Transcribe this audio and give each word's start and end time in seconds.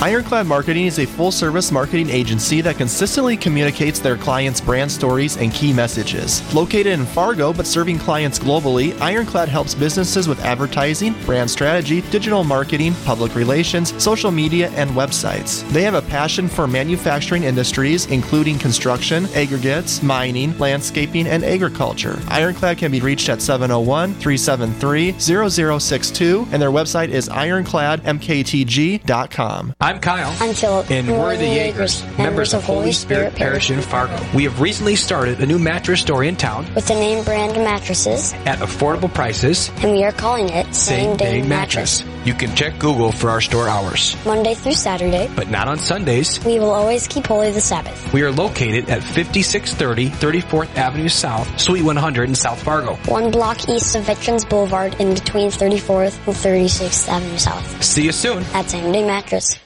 Ironclad 0.00 0.46
Marketing 0.46 0.86
is 0.86 1.00
a 1.00 1.06
full 1.06 1.32
service 1.32 1.72
marketing 1.72 2.08
agency 2.08 2.60
that 2.60 2.78
consistently 2.78 3.36
communicates 3.36 3.98
their 3.98 4.16
clients' 4.16 4.60
brand 4.60 4.92
stories 4.92 5.36
and 5.36 5.52
key 5.52 5.72
messages. 5.72 6.40
Located 6.54 6.86
in 6.86 7.04
Fargo 7.04 7.52
but 7.52 7.66
serving 7.66 7.98
clients 7.98 8.38
globally, 8.38 8.96
Ironclad 9.00 9.48
helps 9.48 9.74
businesses 9.74 10.28
with 10.28 10.38
advertising, 10.44 11.14
brand 11.24 11.50
strategy, 11.50 12.02
digital 12.12 12.44
marketing, 12.44 12.94
public 13.04 13.34
relations, 13.34 13.92
social 14.00 14.30
media, 14.30 14.70
and 14.76 14.88
websites. 14.90 15.68
They 15.70 15.82
have 15.82 15.94
a 15.94 16.02
passion 16.02 16.46
for 16.46 16.68
manufacturing 16.68 17.42
industries, 17.42 18.06
including 18.06 18.60
construction, 18.60 19.26
aggregates, 19.34 20.00
mining, 20.00 20.56
landscaping, 20.58 21.26
and 21.26 21.42
agriculture. 21.42 22.20
Ironclad 22.28 22.78
can 22.78 22.92
be 22.92 23.00
reached 23.00 23.28
at 23.28 23.42
701 23.42 24.14
373 24.14 25.18
0062, 25.18 26.46
and 26.52 26.62
their 26.62 26.70
website 26.70 27.08
is 27.08 27.28
ironcladmktg.com. 27.28 29.74
I'm 29.88 30.00
Kyle. 30.00 30.36
I'm 30.38 30.52
Philip. 30.52 30.90
And 30.90 31.08
we're 31.08 31.38
the 31.38 31.46
Jaegers, 31.46 32.04
members 32.18 32.52
of 32.52 32.62
Holy 32.62 32.92
Spirit 32.92 33.34
Parish 33.34 33.70
in 33.70 33.80
Fargo. 33.80 34.22
We 34.34 34.44
have 34.44 34.60
recently 34.60 34.96
started 34.96 35.40
a 35.40 35.46
new 35.46 35.58
mattress 35.58 36.02
store 36.02 36.24
in 36.24 36.36
town 36.36 36.66
with 36.74 36.86
the 36.88 36.92
name 36.92 37.24
brand 37.24 37.54
mattresses 37.54 38.34
at 38.44 38.58
affordable 38.58 39.10
prices, 39.14 39.70
and 39.78 39.92
we 39.92 40.04
are 40.04 40.12
calling 40.12 40.50
it 40.50 40.74
Same, 40.74 41.16
Day, 41.16 41.40
Mattress. 41.40 42.04
You 42.26 42.34
can 42.34 42.54
check 42.54 42.78
Google 42.78 43.12
for 43.12 43.30
our 43.30 43.40
store 43.40 43.66
hours. 43.66 44.14
Monday 44.26 44.52
through 44.52 44.74
Saturday, 44.74 45.30
but 45.34 45.48
not 45.48 45.68
on 45.68 45.78
Sundays. 45.78 46.44
We 46.44 46.58
will 46.58 46.72
always 46.72 47.08
keep 47.08 47.26
holy 47.26 47.50
the 47.52 47.62
Sabbath. 47.62 48.12
We 48.12 48.20
are 48.20 48.30
located 48.30 48.90
at 48.90 49.02
5630 49.02 50.10
34th 50.10 50.76
Avenue 50.76 51.08
South, 51.08 51.58
Suite 51.58 51.82
100 51.82 52.28
in 52.28 52.34
South 52.34 52.62
Fargo. 52.62 52.96
One 53.06 53.30
block 53.30 53.66
east 53.70 53.96
of 53.96 54.02
Veterans 54.02 54.44
Boulevard 54.44 54.96
in 55.00 55.14
between 55.14 55.50
34th 55.50 56.26
and 56.26 56.36
36th 56.36 57.08
Avenue 57.08 57.38
South. 57.38 57.82
See 57.82 58.04
you 58.04 58.12
soon 58.12 58.42
at 58.52 58.68
Same 58.68 58.92
Day 58.92 59.06
Mattress. 59.06 59.58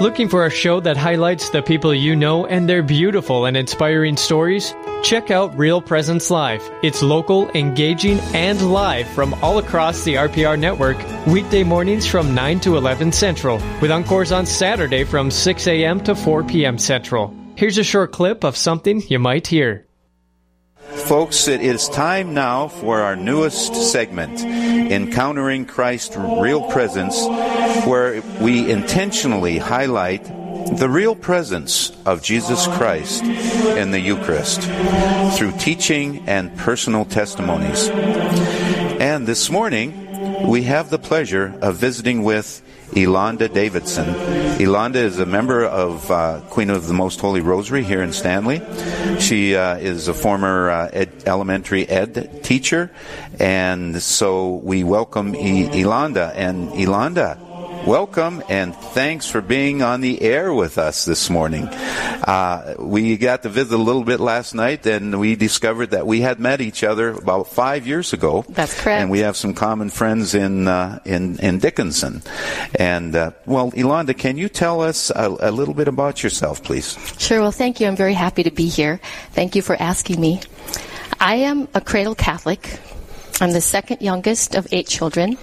Looking 0.00 0.28
for 0.28 0.46
a 0.46 0.50
show 0.50 0.78
that 0.78 0.96
highlights 0.96 1.48
the 1.48 1.60
people 1.60 1.92
you 1.92 2.14
know 2.14 2.46
and 2.46 2.68
their 2.68 2.84
beautiful 2.84 3.46
and 3.46 3.56
inspiring 3.56 4.16
stories? 4.16 4.72
Check 5.02 5.32
out 5.32 5.58
Real 5.58 5.82
Presence 5.82 6.30
Live. 6.30 6.62
It's 6.84 7.02
local, 7.02 7.48
engaging, 7.50 8.20
and 8.32 8.70
live 8.70 9.08
from 9.08 9.34
all 9.42 9.58
across 9.58 10.04
the 10.04 10.14
RPR 10.14 10.56
network, 10.56 10.96
weekday 11.26 11.64
mornings 11.64 12.06
from 12.06 12.32
9 12.32 12.60
to 12.60 12.76
11 12.76 13.10
Central, 13.10 13.56
with 13.80 13.90
encores 13.90 14.30
on 14.30 14.46
Saturday 14.46 15.02
from 15.02 15.32
6 15.32 15.66
a.m. 15.66 16.00
to 16.04 16.14
4 16.14 16.44
p.m. 16.44 16.78
Central. 16.78 17.34
Here's 17.56 17.76
a 17.76 17.82
short 17.82 18.12
clip 18.12 18.44
of 18.44 18.56
something 18.56 19.02
you 19.08 19.18
might 19.18 19.48
hear. 19.48 19.88
Folks, 20.76 21.48
it 21.48 21.60
is 21.60 21.88
time 21.88 22.34
now 22.34 22.68
for 22.68 23.00
our 23.00 23.16
newest 23.16 23.74
segment, 23.74 24.40
Encountering 24.42 25.66
Christ 25.66 26.14
Real 26.16 26.70
Presence, 26.70 27.16
where 27.86 28.22
we 28.40 28.70
intentionally 28.70 29.58
highlight 29.58 30.24
the 30.76 30.88
real 30.88 31.14
presence 31.14 31.92
of 32.04 32.22
Jesus 32.22 32.66
Christ 32.66 33.22
in 33.22 33.90
the 33.90 34.00
Eucharist 34.00 34.62
through 35.36 35.52
teaching 35.58 36.28
and 36.28 36.56
personal 36.56 37.04
testimonies. 37.04 37.88
And 37.88 39.26
this 39.26 39.50
morning, 39.50 40.46
we 40.46 40.62
have 40.64 40.90
the 40.90 40.98
pleasure 40.98 41.54
of 41.62 41.76
visiting 41.76 42.22
with 42.22 42.62
Elonda 42.92 43.52
Davidson. 43.52 44.06
Elonda 44.58 44.96
is 44.96 45.18
a 45.18 45.26
member 45.26 45.64
of 45.64 46.10
uh, 46.10 46.40
Queen 46.48 46.70
of 46.70 46.86
the 46.86 46.94
Most 46.94 47.20
Holy 47.20 47.40
Rosary 47.40 47.84
here 47.84 48.02
in 48.02 48.12
Stanley. 48.12 48.62
She 49.20 49.54
uh, 49.54 49.76
is 49.76 50.08
a 50.08 50.14
former 50.14 50.70
uh, 50.70 50.90
ed, 50.92 51.24
elementary 51.26 51.88
ed 51.88 52.42
teacher, 52.42 52.90
and 53.38 54.02
so 54.02 54.54
we 54.56 54.84
welcome 54.84 55.36
e- 55.36 55.68
Elonda. 55.68 56.32
And 56.34 56.70
Elonda, 56.70 57.38
welcome 57.86 58.42
and 58.48 58.74
thanks 58.74 59.26
for 59.26 59.40
being 59.40 59.82
on 59.82 60.00
the 60.00 60.20
air 60.22 60.52
with 60.52 60.78
us 60.78 61.04
this 61.04 61.30
morning. 61.30 61.66
Uh, 61.66 62.74
we 62.78 63.16
got 63.16 63.42
to 63.42 63.48
visit 63.48 63.74
a 63.74 63.82
little 63.82 64.04
bit 64.04 64.20
last 64.20 64.54
night 64.54 64.86
and 64.86 65.18
we 65.18 65.36
discovered 65.36 65.90
that 65.90 66.06
we 66.06 66.20
had 66.20 66.40
met 66.40 66.60
each 66.60 66.82
other 66.82 67.10
about 67.10 67.48
five 67.48 67.86
years 67.86 68.12
ago. 68.12 68.44
That's 68.48 68.78
correct. 68.80 69.02
And 69.02 69.10
we 69.10 69.20
have 69.20 69.36
some 69.36 69.54
common 69.54 69.90
friends 69.90 70.34
in, 70.34 70.68
uh, 70.68 71.00
in, 71.04 71.38
in 71.40 71.58
Dickinson. 71.58 72.22
And, 72.74 73.14
uh, 73.14 73.32
well, 73.46 73.70
Elonda, 73.72 74.16
can 74.16 74.36
you 74.36 74.48
tell 74.48 74.80
us 74.80 75.10
a, 75.10 75.36
a 75.40 75.50
little 75.50 75.74
bit 75.74 75.88
about 75.88 76.22
yourself, 76.22 76.62
please? 76.62 76.96
Sure. 77.18 77.40
Well, 77.40 77.52
thank 77.52 77.80
you. 77.80 77.86
I'm 77.86 77.96
very 77.96 78.14
happy 78.14 78.42
to 78.42 78.50
be 78.50 78.68
here. 78.68 79.00
Thank 79.32 79.54
you 79.54 79.62
for 79.62 79.76
asking 79.80 80.20
me. 80.20 80.40
I 81.20 81.36
am 81.36 81.68
a 81.74 81.80
cradle 81.80 82.14
Catholic. 82.14 82.78
I'm 83.40 83.52
the 83.52 83.60
second 83.60 84.02
youngest 84.02 84.54
of 84.54 84.66
eight 84.72 84.88
children. 84.88 85.38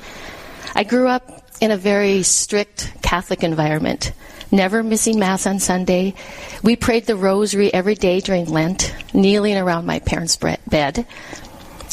I 0.75 0.83
grew 0.83 1.07
up 1.07 1.44
in 1.61 1.71
a 1.71 1.77
very 1.77 2.23
strict 2.23 2.91
Catholic 3.01 3.43
environment, 3.43 4.11
never 4.51 4.83
missing 4.83 5.19
Mass 5.19 5.47
on 5.47 5.59
Sunday. 5.59 6.13
We 6.63 6.75
prayed 6.75 7.05
the 7.05 7.15
rosary 7.15 7.73
every 7.73 7.95
day 7.95 8.19
during 8.19 8.45
Lent, 8.45 8.93
kneeling 9.13 9.57
around 9.57 9.85
my 9.85 9.99
parents' 9.99 10.35
bed. 10.37 11.05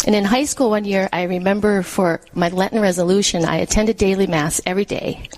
And 0.04 0.14
in 0.16 0.24
high 0.24 0.44
school 0.44 0.70
one 0.70 0.84
year, 0.84 1.08
I 1.12 1.24
remember 1.24 1.82
for 1.82 2.20
my 2.34 2.48
Lenten 2.48 2.80
resolution, 2.80 3.44
I 3.44 3.56
attended 3.56 3.96
daily 3.96 4.26
Mass 4.26 4.60
every 4.66 4.84
day. 4.84 5.28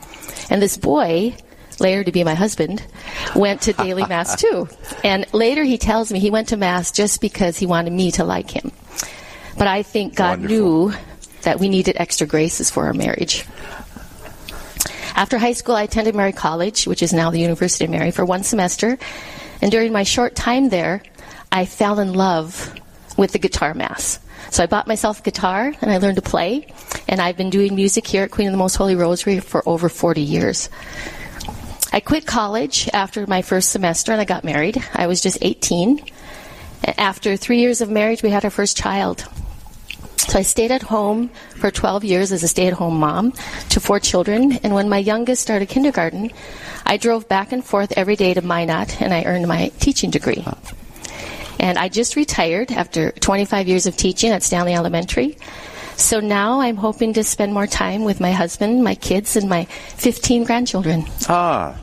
And 0.48 0.62
this 0.62 0.76
boy, 0.76 1.34
later 1.80 2.04
to 2.04 2.12
be 2.12 2.24
my 2.24 2.34
husband, 2.34 2.82
went 3.34 3.62
to 3.62 3.72
daily 3.74 4.06
Mass 4.08 4.40
too. 4.40 4.68
And 5.02 5.26
later 5.34 5.64
he 5.64 5.76
tells 5.76 6.10
me 6.10 6.18
he 6.18 6.30
went 6.30 6.48
to 6.48 6.56
Mass 6.56 6.92
just 6.92 7.20
because 7.20 7.58
he 7.58 7.66
wanted 7.66 7.92
me 7.92 8.10
to 8.12 8.24
like 8.24 8.50
him. 8.50 8.72
But 9.58 9.66
I 9.66 9.82
think 9.82 10.14
God 10.14 10.40
Wonderful. 10.40 10.56
knew 10.56 10.92
that 11.42 11.60
we 11.60 11.68
needed 11.68 11.96
extra 11.98 12.26
graces 12.26 12.70
for 12.70 12.86
our 12.86 12.94
marriage. 12.94 13.44
After 15.14 15.38
high 15.38 15.52
school, 15.52 15.76
I 15.76 15.82
attended 15.82 16.14
Mary 16.14 16.32
College, 16.32 16.86
which 16.86 17.02
is 17.02 17.12
now 17.12 17.30
the 17.30 17.38
University 17.38 17.84
of 17.84 17.90
Mary, 17.90 18.10
for 18.10 18.24
one 18.24 18.42
semester. 18.42 18.98
And 19.62 19.70
during 19.70 19.92
my 19.92 20.02
short 20.02 20.34
time 20.34 20.68
there, 20.68 21.02
I 21.52 21.66
fell 21.66 22.00
in 22.00 22.12
love 22.12 22.74
with 23.16 23.32
the 23.32 23.38
guitar 23.38 23.74
mass. 23.74 24.18
So 24.50 24.62
I 24.62 24.66
bought 24.66 24.86
myself 24.86 25.20
a 25.20 25.22
guitar 25.22 25.72
and 25.80 25.90
I 25.90 25.98
learned 25.98 26.16
to 26.16 26.22
play. 26.22 26.66
And 27.08 27.20
I've 27.20 27.36
been 27.36 27.50
doing 27.50 27.74
music 27.74 28.06
here 28.06 28.24
at 28.24 28.30
Queen 28.32 28.48
of 28.48 28.52
the 28.52 28.58
Most 28.58 28.74
Holy 28.76 28.96
Rosary 28.96 29.40
for 29.40 29.66
over 29.68 29.88
40 29.88 30.20
years. 30.20 30.68
I 31.92 32.00
quit 32.00 32.26
college 32.26 32.88
after 32.92 33.24
my 33.26 33.42
first 33.42 33.70
semester 33.70 34.10
and 34.10 34.20
I 34.20 34.24
got 34.24 34.42
married. 34.42 34.82
I 34.94 35.06
was 35.06 35.22
just 35.22 35.38
18. 35.40 36.04
After 36.98 37.36
three 37.36 37.60
years 37.60 37.80
of 37.80 37.88
marriage, 37.88 38.22
we 38.22 38.30
had 38.30 38.44
our 38.44 38.50
first 38.50 38.76
child. 38.76 39.24
So 40.28 40.38
I 40.38 40.42
stayed 40.42 40.72
at 40.72 40.82
home 40.82 41.28
for 41.60 41.70
12 41.70 42.02
years 42.02 42.32
as 42.32 42.42
a 42.42 42.48
stay 42.48 42.66
at 42.66 42.72
home 42.72 42.98
mom 42.98 43.32
to 43.68 43.78
four 43.78 44.00
children. 44.00 44.52
And 44.64 44.74
when 44.74 44.88
my 44.88 44.98
youngest 44.98 45.42
started 45.42 45.68
kindergarten, 45.68 46.32
I 46.84 46.96
drove 46.96 47.28
back 47.28 47.52
and 47.52 47.64
forth 47.64 47.92
every 47.96 48.16
day 48.16 48.34
to 48.34 48.42
Minot 48.42 49.00
and 49.00 49.14
I 49.14 49.24
earned 49.24 49.46
my 49.46 49.70
teaching 49.78 50.10
degree. 50.10 50.44
And 51.60 51.78
I 51.78 51.88
just 51.88 52.16
retired 52.16 52.72
after 52.72 53.12
25 53.12 53.68
years 53.68 53.86
of 53.86 53.96
teaching 53.96 54.32
at 54.32 54.42
Stanley 54.42 54.74
Elementary. 54.74 55.36
So 55.96 56.20
now 56.20 56.60
I'm 56.60 56.76
hoping 56.76 57.12
to 57.14 57.24
spend 57.24 57.54
more 57.54 57.66
time 57.66 58.04
with 58.04 58.20
my 58.20 58.32
husband, 58.32 58.82
my 58.82 58.94
kids, 58.94 59.36
and 59.36 59.48
my 59.48 59.64
15 59.64 60.44
grandchildren. 60.44 61.04
Ah, 61.28 61.76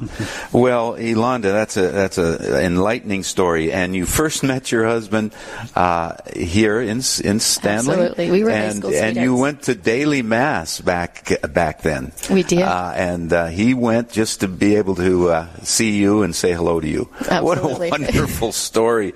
well, 0.52 0.94
Elonda, 0.96 1.44
that's 1.52 1.78
a 1.78 1.88
that's 1.92 2.18
a 2.18 2.64
enlightening 2.66 3.24
story. 3.24 3.72
And 3.72 3.96
you 3.96 4.06
first 4.06 4.44
met 4.44 4.72
your 4.72 4.86
husband 4.86 5.34
uh, 5.76 6.16
here 6.36 6.82
in 6.82 6.98
in 7.24 7.40
Stanley. 7.40 7.94
Absolutely, 7.94 8.32
we 8.32 8.44
were 8.44 8.50
and 8.52 8.74
high 8.74 8.80
school 8.80 8.94
and 8.94 9.18
you 9.18 9.36
went 9.36 9.64
to 9.64 9.76
daily 9.76 10.22
mass 10.22 10.82
back 10.82 11.32
back 11.54 11.82
then. 11.82 12.12
We 12.30 12.44
did. 12.44 12.62
uh, 12.64 12.94
and 12.96 13.32
uh, 13.32 13.48
he 13.48 13.74
went 13.74 14.12
just 14.12 14.42
to 14.42 14.48
be 14.48 14.76
able 14.76 14.96
to 14.96 15.30
uh, 15.30 15.48
see 15.64 15.98
you 15.98 16.24
and 16.24 16.36
say 16.36 16.52
hello 16.54 16.80
to 16.80 16.88
you. 16.88 17.10
Absolutely. 17.30 17.90
What 17.90 18.00
a 18.02 18.04
wonderful 18.12 18.52
story! 18.52 19.14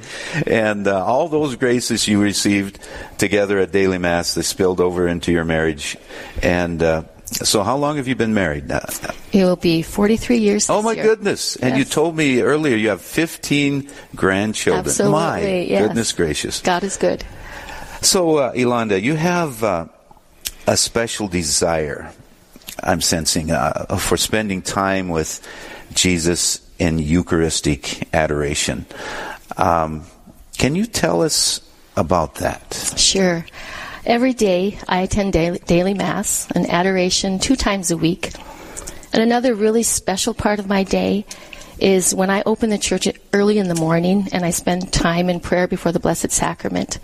And 0.47 0.87
uh, 0.87 1.03
all 1.05 1.27
those 1.27 1.55
graces 1.57 2.07
you 2.07 2.21
received 2.21 2.79
together 3.17 3.59
at 3.59 3.71
daily 3.71 3.97
mass, 3.97 4.33
they 4.35 4.41
spilled 4.41 4.79
over 4.79 4.84
into 5.07 5.31
your 5.31 5.45
marriage. 5.45 5.97
And 6.41 6.81
uh, 6.81 7.03
so, 7.25 7.63
how 7.63 7.75
long 7.75 7.97
have 7.97 8.07
you 8.07 8.15
been 8.15 8.33
married? 8.33 8.71
Uh, 8.71 8.81
It 9.33 9.43
will 9.43 9.55
be 9.55 9.81
43 9.81 10.37
years. 10.37 10.69
Oh 10.69 10.81
my 10.81 10.93
year. 10.93 11.03
goodness! 11.03 11.55
And 11.57 11.77
you 11.77 11.83
told 11.83 12.15
me 12.15 12.41
earlier 12.41 12.75
you 12.75 12.89
have 12.89 13.01
15 13.01 13.89
grandchildren. 14.15 14.85
Absolutely, 14.85 15.19
my 15.19 15.41
yes. 15.41 15.81
goodness 15.81 16.13
gracious! 16.13 16.61
God 16.61 16.83
is 16.83 16.97
good. 16.97 17.25
So, 18.01 18.37
uh, 18.37 18.53
you 18.53 19.15
have 19.15 19.63
uh, 19.63 19.87
a 20.67 20.77
special 20.77 21.27
desire. 21.27 22.11
I'm 22.83 23.01
sensing 23.01 23.51
uh, 23.51 23.97
for 23.97 24.17
spending 24.17 24.61
time 24.61 25.09
with 25.09 25.41
Jesus 25.93 26.61
in 26.77 26.99
Eucharistic 26.99 28.13
adoration. 28.13 28.85
Um, 29.57 30.03
can 30.57 30.75
you 30.75 30.85
tell 30.85 31.21
us 31.21 31.61
about 31.97 32.35
that? 32.35 32.93
Sure. 32.97 33.45
Every 34.05 34.33
day 34.33 34.77
I 34.87 35.01
attend 35.01 35.33
daily, 35.33 35.57
daily 35.57 35.95
Mass 35.95 36.47
and 36.51 36.69
adoration 36.69 37.39
two 37.39 37.55
times 37.55 37.89
a 37.89 37.97
week. 37.97 38.31
And 39.11 39.23
another 39.23 39.55
really 39.55 39.81
special 39.81 40.35
part 40.35 40.59
of 40.59 40.67
my 40.67 40.83
day 40.83 41.25
is 41.79 42.13
when 42.13 42.29
I 42.29 42.43
open 42.45 42.69
the 42.69 42.77
church 42.77 43.07
early 43.33 43.57
in 43.57 43.67
the 43.67 43.73
morning 43.73 44.27
and 44.31 44.45
I 44.45 44.51
spend 44.51 44.93
time 44.93 45.27
in 45.27 45.39
prayer 45.39 45.67
before 45.67 45.91
the 45.91 45.99
Blessed 45.99 46.31
Sacrament. 46.31 46.99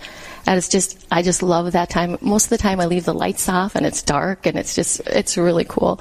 And 0.45 0.59
it's 0.59 0.69
just, 0.69 1.03
I 1.11 1.23
just 1.23 1.41
love 1.41 1.71
that 1.71 1.89
time. 1.89 2.19
Most 2.21 2.45
of 2.45 2.49
the 2.51 2.59
time 2.59 2.79
I 2.79 2.85
leave 2.85 3.05
the 3.05 3.15
lights 3.15 3.49
off 3.49 3.75
and 3.75 3.83
it's 3.83 4.03
dark 4.03 4.45
and 4.45 4.55
it's 4.55 4.75
just, 4.75 4.99
it's 5.07 5.37
really 5.37 5.65
cool. 5.65 5.99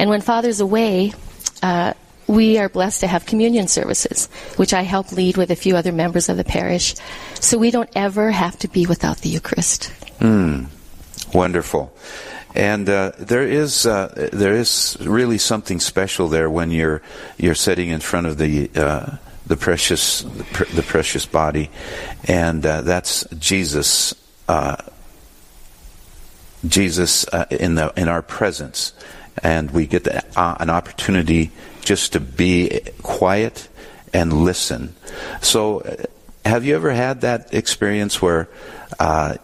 And 0.00 0.10
when 0.10 0.22
Father's 0.22 0.58
away, 0.58 1.12
uh, 1.62 1.94
we 2.26 2.58
are 2.58 2.68
blessed 2.68 3.00
to 3.00 3.06
have 3.06 3.26
communion 3.26 3.68
services, 3.68 4.26
which 4.56 4.74
I 4.74 4.82
help 4.82 5.12
lead 5.12 5.36
with 5.36 5.50
a 5.50 5.56
few 5.56 5.76
other 5.76 5.92
members 5.92 6.28
of 6.28 6.36
the 6.36 6.44
parish. 6.44 6.94
So 7.40 7.58
we 7.58 7.70
don't 7.70 7.90
ever 7.94 8.30
have 8.30 8.58
to 8.60 8.68
be 8.68 8.86
without 8.86 9.18
the 9.18 9.28
Eucharist. 9.28 9.92
Mm, 10.20 10.66
wonderful. 11.32 11.94
And 12.54 12.88
uh, 12.88 13.12
there 13.18 13.42
is 13.42 13.86
uh, 13.86 14.30
there 14.32 14.54
is 14.54 14.96
really 15.00 15.36
something 15.36 15.78
special 15.78 16.28
there 16.28 16.48
when 16.48 16.70
you're 16.70 17.02
you're 17.36 17.54
sitting 17.54 17.90
in 17.90 18.00
front 18.00 18.26
of 18.26 18.38
the 18.38 18.70
uh, 18.74 19.16
the 19.46 19.58
precious 19.58 20.22
the 20.22 20.82
precious 20.86 21.26
body, 21.26 21.70
and 22.24 22.64
uh, 22.64 22.80
that's 22.80 23.26
Jesus. 23.38 24.14
Uh, 24.48 24.76
Jesus 26.66 27.28
uh, 27.28 27.44
in 27.50 27.74
the 27.74 27.92
in 27.94 28.08
our 28.08 28.22
presence, 28.22 28.94
and 29.42 29.70
we 29.70 29.86
get 29.86 30.04
the, 30.04 30.24
an 30.36 30.70
opportunity 30.70 31.52
just 31.86 32.12
to 32.12 32.20
be 32.20 32.80
quiet 33.02 33.68
and 34.12 34.32
listen. 34.32 34.94
So, 35.40 35.82
have 36.44 36.64
you 36.64 36.74
ever 36.74 36.90
had 36.90 37.22
that 37.22 37.54
experience 37.54 38.20
where 38.20 38.48
uh, 38.98 39.36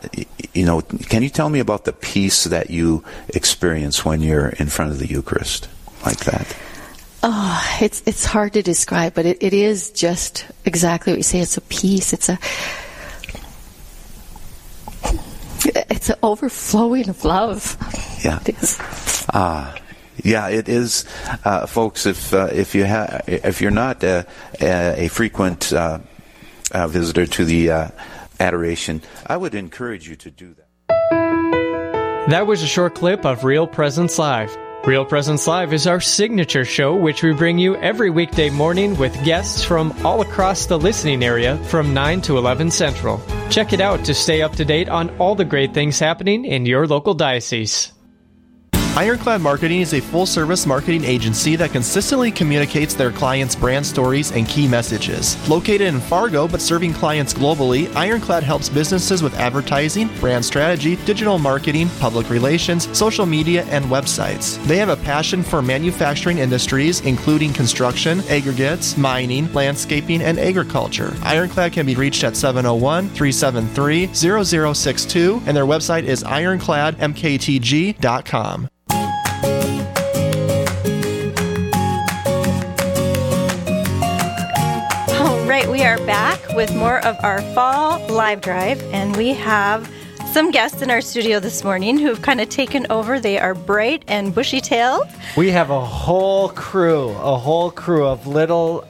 you 0.55 0.65
know, 0.65 0.81
can 0.81 1.23
you 1.23 1.29
tell 1.29 1.49
me 1.49 1.61
about 1.61 1.85
the 1.85 1.93
peace 1.93 2.45
that 2.45 2.71
you 2.71 3.05
experience 3.29 4.05
when 4.05 4.21
you're 4.21 4.49
in 4.49 4.67
front 4.69 4.93
of 4.93 4.99
the 4.99 5.07
Eucharist 5.07 5.69
like 6.05 6.21
that? 6.25 6.57
Oh, 7.23 7.79
it's 7.81 8.03
it's 8.07 8.25
hard 8.25 8.55
to 8.55 8.63
describe, 8.63 9.15
but 9.15 9.27
it, 9.27 9.43
it 9.43 9.53
is 9.53 9.91
just 9.91 10.47
exactly 10.65 11.13
what 11.13 11.19
you 11.19 11.23
say. 11.23 11.41
It's 11.41 11.57
a 11.57 11.61
peace. 11.63 12.13
It's 12.13 12.29
a 12.29 12.39
it's 15.65 16.11
an 16.11 16.17
overflowing 16.23 17.09
of 17.09 17.25
love. 17.25 17.77
Yeah. 18.25 18.41
Ah. 19.33 19.77
Yeah, 20.23 20.49
it 20.49 20.69
is, 20.69 21.05
uh, 21.45 21.67
folks. 21.67 22.07
If 22.07 22.35
uh, 22.35 22.49
if 22.53 22.75
you 22.75 22.87
ha- 22.87 23.21
if 23.27 23.61
you're 23.61 23.71
not 23.71 24.05
a, 24.05 24.27
a 24.61 25.09
frequent 25.09 25.73
uh, 25.73 26.01
uh, 26.71 26.89
visitor 26.89 27.27
to 27.27 27.45
the 27.45 27.71
uh, 27.71 27.89
adoration, 28.39 29.03
I 29.27 29.37
would 29.37 29.55
encourage 29.55 30.09
you 30.09 30.17
to 30.17 30.31
do 30.31 30.55
that. 30.55 30.69
That 32.31 32.47
was 32.47 32.63
a 32.63 32.69
short 32.69 32.95
clip 32.95 33.25
of 33.25 33.45
Real 33.45 33.67
Presence 33.67 34.19
Live. 34.19 34.57
Real 34.85 35.05
Presence 35.05 35.47
Live 35.47 35.73
is 35.73 35.87
our 35.87 36.01
signature 36.01 36.65
show, 36.65 36.95
which 36.97 37.23
we 37.23 37.33
bring 37.33 37.59
you 37.59 37.77
every 37.77 38.11
weekday 38.11 38.51
morning 38.51 38.97
with 38.97 39.25
guests 39.25 39.63
from 39.65 39.93
all 40.05 40.21
across 40.21 40.67
the 40.67 40.79
listening 40.79 41.23
area 41.23 41.57
from 41.65 41.95
9 41.95 42.21
to 42.23 42.37
11 42.37 42.71
Central. 42.71 43.21
Check 43.49 43.73
it 43.73 43.81
out 43.81 44.05
to 44.05 44.15
stay 44.15 44.43
up 44.43 44.57
to 44.57 44.65
date 44.65 44.89
on 44.89 45.11
all 45.19 45.37
the 45.37 45.45
great 45.45 45.73
things 45.73 46.01
happening 46.01 46.45
in 46.45 46.67
your 46.67 46.87
local 46.89 47.15
diocese. 47.15 47.93
Ironclad 48.95 49.41
Marketing 49.41 49.81
is 49.81 49.95
a 49.95 50.03
full 50.03 50.27
service 50.27 50.67
marketing 50.67 51.05
agency 51.05 51.57
that 51.57 51.73
consistently 51.73 52.31
communicates 52.31 52.93
their 52.93 53.11
clients' 53.11 53.57
brand 53.57 53.87
stories 53.87 54.33
and 54.33 54.47
key 54.47 54.69
messages. 54.69 55.39
Located 55.49 55.81
in 55.81 55.99
Fargo 55.99 56.47
but 56.47 56.61
serving 56.61 56.93
clients 56.93 57.33
globally, 57.33 57.91
Ironclad 57.97 58.43
helps 58.43 58.69
businesses 58.69 59.23
with 59.23 59.33
advertising, 59.37 60.09
brand 60.21 60.45
strategy, 60.45 60.97
digital 61.07 61.39
marketing, 61.39 61.89
public 62.01 62.29
relations, 62.29 62.87
social 62.97 63.25
media, 63.25 63.65
and 63.71 63.87
websites. 63.87 64.63
They 64.67 64.77
have 64.77 64.91
a 64.91 64.97
passion 64.97 65.43
for 65.43 65.63
manufacturing 65.63 66.37
industries, 66.37 67.01
including 67.01 67.55
construction, 67.55 68.21
aggregates, 68.29 68.99
mining, 68.99 69.51
landscaping, 69.55 70.21
and 70.21 70.39
agriculture. 70.39 71.17
Ironclad 71.23 71.73
can 71.73 71.87
be 71.87 71.95
reached 71.95 72.25
at 72.25 72.37
701 72.37 73.09
373 73.09 74.11
0062, 74.13 75.43
and 75.47 75.57
their 75.57 75.65
website 75.65 76.05
is 76.05 76.23
ironcladmktg.com. 76.25 78.69
are 85.93 86.07
back 86.07 86.41
with 86.55 86.75
more 86.75 87.05
of 87.05 87.23
our 87.23 87.43
fall 87.53 88.01
live 88.07 88.41
drive, 88.41 88.81
and 88.95 89.15
we 89.15 89.35
have 89.35 89.93
some 90.33 90.51
guests 90.51 90.81
in 90.81 90.91
our 90.91 91.03
studio 91.03 91.39
this 91.39 91.63
morning 91.63 91.99
who've 91.99 92.23
kind 92.23 92.41
of 92.41 92.49
taken 92.49 92.87
over. 92.89 93.21
They 93.21 93.39
are 93.39 93.55
bright 93.55 94.03
and 94.09 94.35
bushy 94.35 94.63
tailed. 94.63 95.07
We 95.37 95.51
have 95.51 95.69
a 95.69 95.85
whole 95.85 96.49
crew, 96.49 97.11
a 97.11 97.37
whole 97.37 97.71
crew 97.71 98.07
of 98.07 98.27
little. 98.27 98.89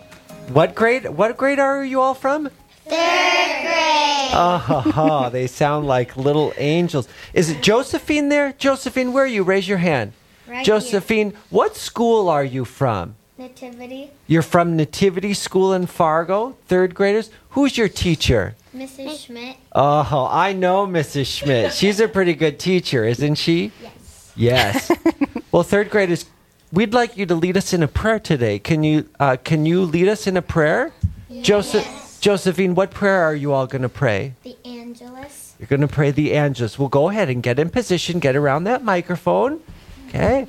What 0.52 0.76
grade? 0.76 1.08
What 1.08 1.36
grade 1.36 1.58
are 1.58 1.84
you 1.84 2.00
all 2.00 2.14
from? 2.14 2.48
Third 2.84 3.62
grade. 3.62 4.30
Oh, 4.34 5.28
they 5.32 5.48
sound 5.48 5.88
like 5.88 6.16
little 6.16 6.52
angels. 6.56 7.08
Is 7.34 7.50
it 7.50 7.62
Josephine 7.62 8.28
there? 8.28 8.52
Josephine, 8.52 9.12
where 9.12 9.24
are 9.24 9.26
you? 9.26 9.42
Raise 9.42 9.66
your 9.66 9.78
hand. 9.78 10.12
Right 10.46 10.64
Josephine, 10.64 11.30
here. 11.30 11.40
what 11.50 11.74
school 11.74 12.28
are 12.28 12.44
you 12.44 12.64
from? 12.64 13.16
Nativity. 13.42 14.10
You're 14.28 14.42
from 14.42 14.76
Nativity 14.76 15.34
School 15.34 15.72
in 15.72 15.86
Fargo, 15.86 16.56
third 16.68 16.94
graders. 16.94 17.28
Who's 17.50 17.76
your 17.76 17.88
teacher? 17.88 18.54
Mrs. 18.74 19.26
Schmidt. 19.26 19.56
Oh, 19.72 20.28
I 20.30 20.52
know 20.52 20.86
Mrs. 20.86 21.26
Schmidt. 21.26 21.72
She's 21.80 21.98
a 21.98 22.06
pretty 22.06 22.34
good 22.34 22.60
teacher, 22.60 23.04
isn't 23.04 23.34
she? 23.34 23.72
Yes. 23.82 24.32
Yes. 24.36 24.92
well, 25.52 25.64
third 25.64 25.90
graders, 25.90 26.26
we'd 26.72 26.94
like 26.94 27.16
you 27.16 27.26
to 27.26 27.34
lead 27.34 27.56
us 27.56 27.72
in 27.72 27.82
a 27.82 27.88
prayer 27.88 28.20
today. 28.20 28.60
Can 28.60 28.84
you 28.84 29.08
uh, 29.18 29.36
can 29.42 29.66
you 29.66 29.82
lead 29.82 30.06
us 30.06 30.28
in 30.28 30.36
a 30.36 30.42
prayer? 30.42 30.92
Yes. 31.28 31.44
Joseph 31.44 32.18
Josephine, 32.20 32.76
what 32.76 32.92
prayer 32.92 33.22
are 33.24 33.34
you 33.34 33.52
all 33.52 33.66
going 33.66 33.82
to 33.82 33.88
pray? 33.88 34.34
The 34.44 34.56
Angelus. 34.64 35.56
You're 35.58 35.66
going 35.66 35.80
to 35.80 35.88
pray 35.88 36.12
the 36.12 36.32
Angelus. 36.34 36.78
Well, 36.78 36.88
go 36.88 37.08
ahead 37.08 37.28
and 37.28 37.42
get 37.42 37.58
in 37.58 37.70
position, 37.70 38.20
get 38.20 38.36
around 38.36 38.64
that 38.64 38.84
microphone. 38.84 39.60
Okay? 40.08 40.46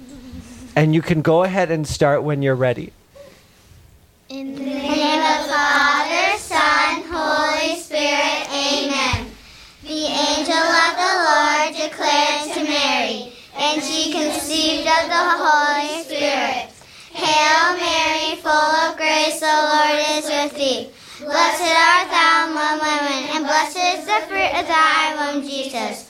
And 0.76 0.96
you 0.96 1.02
can 1.02 1.22
go 1.22 1.44
ahead 1.44 1.70
and 1.70 1.88
start 1.88 2.24
when 2.24 2.42
you're 2.42 2.56
ready. 2.56 2.92
In 4.30 4.56
the 4.56 4.62
name 4.62 5.22
of 5.22 5.46
the 5.46 5.54
Father, 5.54 6.38
Son, 6.40 7.04
Holy 7.06 7.80
Spirit, 7.80 8.50
Amen. 8.50 9.30
The 9.84 10.06
angel 10.10 10.58
of 10.58 10.94
the 10.98 11.14
Lord 11.30 11.76
declared 11.78 12.54
to 12.58 12.64
Mary, 12.64 13.34
and 13.56 13.84
she 13.84 14.12
conceived 14.12 14.88
of 14.88 15.06
the 15.14 15.26
Holy 15.38 16.04
Spirit. 16.04 16.74
Hail 17.14 17.78
Mary, 17.78 18.42
full 18.42 18.50
of 18.50 18.98
grace, 18.98 19.40
the 19.40 19.46
Lord 19.46 20.00
is 20.18 20.26
with 20.26 20.58
thee. 20.58 20.90
Blessed 21.20 21.70
art 21.70 22.10
thou 22.10 22.50
among 22.50 22.80
women, 22.80 23.30
and 23.36 23.46
blessed 23.46 23.78
is 23.78 24.06
the 24.06 24.26
fruit 24.28 24.60
of 24.60 24.68
thy 24.68 25.34
womb, 25.34 25.44
Jesus. 25.44 26.10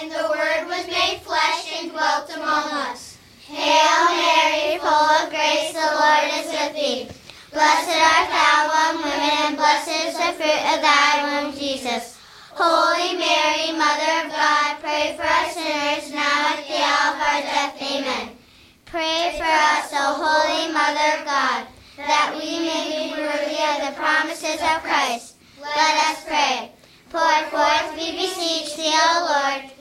And 0.00 0.12
the 0.12 0.30
Word 0.30 0.68
was 0.68 0.86
made 0.86 1.20
flesh 1.22 1.74
and 1.80 1.90
dwelt 1.90 2.30
among 2.30 2.70
us. 2.86 3.18
Hail 3.46 4.04
Mary, 4.14 4.78
full 4.78 4.88
of 4.88 5.28
grace, 5.28 5.72
the 5.72 5.90
Lord 5.90 6.28
is 6.38 6.46
with 6.46 6.74
thee. 6.74 7.08
Blessed 7.50 7.98
art 7.98 8.30
thou 8.30 8.70
among 8.70 9.02
women, 9.02 9.34
and 9.42 9.56
blessed 9.56 10.06
is 10.06 10.14
the 10.14 10.32
fruit 10.38 10.62
of 10.70 10.82
thy 10.86 11.42
womb, 11.42 11.52
Jesus. 11.52 12.16
Holy 12.54 13.18
Mary, 13.18 13.72
Mother 13.72 14.22
of 14.22 14.30
God, 14.30 14.78
pray 14.78 15.16
for 15.16 15.26
us 15.26 15.54
sinners 15.54 16.14
now 16.14 16.54
at 16.54 16.62
the 16.62 16.78
hour 16.78 17.14
of 17.14 17.22
our 17.22 17.40
death. 17.42 17.82
Amen. 17.82 18.36
Pray 18.84 19.34
for 19.36 19.50
us, 19.50 19.90
O 19.94 20.14
Holy 20.14 20.72
Mother 20.72 21.18
of 21.18 21.24
God, 21.24 21.66
that 21.96 22.34
we 22.38 22.60
may 22.60 22.86
be 22.86 23.20
worthy 23.20 23.58
of 23.66 23.82
the 23.82 23.98
promises 23.98 24.62
of 24.62 24.82
Christ. 24.82 25.34
Let 25.60 25.94
us 26.06 26.24
pray. 26.24 26.70
Pour 27.10 27.20
forth, 27.48 27.96
we 27.96 28.12
beseech 28.12 28.76
thee, 28.76 28.92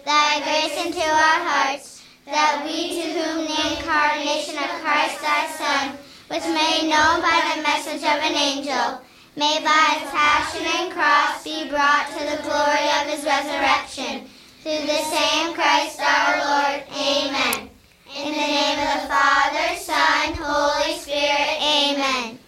Thy 0.06 0.40
grace 0.42 0.86
into 0.86 1.02
our 1.02 1.40
hearts, 1.46 2.04
that 2.26 2.64
we 2.66 3.02
to 3.02 3.06
whom 3.14 3.46
the 3.46 3.78
incarnation 3.78 4.58
of 4.58 4.82
Christ 4.82 5.22
thy 5.22 5.46
Son 5.54 5.98
was 6.30 6.44
made 6.50 6.90
known 6.90 7.22
by 7.22 7.38
the 7.54 7.62
message 7.62 8.02
of 8.02 8.18
an 8.24 8.34
angel, 8.34 9.02
may 9.36 9.62
by 9.64 10.00
his 10.00 10.10
passion 10.10 10.66
and 10.66 10.92
cross 10.92 11.44
be 11.44 11.70
brought 11.70 12.08
to 12.10 12.24
the 12.26 12.42
glory 12.44 12.90
of 13.00 13.08
his 13.08 13.24
resurrection. 13.24 14.26
Through 14.64 14.88
the 14.88 15.04
same 15.08 15.54
Christ 15.54 16.02
our 16.02 16.38
Lord. 16.42 16.84
Amen. 16.92 17.70
In 18.18 18.32
the 18.32 18.48
name 18.50 18.80
of 18.80 19.02
the 19.02 19.08
Father, 19.08 19.76
Son, 19.78 20.34
Holy 20.36 20.98
Spirit. 20.98 21.62
Amen. 21.62 22.40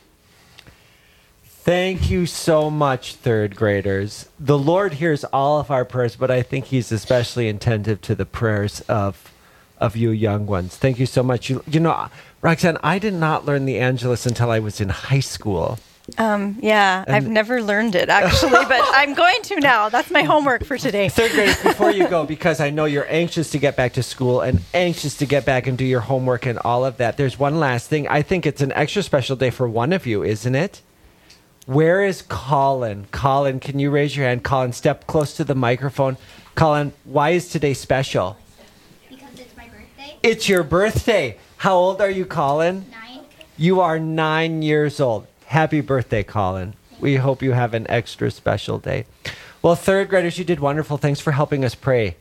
Thank 1.69 2.09
you 2.09 2.25
so 2.25 2.71
much, 2.71 3.13
third 3.13 3.55
graders. 3.55 4.27
The 4.39 4.57
Lord 4.57 4.93
hears 4.93 5.23
all 5.25 5.59
of 5.59 5.69
our 5.69 5.85
prayers, 5.85 6.15
but 6.15 6.31
I 6.31 6.41
think 6.41 6.65
He's 6.65 6.91
especially 6.91 7.47
attentive 7.47 8.01
to 8.01 8.15
the 8.15 8.25
prayers 8.25 8.81
of 8.89 9.31
of 9.77 9.95
you 9.95 10.09
young 10.09 10.47
ones. 10.47 10.75
Thank 10.75 10.97
you 10.97 11.05
so 11.05 11.21
much. 11.21 11.47
You, 11.47 11.63
you 11.67 11.79
know, 11.79 12.07
Roxanne, 12.41 12.79
I 12.81 12.97
did 12.97 13.13
not 13.13 13.45
learn 13.45 13.65
the 13.65 13.77
Angelus 13.77 14.25
until 14.25 14.49
I 14.49 14.57
was 14.57 14.81
in 14.81 14.89
high 14.89 15.19
school. 15.19 15.77
Um, 16.17 16.57
yeah, 16.59 17.05
I've 17.07 17.27
never 17.27 17.61
learned 17.61 17.93
it 17.93 18.09
actually, 18.09 18.49
but 18.49 18.81
I'm 18.83 19.13
going 19.13 19.43
to 19.43 19.59
now. 19.59 19.89
That's 19.89 20.09
my 20.09 20.23
homework 20.23 20.65
for 20.65 20.79
today. 20.79 21.07
Third 21.07 21.33
graders, 21.33 21.61
before 21.61 21.91
you 21.91 22.07
go, 22.07 22.25
because 22.25 22.59
I 22.59 22.71
know 22.71 22.85
you're 22.85 23.05
anxious 23.07 23.51
to 23.51 23.59
get 23.59 23.75
back 23.75 23.93
to 23.93 24.01
school 24.01 24.41
and 24.41 24.61
anxious 24.73 25.17
to 25.17 25.27
get 25.27 25.45
back 25.45 25.67
and 25.67 25.77
do 25.77 25.85
your 25.85 26.01
homework 26.01 26.47
and 26.47 26.57
all 26.57 26.83
of 26.83 26.97
that, 26.97 27.17
there's 27.17 27.37
one 27.37 27.59
last 27.59 27.89
thing. 27.89 28.07
I 28.07 28.23
think 28.23 28.47
it's 28.47 28.61
an 28.61 28.71
extra 28.71 29.03
special 29.03 29.35
day 29.35 29.51
for 29.51 29.69
one 29.69 29.93
of 29.93 30.07
you, 30.07 30.23
isn't 30.23 30.55
it? 30.55 30.81
Where 31.69 32.03
is 32.03 32.23
Colin? 32.23 33.05
Colin, 33.11 33.59
can 33.59 33.77
you 33.77 33.91
raise 33.91 34.17
your 34.17 34.25
hand? 34.25 34.43
Colin, 34.43 34.73
step 34.73 35.05
close 35.05 35.37
to 35.37 35.43
the 35.43 35.53
microphone. 35.53 36.17
Colin, 36.55 36.93
why 37.03 37.29
is 37.29 37.47
today 37.47 37.75
special? 37.75 38.37
Because 39.07 39.39
it's 39.39 39.55
my 39.55 39.67
birthday. 39.67 40.17
It's 40.23 40.49
your 40.49 40.63
birthday. 40.63 41.37
How 41.57 41.75
old 41.75 42.01
are 42.01 42.09
you, 42.09 42.25
Colin? 42.25 42.87
Nine. 42.89 43.19
You 43.55 43.81
are 43.81 43.99
nine 43.99 44.63
years 44.63 44.99
old. 44.99 45.27
Happy 45.45 45.79
birthday, 45.79 46.23
Colin. 46.23 46.73
We 46.99 47.17
hope 47.17 47.43
you 47.43 47.51
have 47.51 47.75
an 47.75 47.85
extra 47.87 48.31
special 48.31 48.79
day. 48.79 49.05
Well, 49.61 49.75
third 49.75 50.09
graders, 50.09 50.39
you 50.39 50.45
did 50.45 50.59
wonderful. 50.59 50.97
Thanks 50.97 51.19
for 51.19 51.33
helping 51.33 51.63
us 51.63 51.75
pray. 51.75 52.15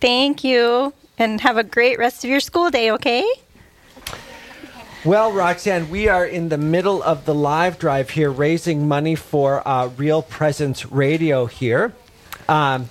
Thank 0.00 0.42
you, 0.42 0.94
and 1.18 1.42
have 1.42 1.58
a 1.58 1.62
great 1.62 1.98
rest 1.98 2.24
of 2.24 2.30
your 2.30 2.40
school 2.40 2.70
day. 2.70 2.90
Okay. 2.92 3.22
Well, 5.08 5.32
Roxanne, 5.32 5.88
we 5.88 6.08
are 6.08 6.26
in 6.26 6.50
the 6.50 6.58
middle 6.58 7.02
of 7.02 7.24
the 7.24 7.34
live 7.34 7.78
drive 7.78 8.10
here, 8.10 8.30
raising 8.30 8.86
money 8.86 9.14
for 9.14 9.66
uh, 9.66 9.86
Real 9.96 10.20
Presence 10.20 10.84
Radio 10.92 11.46
here. 11.46 11.94
Um, 12.46 12.90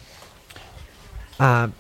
um, 1.39 1.75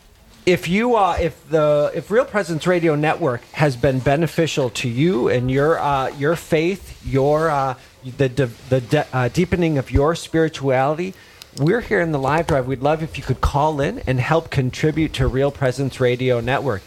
if 0.45 0.67
you, 0.67 0.95
uh, 0.95 1.17
if 1.19 1.49
the, 1.49 1.91
if 1.95 2.11
Real 2.11 2.23
Presence 2.23 2.67
Radio 2.67 2.93
Network 2.93 3.41
has 3.53 3.75
been 3.75 3.97
beneficial 3.97 4.69
to 4.69 4.87
you 4.87 5.27
and 5.27 5.49
your, 5.49 5.79
uh, 5.79 6.09
your 6.09 6.35
faith, 6.35 7.03
your, 7.03 7.49
uh, 7.49 7.73
the, 8.05 8.29
de- 8.29 8.45
the 8.69 8.81
de- 8.81 9.07
uh, 9.11 9.29
deepening 9.29 9.79
of 9.79 9.89
your 9.89 10.13
spirituality, 10.13 11.15
we're 11.57 11.81
here 11.81 11.99
in 11.99 12.11
the 12.11 12.19
live 12.19 12.45
drive. 12.45 12.67
We'd 12.67 12.83
love 12.83 13.01
if 13.01 13.17
you 13.17 13.23
could 13.23 13.41
call 13.41 13.81
in 13.81 14.03
and 14.05 14.19
help 14.19 14.51
contribute 14.51 15.13
to 15.13 15.25
Real 15.25 15.49
Presence 15.49 15.99
Radio 15.99 16.41
Network. 16.41 16.83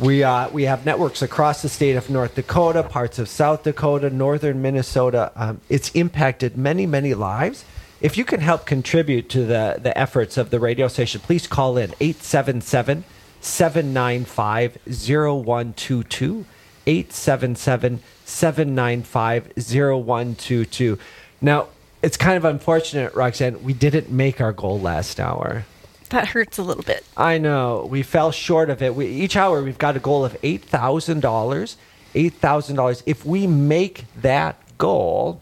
We, 0.00 0.24
uh, 0.24 0.48
we 0.48 0.62
have 0.62 0.86
networks 0.86 1.20
across 1.20 1.60
the 1.60 1.68
state 1.68 1.94
of 1.94 2.08
North 2.08 2.34
Dakota, 2.34 2.82
parts 2.82 3.18
of 3.18 3.28
South 3.28 3.64
Dakota, 3.64 4.08
northern 4.08 4.62
Minnesota. 4.62 5.30
Um, 5.36 5.60
it's 5.68 5.90
impacted 5.90 6.56
many, 6.56 6.86
many 6.86 7.12
lives. 7.12 7.66
If 8.00 8.16
you 8.16 8.24
can 8.24 8.40
help 8.40 8.64
contribute 8.64 9.28
to 9.28 9.44
the, 9.44 9.78
the 9.78 9.96
efforts 9.98 10.38
of 10.38 10.48
the 10.48 10.58
radio 10.58 10.88
station, 10.88 11.20
please 11.20 11.46
call 11.46 11.76
in 11.76 11.90
877 12.00 13.04
795 13.42 14.78
0122. 14.86 16.46
877 16.86 18.00
795 18.24 19.52
0122. 19.54 20.98
Now, 21.42 21.68
it's 22.02 22.16
kind 22.16 22.38
of 22.38 22.46
unfortunate, 22.46 23.14
Roxanne, 23.14 23.62
we 23.62 23.74
didn't 23.74 24.10
make 24.10 24.40
our 24.40 24.52
goal 24.52 24.80
last 24.80 25.20
hour. 25.20 25.66
That 26.10 26.28
hurts 26.28 26.58
a 26.58 26.62
little 26.62 26.82
bit. 26.82 27.04
I 27.16 27.38
know 27.38 27.86
we 27.88 28.02
fell 28.02 28.32
short 28.32 28.68
of 28.68 28.82
it. 28.82 28.94
We, 28.94 29.06
each 29.06 29.36
hour 29.36 29.62
we've 29.62 29.78
got 29.78 29.96
a 29.96 30.00
goal 30.00 30.24
of 30.24 30.36
eight 30.42 30.64
thousand 30.64 31.20
dollars. 31.20 31.76
Eight 32.14 32.34
thousand 32.34 32.76
dollars. 32.76 33.02
If 33.06 33.24
we 33.24 33.46
make 33.46 34.04
that 34.20 34.56
goal, 34.78 35.40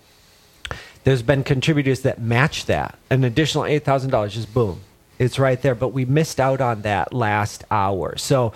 there's 1.05 1.23
been 1.23 1.43
contributors 1.43 2.03
that 2.03 2.21
match 2.21 2.67
that. 2.67 2.99
An 3.09 3.25
additional 3.25 3.65
eight 3.65 3.85
thousand 3.85 4.11
dollars. 4.11 4.35
Just 4.35 4.53
boom, 4.53 4.81
it's 5.19 5.39
right 5.39 5.61
there. 5.61 5.75
But 5.75 5.89
we 5.89 6.05
missed 6.05 6.39
out 6.39 6.61
on 6.61 6.83
that 6.83 7.15
last 7.15 7.65
hour. 7.71 8.19
So 8.19 8.53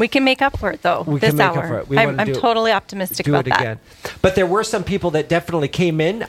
We 0.00 0.08
can 0.08 0.24
make 0.24 0.40
up 0.40 0.58
for 0.58 0.70
it 0.70 0.80
though. 0.80 1.02
We 1.02 1.20
this 1.20 1.30
can 1.30 1.36
make 1.36 1.46
up 1.48 1.56
hour. 1.56 1.68
for 1.68 1.78
it. 1.80 1.88
We 1.88 1.98
I'm, 1.98 2.18
I'm 2.18 2.32
totally 2.32 2.72
optimistic 2.72 3.26
do 3.26 3.32
about 3.32 3.46
it 3.46 3.50
that. 3.50 3.60
again. 3.60 3.80
But 4.22 4.34
there 4.34 4.46
were 4.46 4.64
some 4.64 4.82
people 4.82 5.10
that 5.10 5.28
definitely 5.28 5.68
came 5.68 6.00
in 6.00 6.22
uh, 6.22 6.26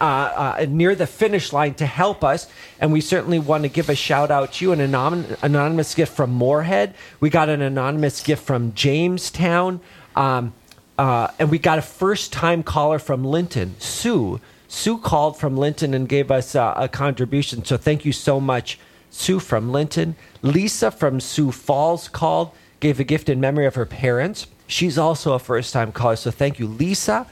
uh, 0.59 0.65
near 0.67 0.93
the 0.93 1.07
finish 1.07 1.53
line 1.53 1.73
to 1.75 1.85
help 1.85 2.21
us, 2.21 2.47
and 2.81 2.91
we 2.91 2.99
certainly 2.99 3.39
want 3.39 3.63
to 3.63 3.69
give 3.69 3.89
a 3.89 3.95
shout 3.95 4.29
out 4.29 4.51
to 4.53 4.65
you. 4.65 4.71
An 4.73 4.81
anon- 4.81 5.37
anonymous 5.41 5.95
gift 5.95 6.13
from 6.13 6.31
Moorhead. 6.31 6.95
We 7.21 7.29
got 7.29 7.47
an 7.47 7.61
anonymous 7.61 8.21
gift 8.21 8.43
from 8.43 8.73
Jamestown, 8.73 9.79
um, 10.17 10.53
uh, 10.97 11.29
and 11.39 11.49
we 11.49 11.57
got 11.57 11.79
a 11.79 11.81
first 11.81 12.33
time 12.33 12.63
caller 12.63 12.99
from 12.99 13.23
Linton, 13.23 13.75
Sue. 13.79 14.41
Sue 14.67 14.97
called 14.97 15.37
from 15.37 15.55
Linton 15.55 15.93
and 15.93 16.09
gave 16.09 16.29
us 16.29 16.55
uh, 16.55 16.73
a 16.75 16.89
contribution. 16.89 17.63
So 17.63 17.77
thank 17.77 18.03
you 18.03 18.11
so 18.11 18.41
much, 18.41 18.77
Sue 19.09 19.39
from 19.39 19.71
Linton. 19.71 20.17
Lisa 20.41 20.91
from 20.91 21.21
Sioux 21.21 21.53
Falls 21.53 22.09
called, 22.09 22.51
gave 22.81 22.99
a 22.99 23.05
gift 23.05 23.29
in 23.29 23.39
memory 23.39 23.65
of 23.65 23.75
her 23.75 23.85
parents. 23.85 24.47
She's 24.67 24.97
also 24.97 25.33
a 25.33 25.39
first 25.39 25.71
time 25.71 25.93
caller. 25.93 26.17
So 26.17 26.31
thank 26.31 26.59
you, 26.59 26.67
Lisa. 26.67 27.25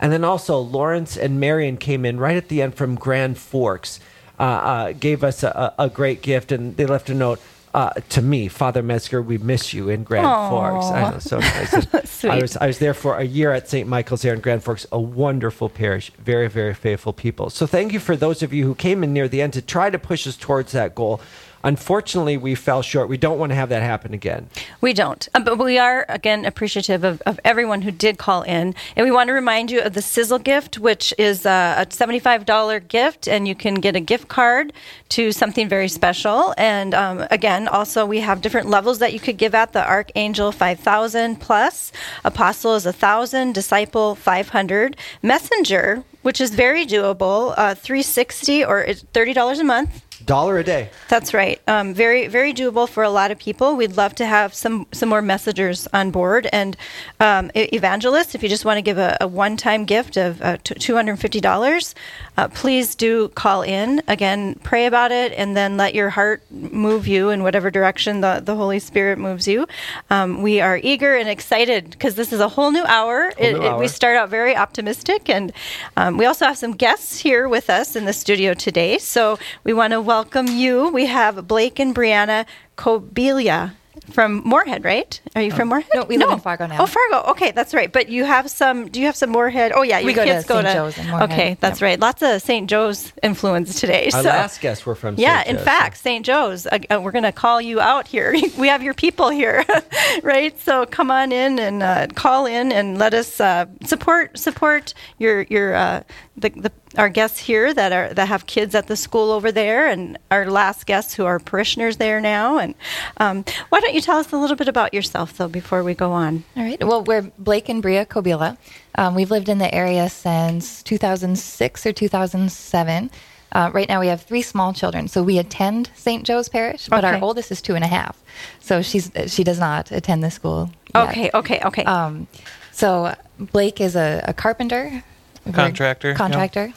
And 0.00 0.12
then 0.12 0.24
also 0.24 0.58
Lawrence 0.58 1.16
and 1.16 1.38
Marion 1.38 1.76
came 1.76 2.04
in 2.04 2.18
right 2.18 2.36
at 2.36 2.48
the 2.48 2.60
end 2.60 2.74
from 2.74 2.96
Grand 2.96 3.38
Forks, 3.38 4.00
uh, 4.40 4.42
uh, 4.42 4.92
gave 4.92 5.22
us 5.22 5.44
a, 5.44 5.72
a 5.78 5.88
great 5.88 6.20
gift, 6.20 6.50
and 6.50 6.76
they 6.76 6.86
left 6.86 7.08
a 7.08 7.14
note. 7.14 7.40
Uh, 7.72 7.90
to 8.08 8.22
me, 8.22 8.46
Father 8.46 8.84
Metzger, 8.84 9.20
we 9.20 9.36
miss 9.36 9.72
you 9.74 9.88
in 9.88 10.04
Grand 10.04 10.26
Aw. 10.26 10.50
Forks. 10.50 10.86
I 10.86 11.10
know, 11.10 11.18
so 11.18 11.38
nice. 11.40 12.24
I 12.24 12.40
was 12.40 12.56
I 12.56 12.68
was 12.68 12.78
there 12.78 12.94
for 12.94 13.16
a 13.16 13.24
year 13.24 13.52
at 13.52 13.68
St. 13.68 13.88
Michael's 13.88 14.22
there 14.22 14.32
in 14.32 14.40
Grand 14.40 14.62
Forks, 14.62 14.86
a 14.92 15.00
wonderful 15.00 15.68
parish, 15.68 16.12
very 16.18 16.48
very 16.48 16.72
faithful 16.74 17.12
people. 17.12 17.50
So 17.50 17.66
thank 17.66 17.92
you 17.92 17.98
for 17.98 18.14
those 18.14 18.44
of 18.44 18.52
you 18.52 18.64
who 18.64 18.76
came 18.76 19.02
in 19.02 19.12
near 19.12 19.26
the 19.26 19.42
end 19.42 19.54
to 19.54 19.62
try 19.62 19.90
to 19.90 19.98
push 19.98 20.24
us 20.26 20.36
towards 20.36 20.70
that 20.70 20.94
goal. 20.94 21.20
Unfortunately, 21.64 22.36
we 22.36 22.54
fell 22.54 22.82
short. 22.82 23.08
We 23.08 23.16
don't 23.16 23.38
want 23.38 23.50
to 23.50 23.56
have 23.56 23.70
that 23.70 23.82
happen 23.82 24.12
again. 24.12 24.50
We 24.82 24.92
don't. 24.92 25.26
Uh, 25.34 25.40
but 25.40 25.58
we 25.58 25.78
are, 25.78 26.04
again, 26.10 26.44
appreciative 26.44 27.02
of, 27.02 27.22
of 27.22 27.40
everyone 27.42 27.82
who 27.82 27.90
did 27.90 28.18
call 28.18 28.42
in. 28.42 28.74
And 28.94 29.04
we 29.04 29.10
want 29.10 29.28
to 29.28 29.32
remind 29.32 29.70
you 29.70 29.80
of 29.80 29.94
the 29.94 30.02
Sizzle 30.02 30.38
gift, 30.38 30.78
which 30.78 31.14
is 31.18 31.46
uh, 31.46 31.76
a 31.78 31.86
$75 31.86 32.86
gift, 32.86 33.26
and 33.26 33.48
you 33.48 33.54
can 33.54 33.76
get 33.76 33.96
a 33.96 34.00
gift 34.00 34.28
card 34.28 34.74
to 35.08 35.32
something 35.32 35.66
very 35.66 35.88
special. 35.88 36.54
And 36.58 36.92
um, 36.92 37.26
again, 37.30 37.66
also, 37.66 38.04
we 38.04 38.20
have 38.20 38.42
different 38.42 38.68
levels 38.68 38.98
that 38.98 39.14
you 39.14 39.20
could 39.20 39.38
give 39.38 39.54
at 39.54 39.72
the 39.72 39.88
Archangel 39.88 40.52
5000 40.52 41.40
plus, 41.40 41.92
Apostle 42.24 42.74
is 42.74 42.84
1,000, 42.84 43.54
Disciple 43.54 44.14
500, 44.14 44.96
Messenger, 45.22 46.04
which 46.22 46.40
is 46.40 46.50
very 46.50 46.84
doable, 46.84 47.54
uh, 47.56 47.74
360 47.74 48.64
or 48.64 48.84
$30 48.84 49.60
a 49.60 49.64
month. 49.64 50.03
Dollar 50.24 50.58
a 50.58 50.64
day. 50.64 50.90
That's 51.08 51.34
right. 51.34 51.60
Um, 51.68 51.92
very, 51.92 52.28
very 52.28 52.54
doable 52.54 52.88
for 52.88 53.02
a 53.02 53.10
lot 53.10 53.30
of 53.30 53.38
people. 53.38 53.76
We'd 53.76 53.96
love 53.96 54.14
to 54.16 54.26
have 54.26 54.54
some 54.54 54.86
some 54.92 55.10
more 55.10 55.20
messengers 55.20 55.86
on 55.92 56.10
board 56.10 56.48
and 56.52 56.76
um, 57.20 57.50
evangelists. 57.54 58.34
If 58.34 58.42
you 58.42 58.48
just 58.48 58.64
want 58.64 58.78
to 58.78 58.82
give 58.82 58.96
a, 58.96 59.16
a 59.20 59.28
one-time 59.28 59.84
gift 59.84 60.16
of 60.16 60.40
uh, 60.40 60.56
two 60.62 60.94
hundred 60.94 61.12
and 61.12 61.20
fifty 61.20 61.40
dollars, 61.40 61.94
uh, 62.38 62.48
please 62.48 62.94
do 62.94 63.28
call 63.28 63.60
in. 63.62 64.02
Again, 64.08 64.54
pray 64.62 64.86
about 64.86 65.12
it, 65.12 65.32
and 65.32 65.54
then 65.54 65.76
let 65.76 65.94
your 65.94 66.08
heart 66.08 66.42
move 66.50 67.06
you 67.06 67.28
in 67.28 67.42
whatever 67.42 67.70
direction 67.70 68.22
the, 68.22 68.40
the 68.42 68.56
Holy 68.56 68.78
Spirit 68.78 69.18
moves 69.18 69.46
you. 69.46 69.66
Um, 70.08 70.40
we 70.40 70.60
are 70.62 70.80
eager 70.82 71.14
and 71.16 71.28
excited 71.28 71.90
because 71.90 72.14
this 72.14 72.32
is 72.32 72.40
a 72.40 72.48
whole 72.48 72.70
new 72.70 72.84
hour. 72.84 73.30
Whole 73.36 73.52
new 73.52 73.56
It- 73.58 73.62
it- 73.62 73.78
we 73.78 73.88
start 73.88 74.16
out 74.16 74.30
very 74.30 74.56
optimistic, 74.56 75.28
and 75.28 75.52
um, 75.98 76.16
we 76.16 76.24
also 76.24 76.46
have 76.46 76.56
some 76.56 76.72
guests 76.72 77.18
here 77.18 77.46
with 77.46 77.68
us 77.68 77.94
in 77.94 78.06
the 78.06 78.12
studio 78.14 78.54
today. 78.54 78.96
So 78.98 79.38
we 79.64 79.74
want 79.74 79.90
to 79.92 80.00
welcome 80.00 80.13
you. 80.22 80.88
We 80.90 81.06
have 81.06 81.46
Blake 81.48 81.78
and 81.80 81.94
Brianna 81.94 82.46
Kobelia 82.76 83.72
from 84.10 84.42
Moorhead, 84.44 84.84
right? 84.84 85.20
Are 85.34 85.42
you 85.42 85.50
from 85.50 85.68
Moorhead? 85.68 85.90
No, 85.94 86.04
we 86.04 86.18
live 86.18 86.30
in 86.30 86.40
Fargo 86.40 86.66
now. 86.66 86.82
Oh, 86.82 86.86
Fargo. 86.86 87.30
Okay, 87.30 87.52
that's 87.52 87.72
right. 87.72 87.90
But 87.90 88.08
you 88.08 88.24
have 88.24 88.50
some. 88.50 88.88
Do 88.88 89.00
you 89.00 89.06
have 89.06 89.16
some 89.16 89.30
Moorhead? 89.30 89.72
Oh, 89.74 89.82
yeah. 89.82 89.98
Your 89.98 90.06
We 90.06 90.12
go 90.12 90.24
to 90.24 90.30
kids 90.30 90.46
go 90.46 90.56
St. 90.56 90.66
to. 90.66 90.72
Joe's 90.74 90.98
in 90.98 91.08
Moorhead. 91.10 91.30
Okay, 91.32 91.56
that's 91.60 91.80
right. 91.80 91.98
Lots 91.98 92.22
of 92.22 92.42
St. 92.42 92.68
Joe's 92.68 93.12
influence 93.22 93.80
today. 93.80 94.10
Our 94.12 94.22
so. 94.22 94.28
last 94.28 94.60
guests 94.60 94.84
were 94.84 94.94
from 94.94 95.14
Yeah, 95.16 95.38
St. 95.38 95.48
in 95.48 95.56
Joe's. 95.56 95.64
fact, 95.64 95.96
St. 95.96 96.26
Joe's. 96.26 96.66
Uh, 96.66 96.78
uh, 96.90 97.00
we're 97.00 97.12
going 97.12 97.24
to 97.24 97.32
call 97.32 97.60
you 97.60 97.80
out 97.80 98.06
here. 98.06 98.32
we 98.58 98.68
have 98.68 98.82
your 98.82 98.94
people 98.94 99.30
here, 99.30 99.64
right? 100.22 100.58
So 100.60 100.86
come 100.86 101.10
on 101.10 101.32
in 101.32 101.58
and 101.58 101.82
uh, 101.82 102.06
call 102.14 102.46
in 102.46 102.72
and 102.72 102.98
let 102.98 103.14
us 103.14 103.40
uh, 103.40 103.66
support 103.84 104.38
support 104.38 104.92
your 105.18 105.42
your 105.42 105.74
uh, 105.74 106.02
the, 106.36 106.50
the 106.50 106.72
our 106.96 107.08
guests 107.08 107.38
here 107.38 107.72
that 107.74 107.92
are 107.92 108.14
that 108.14 108.28
have 108.28 108.46
kids 108.46 108.74
at 108.74 108.86
the 108.86 108.96
school 108.96 109.30
over 109.30 109.50
there, 109.52 109.86
and 109.86 110.18
our 110.30 110.50
last 110.50 110.86
guests 110.86 111.14
who 111.14 111.24
are 111.24 111.38
parishioners 111.38 111.96
there 111.96 112.20
now. 112.20 112.58
And 112.58 112.74
um, 113.18 113.44
why 113.68 113.80
don't 113.80 113.94
you 113.94 114.00
tell 114.00 114.18
us 114.18 114.32
a 114.32 114.36
little 114.36 114.56
bit 114.56 114.68
about 114.68 114.94
yourself 114.94 115.36
though 115.36 115.48
before 115.48 115.82
we 115.82 115.94
go 115.94 116.12
on? 116.12 116.44
All 116.56 116.62
right. 116.62 116.82
Well, 116.82 117.02
we're 117.04 117.22
Blake 117.38 117.68
and 117.68 117.82
Bria 117.82 118.06
Kobila. 118.06 118.56
Um, 118.96 119.14
we've 119.14 119.30
lived 119.30 119.48
in 119.48 119.58
the 119.58 119.74
area 119.74 120.08
since 120.08 120.82
2006 120.82 121.86
or 121.86 121.92
2007. 121.92 123.10
Uh, 123.52 123.70
right 123.72 123.88
now, 123.88 124.00
we 124.00 124.08
have 124.08 124.20
three 124.22 124.42
small 124.42 124.72
children, 124.72 125.06
so 125.06 125.22
we 125.22 125.38
attend 125.38 125.88
St. 125.94 126.24
Joe's 126.24 126.48
Parish, 126.48 126.88
but 126.88 127.04
our 127.04 127.22
oldest 127.22 127.52
is 127.52 127.62
two 127.62 127.76
and 127.76 127.84
a 127.84 127.86
half, 127.86 128.20
so 128.58 128.82
she's 128.82 129.12
she 129.28 129.44
does 129.44 129.60
not 129.60 129.92
attend 129.92 130.24
the 130.24 130.30
school. 130.30 130.72
yet. 130.92 131.08
Okay, 131.08 131.30
okay, 131.32 131.60
okay. 131.64 131.84
Um, 131.84 132.26
so 132.72 133.14
Blake 133.38 133.80
is 133.80 133.94
a, 133.94 134.24
a 134.26 134.32
carpenter, 134.34 135.04
We're- 135.44 135.54
Contractor, 135.54 136.10
yeah. 136.10 136.16
contractor, 136.16 136.72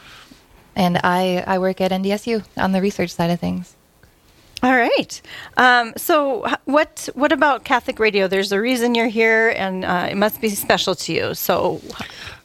and 0.75 0.99
I 1.03 1.43
I 1.47 1.57
work 1.59 1.81
at 1.81 1.91
NDSU 1.91 2.43
on 2.57 2.71
the 2.71 2.81
research 2.81 3.11
side 3.11 3.29
of 3.31 3.39
things. 3.39 3.73
All 4.63 4.73
right. 4.75 5.21
Um, 5.55 5.93
so, 5.97 6.45
what 6.65 7.07
what 7.13 7.31
about 7.31 7.63
Catholic 7.63 7.99
radio? 7.99 8.27
There's 8.27 8.51
a 8.51 8.59
reason 8.59 8.95
you're 8.95 9.07
here, 9.07 9.53
and 9.55 9.85
uh, 9.85 10.07
it 10.09 10.17
must 10.17 10.41
be 10.41 10.49
special 10.49 10.95
to 10.95 11.13
you. 11.13 11.33
So, 11.35 11.79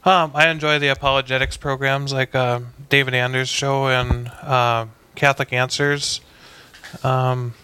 Um, 0.04 0.32
I 0.34 0.48
enjoy 0.48 0.78
the 0.78 0.88
apologetics 0.88 1.56
programs 1.56 2.12
like 2.12 2.34
um, 2.34 2.66
David 2.90 3.14
Anders 3.14 3.48
show 3.48 3.86
and 3.88 4.28
uh, 4.42 4.86
Catholic 5.14 5.52
Answers. 5.52 6.20
Um, 7.02 7.54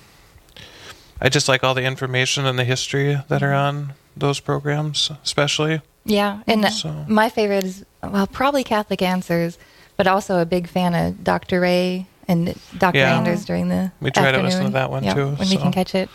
I 1.20 1.28
just 1.28 1.48
like 1.48 1.62
all 1.64 1.74
the 1.74 1.82
information 1.84 2.46
and 2.46 2.58
the 2.58 2.64
history 2.64 3.18
that 3.28 3.42
are 3.42 3.52
on 3.52 3.92
those 4.16 4.40
programs, 4.40 5.10
especially. 5.24 5.80
Yeah, 6.04 6.38
and 6.46 6.64
So- 6.72 7.04
my 7.06 7.28
favorite 7.28 7.64
is 7.64 7.84
well, 8.02 8.26
probably 8.26 8.64
Catholic 8.64 9.02
Answers, 9.02 9.58
but 9.96 10.06
also 10.06 10.38
a 10.40 10.46
big 10.46 10.68
fan 10.68 10.94
of 10.94 11.22
Dr. 11.24 11.60
Ray 11.60 12.06
and 12.28 12.54
Dr. 12.78 12.98
Yeah. 12.98 13.16
Anders 13.16 13.44
during 13.44 13.68
the 13.68 13.90
We 14.00 14.10
try 14.10 14.30
to 14.32 14.40
listen 14.42 14.66
to 14.66 14.70
that 14.72 14.90
one, 14.90 15.02
Yeah, 15.04 15.14
too, 15.14 15.26
when 15.30 15.48
we 15.48 15.56
can 15.56 15.72
catch 15.72 15.94
it. 15.94 16.08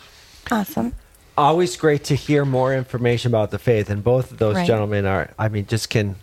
Awesome. 0.51 0.93
Always 1.37 1.75
great 1.77 2.03
to 2.05 2.15
hear 2.15 2.45
more 2.45 2.73
information 2.73 3.31
about 3.31 3.51
the 3.51 3.59
faith, 3.59 3.89
and 3.89 4.03
both 4.03 4.31
of 4.31 4.37
those 4.37 4.55
Right. 4.55 4.67
gentlemen 4.67 5.05
are, 5.05 5.29
I 5.39 5.47
mean, 5.49 5.65
just 5.67 5.89
can 5.89 6.15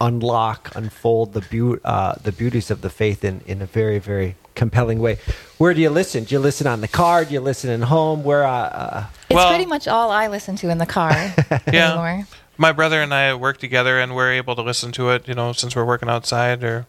unlock, 0.00 0.70
unfold 0.74 1.32
the 1.32 1.40
beau- 1.40 1.78
uh, 1.84 2.14
the 2.22 2.32
beauties 2.32 2.70
of 2.70 2.80
the 2.82 2.90
faith 2.90 3.24
in, 3.24 3.40
in 3.46 3.60
a 3.62 3.66
very, 3.66 3.98
very 3.98 4.36
compelling 4.54 5.00
way. 5.00 5.18
Where 5.58 5.74
do 5.74 5.80
you 5.80 5.90
listen? 5.90 6.24
Do 6.24 6.34
you 6.34 6.38
listen 6.38 6.66
on 6.66 6.80
the 6.80 6.88
car? 6.88 7.24
Do 7.24 7.34
you 7.34 7.40
listen 7.40 7.70
at 7.70 7.88
home? 7.88 8.22
Where? 8.22 8.44
Uh, 8.44 8.50
uh, 8.52 9.04
It's 9.28 9.34
Well- 9.36 9.48
pretty 9.48 9.66
much 9.66 9.88
all 9.88 10.10
I 10.10 10.28
listen 10.28 10.54
to 10.56 10.68
in 10.70 10.78
the 10.78 10.86
car 10.86 11.10
Yeah. 11.72 11.88
anymore. 11.92 12.26
My 12.58 12.72
brother 12.72 13.02
and 13.02 13.12
I 13.12 13.34
work 13.34 13.58
together, 13.58 13.98
and 13.98 14.14
we're 14.14 14.32
able 14.32 14.54
to 14.56 14.62
listen 14.62 14.92
to 14.92 15.10
it. 15.10 15.28
You 15.28 15.34
know, 15.34 15.52
since 15.52 15.76
we're 15.76 15.84
working 15.84 16.08
outside, 16.08 16.62
or 16.64 16.86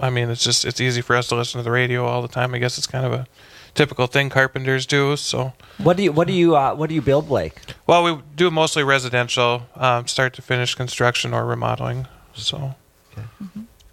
I 0.00 0.10
mean, 0.10 0.30
it's 0.30 0.44
just 0.44 0.64
it's 0.64 0.80
easy 0.80 1.00
for 1.00 1.16
us 1.16 1.28
to 1.28 1.34
listen 1.36 1.58
to 1.58 1.62
the 1.64 1.70
radio 1.70 2.06
all 2.06 2.22
the 2.22 2.28
time. 2.28 2.54
I 2.54 2.58
guess 2.58 2.78
it's 2.78 2.86
kind 2.86 3.04
of 3.04 3.12
a 3.12 3.26
typical 3.74 4.06
thing 4.06 4.30
carpenters 4.30 4.86
do. 4.86 5.16
So, 5.16 5.52
what 5.78 5.96
do 5.96 6.02
you 6.02 6.12
what 6.12 6.26
do 6.26 6.32
you 6.32 6.56
uh, 6.56 6.74
what 6.74 6.88
do 6.88 6.94
you 6.94 7.02
build, 7.02 7.28
Blake? 7.28 7.60
well, 7.86 8.02
we 8.02 8.22
do 8.34 8.50
mostly 8.50 8.82
residential, 8.82 9.66
um, 9.76 10.06
start 10.06 10.32
to 10.34 10.42
finish 10.42 10.74
construction 10.74 11.32
or 11.32 11.44
remodeling. 11.44 12.08
So, 12.34 12.74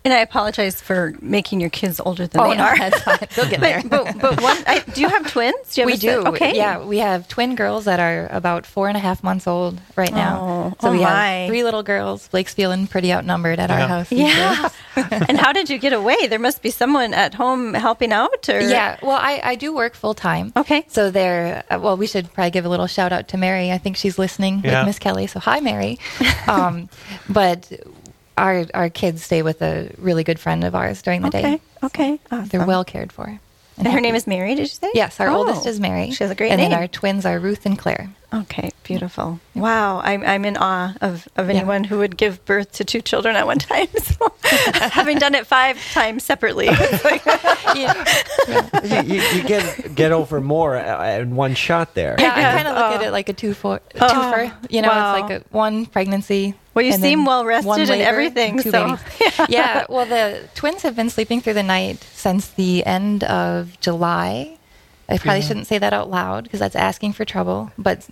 And 0.06 0.14
I 0.14 0.20
apologize 0.20 0.82
for 0.82 1.14
making 1.22 1.62
your 1.62 1.70
kids 1.70 2.02
older 2.04 2.28
than 2.28 2.42
Oh, 2.42 2.50
they 2.50 2.58
no, 2.58 2.64
are. 2.66 2.78
that's 2.78 3.02
fine. 3.04 3.18
They'll 3.36 3.50
get 3.50 3.60
there. 3.68 3.82
but, 3.86 4.04
but, 4.06 4.20
but 4.20 4.42
one, 4.42 4.58
I, 4.68 4.80
do 4.94 5.00
you 5.00 5.08
have 5.08 5.32
twins? 5.32 5.74
Do 5.74 5.82
you 5.82 5.88
have 5.88 6.02
we 6.02 6.10
a 6.10 6.12
do. 6.24 6.28
Okay. 6.30 6.56
Yeah, 6.58 6.84
we 6.84 6.98
have 6.98 7.28
twin 7.30 7.56
girls 7.56 7.86
that 7.86 8.02
are 8.02 8.28
about 8.30 8.66
four 8.66 8.90
and 8.90 8.98
a 8.98 9.00
half 9.00 9.24
months 9.24 9.48
old 9.48 9.80
right 9.96 10.12
now. 10.14 10.40
Oh, 10.42 10.78
so 10.82 10.90
oh 10.90 10.92
we 10.92 11.00
my. 11.00 11.30
have 11.30 11.50
three 11.50 11.64
little 11.64 11.84
girls. 11.84 12.28
Blake's 12.28 12.54
feeling 12.54 12.86
pretty 12.86 13.14
outnumbered 13.14 13.60
at 13.60 13.70
Yeah. 13.70 13.82
our 13.82 13.88
house. 13.88 14.12
Yeah. 14.12 14.70
and 15.30 15.38
how 15.40 15.54
did 15.54 15.70
you 15.70 15.78
get 15.78 15.94
away? 15.94 16.28
There 16.28 16.38
must 16.38 16.62
be 16.62 16.70
someone 16.70 17.14
at 17.14 17.34
home 17.34 17.74
helping 17.74 18.12
out, 18.12 18.50
or 18.50 18.60
Yeah, 18.60 18.98
well, 19.02 19.18
I, 19.22 19.40
I 19.42 19.56
do 19.56 19.74
work 19.74 19.96
full 19.96 20.14
time. 20.14 20.52
Okay. 20.58 20.86
So 20.90 21.12
there, 21.12 21.64
uh, 21.72 21.80
well, 21.82 21.96
we 21.96 22.08
should 22.08 22.32
probably 22.34 22.52
give 22.52 22.66
a 22.66 22.70
little 22.70 22.88
shout 22.88 23.14
out 23.14 23.30
to 23.30 23.38
Mary. 23.38 23.72
I 23.72 23.78
think 23.78 23.96
she's 23.96 24.20
listening 24.20 24.62
Yeah. 24.66 24.82
with 24.82 24.88
Miss 24.88 25.00
Kelly. 25.00 25.28
So 25.28 25.40
hi, 25.40 25.62
Mary. 25.62 25.98
um, 26.48 26.90
but 27.30 27.72
our 28.38 28.66
our 28.74 28.90
kids 28.90 29.24
stay 29.24 29.42
with 29.42 29.62
a 29.62 29.90
really 29.98 30.24
good 30.24 30.40
friend 30.40 30.64
of 30.64 30.76
ours 30.76 31.02
during 31.02 31.22
the 31.22 31.28
Okay. 31.30 31.42
day. 31.42 31.62
Okay. 31.84 32.20
Awesome. 32.32 32.48
They're 32.50 32.66
well 32.66 32.84
cared 32.86 33.12
for. 33.12 33.40
And 33.76 33.88
her 33.88 34.00
name 34.00 34.14
is 34.14 34.28
Mary. 34.28 34.54
Did 34.54 34.62
you 34.62 34.66
say? 34.68 34.92
Yes, 34.94 35.20
our 35.20 35.30
Oh, 35.30 35.38
oldest 35.38 35.66
is 35.66 35.80
Mary. 35.80 36.12
She 36.12 36.24
has 36.24 36.30
a 36.30 36.36
great 36.36 36.52
and 36.52 36.62
name. 36.62 36.70
then 36.70 36.80
our 36.80 36.88
twins 36.88 37.26
are 37.26 37.40
Ruth 37.40 37.66
and 37.66 37.78
Claire. 37.78 38.10
Okay, 38.32 38.70
beautiful. 38.84 39.40
Wow, 39.56 40.00
I'm, 40.04 40.24
I'm 40.24 40.46
in 40.46 40.58
awe 40.58 40.94
of, 41.02 41.28
of 41.38 41.50
anyone 41.50 41.84
who 41.84 41.98
would 42.00 42.16
give 42.18 42.44
birth 42.46 42.72
to 42.74 42.84
two 42.84 43.02
children 43.02 43.36
at 43.36 43.46
one 43.48 43.58
time. 43.60 43.88
So, 43.98 44.32
having 44.44 45.18
done 45.18 45.34
it 45.36 45.46
five 45.48 45.80
times 45.92 46.24
separately, 46.24 46.68
like, 47.04 47.26
you, 47.76 47.88
you, 48.84 49.22
you 49.22 49.44
get 49.44 49.96
get 49.96 50.12
over 50.12 50.42
more 50.42 50.76
uh, 50.78 51.20
in 51.20 51.36
one 51.36 51.56
shot 51.56 51.94
there. 51.94 52.16
Yeah, 52.20 52.38
Yeah. 52.40 52.50
I 52.50 52.54
kind 52.56 52.68
of 52.68 52.76
look 52.76 52.86
at 52.96 53.02
Oh. 53.02 53.08
it 53.08 53.12
like 53.12 53.30
a 53.30 53.34
two 53.34 53.54
for 53.54 53.80
twofer. 53.96 54.54
You 54.70 54.82
know, 54.82 54.90
wow. 54.90 55.16
it's 55.16 55.22
like 55.22 55.42
a, 55.42 55.46
one 55.50 55.86
pregnancy. 55.86 56.54
Well, 56.74 56.84
you 56.86 56.94
seem 56.94 57.26
well 57.26 57.46
rested 57.46 57.68
one 57.68 57.82
and 57.82 58.02
everything, 58.02 58.58
two 58.62 58.72
so- 58.72 58.86
babies. 58.86 59.40
yeah. 59.50 59.86
Well, 59.90 60.06
the 60.06 60.48
twins 60.56 60.82
have 60.82 60.96
been 60.96 61.10
sleeping 61.10 61.40
through 61.42 61.54
the 61.54 61.64
night 61.64 62.04
since 62.14 62.48
the 62.48 62.86
end 62.86 63.24
of 63.26 63.80
July. 63.80 64.58
I 65.10 65.18
probably 65.18 65.42
shouldn't 65.42 65.68
say 65.68 65.78
that 65.78 65.94
out 65.94 66.10
loud 66.10 66.46
because 66.46 66.60
that's 66.60 66.76
asking 66.76 67.14
for 67.14 67.26
trouble, 67.26 67.72
but 67.78 68.08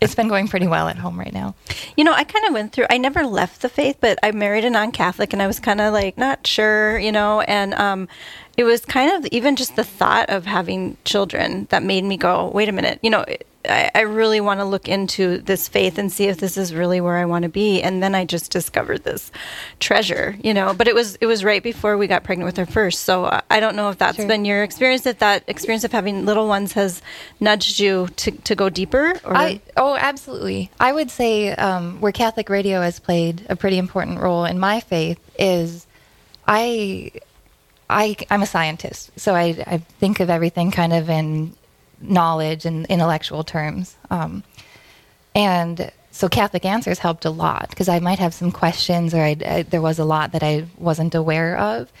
it's 0.00 0.14
been 0.14 0.28
going 0.28 0.46
pretty 0.48 0.66
well 0.66 0.88
at 0.88 0.96
home 0.98 1.18
right 1.18 1.32
now. 1.32 1.54
you 1.96 2.04
know, 2.04 2.12
I 2.12 2.24
kind 2.24 2.44
of 2.46 2.52
went 2.52 2.72
through. 2.72 2.86
I 2.90 2.98
never 2.98 3.24
left 3.24 3.62
the 3.62 3.68
faith, 3.68 3.96
but 4.00 4.18
I 4.22 4.30
married 4.32 4.64
a 4.64 4.70
non-Catholic, 4.70 5.32
and 5.32 5.40
I 5.40 5.46
was 5.46 5.58
kind 5.60 5.80
of 5.80 5.92
like 5.92 6.18
not 6.18 6.46
sure, 6.46 6.98
you 6.98 7.12
know, 7.12 7.40
and 7.40 7.72
um, 7.74 8.08
it 8.56 8.64
was 8.64 8.84
kind 8.84 9.12
of 9.12 9.26
even 9.32 9.56
just 9.56 9.76
the 9.76 9.84
thought 9.84 10.30
of 10.30 10.46
having 10.46 10.96
children 11.04 11.66
that 11.70 11.82
made 11.82 12.04
me 12.04 12.16
go, 12.16 12.48
wait 12.48 12.68
a 12.68 12.72
minute, 12.72 12.98
you 13.02 13.10
know. 13.10 13.24
I, 13.68 13.90
I 13.96 14.00
really 14.02 14.40
want 14.40 14.60
to 14.60 14.64
look 14.64 14.86
into 14.88 15.38
this 15.38 15.66
faith 15.66 15.98
and 15.98 16.12
see 16.12 16.26
if 16.26 16.38
this 16.38 16.56
is 16.56 16.72
really 16.72 17.00
where 17.00 17.16
I 17.16 17.24
want 17.24 17.42
to 17.42 17.48
be. 17.48 17.82
And 17.82 18.00
then 18.00 18.14
I 18.14 18.24
just 18.24 18.52
discovered 18.52 19.02
this 19.02 19.32
treasure, 19.80 20.36
you 20.40 20.54
know. 20.54 20.72
But 20.72 20.86
it 20.86 20.94
was 20.94 21.16
it 21.16 21.26
was 21.26 21.42
right 21.42 21.60
before 21.60 21.98
we 21.98 22.06
got 22.06 22.22
pregnant 22.22 22.46
with 22.46 22.60
our 22.60 22.66
first, 22.66 23.00
so 23.00 23.24
I- 23.24 23.42
I 23.50 23.58
don't 23.58 23.74
know 23.74 23.88
if 23.88 23.98
that's 23.98 24.18
Sure. 24.18 24.28
been 24.28 24.44
your 24.44 24.62
experience. 24.62 25.04
If 25.04 25.18
that 25.18 25.42
experience 25.48 25.82
of 25.82 25.90
having 25.90 26.24
little 26.24 26.46
ones 26.46 26.74
has 26.74 27.02
nudged 27.40 27.80
you 27.80 28.06
to, 28.18 28.30
to 28.30 28.54
go 28.54 28.68
deeper, 28.68 29.14
or 29.24 29.36
I 29.36 29.60
oh 29.76 29.96
absolutely. 29.96 30.70
I 30.78 30.92
would 30.92 31.10
say 31.10 31.50
um, 31.50 32.00
where 32.00 32.12
Catholic 32.12 32.48
radio 32.48 32.80
has 32.82 33.00
played 33.00 33.44
a 33.48 33.56
pretty 33.56 33.78
important 33.78 34.20
role 34.20 34.44
in 34.44 34.60
my 34.60 34.78
faith 34.78 35.18
is 35.40 35.88
I 36.46 37.10
I 37.88 38.16
I'm 38.30 38.42
a 38.42 38.46
scientist, 38.46 39.10
so 39.16 39.34
I 39.34 39.62
I 39.66 39.78
think 39.78 40.20
of 40.20 40.30
everything 40.30 40.70
kind 40.70 40.92
of 40.92 41.08
in 41.08 41.54
knowledge 42.00 42.64
and 42.64 42.86
intellectual 42.86 43.44
terms. 43.44 43.96
Um, 44.10 44.42
and 45.34 45.90
so 46.10 46.28
Catholic 46.28 46.64
Answers 46.64 46.98
helped 46.98 47.26
a 47.26 47.30
lot 47.30 47.68
because 47.68 47.88
I 47.88 48.00
might 48.00 48.18
have 48.18 48.32
some 48.32 48.50
questions 48.50 49.12
or 49.12 49.20
I'd, 49.20 49.42
I, 49.42 49.62
there 49.62 49.82
was 49.82 49.98
a 49.98 50.04
lot 50.04 50.32
that 50.32 50.42
I 50.42 50.66
wasn't 50.78 51.14
aware 51.14 51.58
of. 51.58 51.92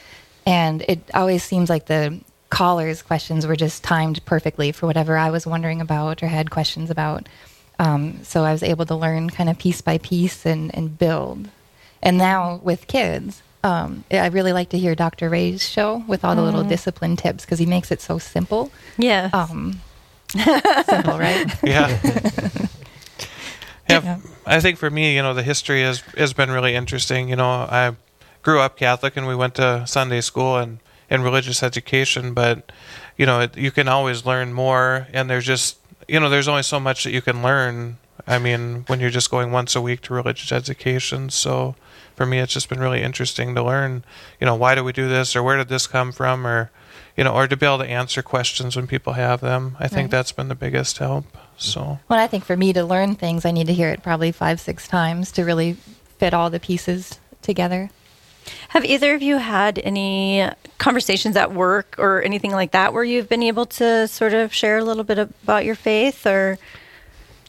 And 0.46 0.82
it 0.88 1.00
always 1.12 1.42
seems 1.42 1.68
like 1.68 1.86
the 1.86 2.20
callers' 2.48 3.02
questions 3.02 3.46
were 3.46 3.56
just 3.56 3.84
timed 3.84 4.24
perfectly 4.24 4.72
for 4.72 4.86
whatever 4.86 5.18
I 5.18 5.30
was 5.30 5.46
wondering 5.46 5.80
about 5.80 6.22
or 6.22 6.28
had 6.28 6.50
questions 6.50 6.88
about. 6.88 7.28
Um, 7.78 8.24
so 8.24 8.44
I 8.44 8.52
was 8.52 8.62
able 8.62 8.86
to 8.86 8.94
learn 8.94 9.28
kind 9.28 9.50
of 9.50 9.58
piece 9.58 9.82
by 9.82 9.98
piece 9.98 10.46
and, 10.46 10.74
and 10.74 10.96
build. 10.96 11.50
And 12.02 12.16
now 12.16 12.60
with 12.62 12.86
kids, 12.86 13.42
um, 13.66 14.04
I 14.10 14.26
really 14.28 14.52
like 14.52 14.68
to 14.70 14.78
hear 14.78 14.94
Dr. 14.94 15.28
Ray's 15.28 15.66
show 15.68 16.04
with 16.06 16.24
all 16.24 16.34
the 16.36 16.42
little 16.42 16.62
discipline 16.64 17.16
tips 17.16 17.44
because 17.44 17.58
he 17.58 17.66
makes 17.66 17.90
it 17.90 18.00
so 18.00 18.18
simple. 18.18 18.70
yeah, 18.96 19.30
Um, 19.32 19.80
simple, 20.34 21.18
right? 21.18 21.46
yeah. 21.62 21.98
Yeah. 23.88 24.02
yeah, 24.02 24.18
I 24.44 24.58
think 24.60 24.78
for 24.78 24.90
me, 24.90 25.14
you 25.14 25.22
know, 25.22 25.32
the 25.32 25.44
history 25.44 25.82
has 25.82 26.00
has 26.18 26.32
been 26.32 26.50
really 26.50 26.74
interesting. 26.74 27.28
You 27.28 27.36
know, 27.36 27.48
I 27.48 27.94
grew 28.42 28.58
up 28.58 28.76
Catholic 28.76 29.16
and 29.16 29.28
we 29.28 29.36
went 29.36 29.54
to 29.56 29.86
Sunday 29.86 30.20
school 30.22 30.56
and 30.56 30.80
and 31.08 31.22
religious 31.22 31.62
education, 31.62 32.34
but 32.34 32.72
you 33.16 33.26
know, 33.26 33.42
it, 33.42 33.56
you 33.56 33.70
can 33.70 33.86
always 33.86 34.26
learn 34.26 34.52
more, 34.52 35.06
and 35.12 35.30
there's 35.30 35.46
just 35.46 35.78
you 36.08 36.18
know, 36.18 36.28
there's 36.28 36.48
only 36.48 36.64
so 36.64 36.80
much 36.80 37.04
that 37.04 37.12
you 37.12 37.22
can 37.22 37.42
learn. 37.42 37.98
I 38.26 38.38
mean, 38.38 38.84
when 38.88 39.00
you're 39.00 39.10
just 39.10 39.30
going 39.30 39.52
once 39.52 39.76
a 39.76 39.80
week 39.80 40.00
to 40.02 40.14
religious 40.14 40.50
education, 40.52 41.30
so 41.30 41.76
for 42.16 42.26
me, 42.26 42.38
it's 42.38 42.52
just 42.52 42.68
been 42.68 42.80
really 42.80 43.02
interesting 43.02 43.54
to 43.54 43.62
learn. 43.62 44.04
You 44.40 44.46
know, 44.46 44.54
why 44.56 44.74
do 44.74 44.82
we 44.82 44.92
do 44.92 45.08
this, 45.08 45.36
or 45.36 45.42
where 45.42 45.56
did 45.56 45.68
this 45.68 45.86
come 45.86 46.12
from, 46.12 46.46
or 46.46 46.70
you 47.16 47.24
know, 47.24 47.32
or 47.32 47.46
to 47.46 47.56
be 47.56 47.64
able 47.64 47.78
to 47.78 47.86
answer 47.86 48.22
questions 48.22 48.76
when 48.76 48.86
people 48.86 49.14
have 49.14 49.40
them. 49.40 49.76
I 49.80 49.88
think 49.88 50.04
Right. 50.06 50.10
that's 50.10 50.32
been 50.32 50.48
the 50.48 50.54
biggest 50.54 50.98
help. 50.98 51.24
So. 51.56 51.98
Well, 52.08 52.18
I 52.18 52.26
think 52.26 52.44
for 52.44 52.56
me 52.56 52.74
to 52.74 52.84
learn 52.84 53.14
things, 53.14 53.46
I 53.46 53.52
need 53.52 53.68
to 53.68 53.72
hear 53.72 53.88
it 53.88 54.02
probably 54.02 54.32
five, 54.32 54.60
six 54.60 54.86
times 54.86 55.32
to 55.32 55.42
really 55.42 55.76
fit 56.18 56.34
all 56.34 56.50
the 56.50 56.60
pieces 56.60 57.18
together. 57.40 57.88
Have 58.68 58.84
either 58.84 59.14
of 59.14 59.22
you 59.22 59.38
had 59.38 59.78
any 59.78 60.46
conversations 60.78 61.36
at 61.36 61.52
work 61.54 61.94
or 61.98 62.22
anything 62.22 62.52
like 62.52 62.72
that 62.72 62.92
where 62.92 63.02
you've 63.02 63.28
been 63.30 63.42
able 63.42 63.64
to 63.66 64.06
sort 64.08 64.34
of 64.34 64.52
share 64.52 64.76
a 64.78 64.84
little 64.84 65.02
bit 65.04 65.18
about 65.18 65.64
your 65.64 65.74
faith 65.74 66.26
or 66.26 66.58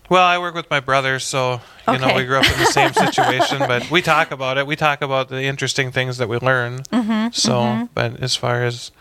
Well, 0.10 0.24
I 0.24 0.38
work 0.38 0.56
with 0.56 0.70
my 0.70 0.80
brother, 0.80 1.20
so 1.20 1.60
you 1.92 1.98
know 1.98 2.14
we 2.16 2.24
grew 2.26 2.38
up 2.38 2.46
in 2.52 2.60
the 2.60 2.66
same 2.66 2.94
situation, 3.06 3.60
but 3.60 3.90
we 3.92 4.02
talk 4.02 4.32
about 4.32 4.58
it. 4.58 4.66
We 4.66 4.76
talk 4.76 5.02
about 5.02 5.30
the 5.30 5.44
interesting 5.44 5.92
things 5.92 6.18
that 6.18 6.30
we 6.30 6.38
learn. 6.38 6.80
Mm-hmm, 6.84 7.32
so, 7.32 7.90
but 7.94 8.22
as 8.22 8.36
far 8.36 8.64
as 8.64 8.92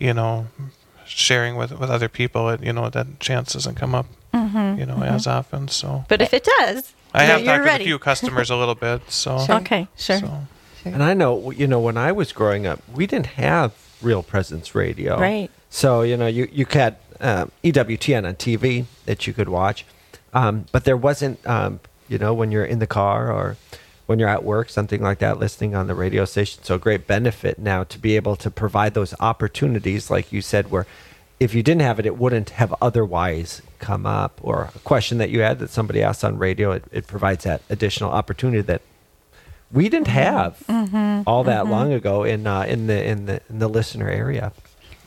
you 0.00 0.14
know, 0.14 0.46
sharing 1.06 1.56
with 1.56 1.72
with 1.78 1.90
other 1.90 2.08
people, 2.08 2.48
it, 2.50 2.62
you 2.62 2.72
know 2.72 2.88
that 2.90 3.18
chance 3.20 3.52
doesn't 3.54 3.74
come 3.74 3.94
up, 3.94 4.06
Mm-hmm, 4.32 4.78
you 4.80 4.86
know, 4.86 5.02
as 5.02 5.26
often. 5.26 5.68
So, 5.68 6.04
but 6.08 6.22
if 6.22 6.32
it 6.32 6.44
does, 6.58 6.92
I 7.12 7.24
have 7.24 7.40
you're 7.40 7.56
talked 7.56 7.64
ready. 7.64 7.82
with 7.84 7.86
a 7.86 7.90
few 7.90 7.98
customers 7.98 8.50
a 8.50 8.56
little 8.56 8.74
bit. 8.74 9.10
So, 9.10 9.38
Sure. 9.44 9.56
Okay, 9.56 9.88
sure. 9.96 10.18
so 10.18 10.46
And 10.84 11.02
I 11.02 11.14
know, 11.14 11.50
you 11.50 11.66
know, 11.66 11.80
when 11.80 11.96
I 11.96 12.12
was 12.12 12.32
growing 12.32 12.66
up, 12.66 12.80
we 12.92 13.06
didn't 13.06 13.26
have 13.26 13.72
real 14.02 14.22
presence 14.22 14.74
radio. 14.74 15.18
Right. 15.18 15.50
So, 15.70 16.02
you 16.02 16.16
know, 16.16 16.26
you, 16.26 16.48
you 16.52 16.66
had 16.70 16.96
um, 17.20 17.50
EWTN 17.64 18.26
on 18.26 18.34
TV 18.34 18.84
that 19.06 19.26
you 19.26 19.32
could 19.32 19.48
watch. 19.48 19.84
Um, 20.36 20.66
but 20.70 20.84
there 20.84 20.98
wasn't, 20.98 21.38
um, 21.46 21.80
you 22.08 22.18
know, 22.18 22.34
when 22.34 22.52
you're 22.52 22.64
in 22.74 22.78
the 22.78 22.86
car 22.86 23.32
or 23.32 23.56
when 24.06 24.18
you're 24.18 24.28
at 24.28 24.44
work, 24.44 24.68
something 24.68 25.02
like 25.02 25.18
that, 25.20 25.38
listening 25.40 25.74
on 25.74 25.86
the 25.86 25.94
radio 25.94 26.26
station. 26.26 26.62
So, 26.62 26.76
great 26.78 27.06
benefit 27.06 27.58
now 27.58 27.84
to 27.84 27.98
be 27.98 28.16
able 28.16 28.36
to 28.36 28.50
provide 28.50 28.92
those 28.94 29.14
opportunities, 29.18 30.10
like 30.10 30.32
you 30.32 30.42
said, 30.42 30.70
where 30.70 30.86
if 31.40 31.54
you 31.54 31.62
didn't 31.62 31.82
have 31.88 31.98
it, 31.98 32.06
it 32.06 32.16
wouldn't 32.18 32.50
have 32.50 32.74
otherwise 32.82 33.62
come 33.78 34.04
up. 34.04 34.38
Or 34.42 34.70
a 34.76 34.78
question 34.80 35.18
that 35.18 35.30
you 35.30 35.40
had 35.40 35.58
that 35.60 35.70
somebody 35.70 36.02
asked 36.02 36.22
on 36.24 36.38
radio, 36.38 36.72
it, 36.72 36.84
it 36.92 37.06
provides 37.06 37.44
that 37.44 37.62
additional 37.70 38.10
opportunity 38.10 38.62
that 38.62 38.82
we 39.72 39.88
didn't 39.88 40.08
have 40.08 40.62
Mhm, 40.68 41.24
all 41.26 41.44
that 41.44 41.64
mhm. 41.64 41.70
long 41.70 41.92
ago 41.92 42.24
in 42.24 42.46
uh, 42.46 42.62
in 42.62 42.86
the 42.86 43.02
in 43.04 43.26
the 43.26 43.40
in 43.50 43.58
the 43.58 43.68
listener 43.68 44.08
area. 44.08 44.52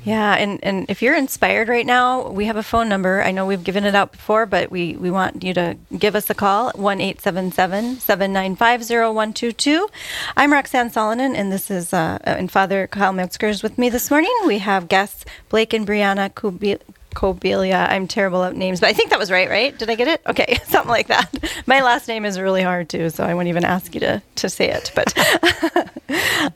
Yeah, 0.03 0.33
and, 0.35 0.63
and 0.63 0.89
if 0.89 1.01
you're 1.01 1.15
inspired 1.15 1.67
right 1.67 1.85
now, 1.85 2.29
we 2.29 2.45
have 2.45 2.55
a 2.55 2.63
phone 2.63 2.87
number. 2.87 3.21
I 3.21 3.31
know 3.31 3.45
we've 3.45 3.63
given 3.63 3.83
it 3.83 3.95
out 3.95 4.13
before, 4.13 4.45
but 4.45 4.71
we, 4.71 4.95
we 4.95 5.11
want 5.11 5.43
you 5.43 5.53
to 5.55 5.77
give 5.97 6.15
us 6.15 6.29
a 6.29 6.33
call, 6.33 6.71
1 6.71 7.01
877 7.01 7.99
795 7.99 8.81
0122. 8.83 9.89
I'm 10.37 10.53
Roxanne 10.53 10.89
Salonen, 10.89 11.35
and 11.35 11.51
this 11.51 11.69
is, 11.69 11.93
uh, 11.93 12.17
and 12.23 12.49
Father 12.49 12.87
Kyle 12.87 13.11
Metzger 13.11 13.47
is 13.47 13.61
with 13.61 13.77
me 13.77 13.89
this 13.89 14.09
morning. 14.09 14.33
We 14.47 14.59
have 14.59 14.87
guests 14.87 15.25
Blake 15.49 15.73
and 15.73 15.85
Brianna 15.85 16.33
Kubi- 16.33 16.79
Kobelia. 17.13 17.89
I'm 17.89 18.07
terrible 18.07 18.43
at 18.45 18.55
names, 18.55 18.79
but 18.79 18.87
I 18.87 18.93
think 18.93 19.09
that 19.09 19.19
was 19.19 19.29
right, 19.29 19.49
right? 19.49 19.77
Did 19.77 19.89
I 19.89 19.95
get 19.95 20.07
it? 20.07 20.21
Okay, 20.27 20.59
something 20.65 20.89
like 20.89 21.07
that. 21.07 21.29
My 21.65 21.81
last 21.81 22.07
name 22.07 22.23
is 22.23 22.39
really 22.39 22.61
hard 22.63 22.87
too, 22.87 23.09
so 23.09 23.25
I 23.25 23.33
won't 23.33 23.49
even 23.49 23.65
ask 23.65 23.93
you 23.93 23.99
to, 23.99 24.21
to 24.35 24.49
say 24.49 24.69
it. 24.69 24.93
But 24.95 25.13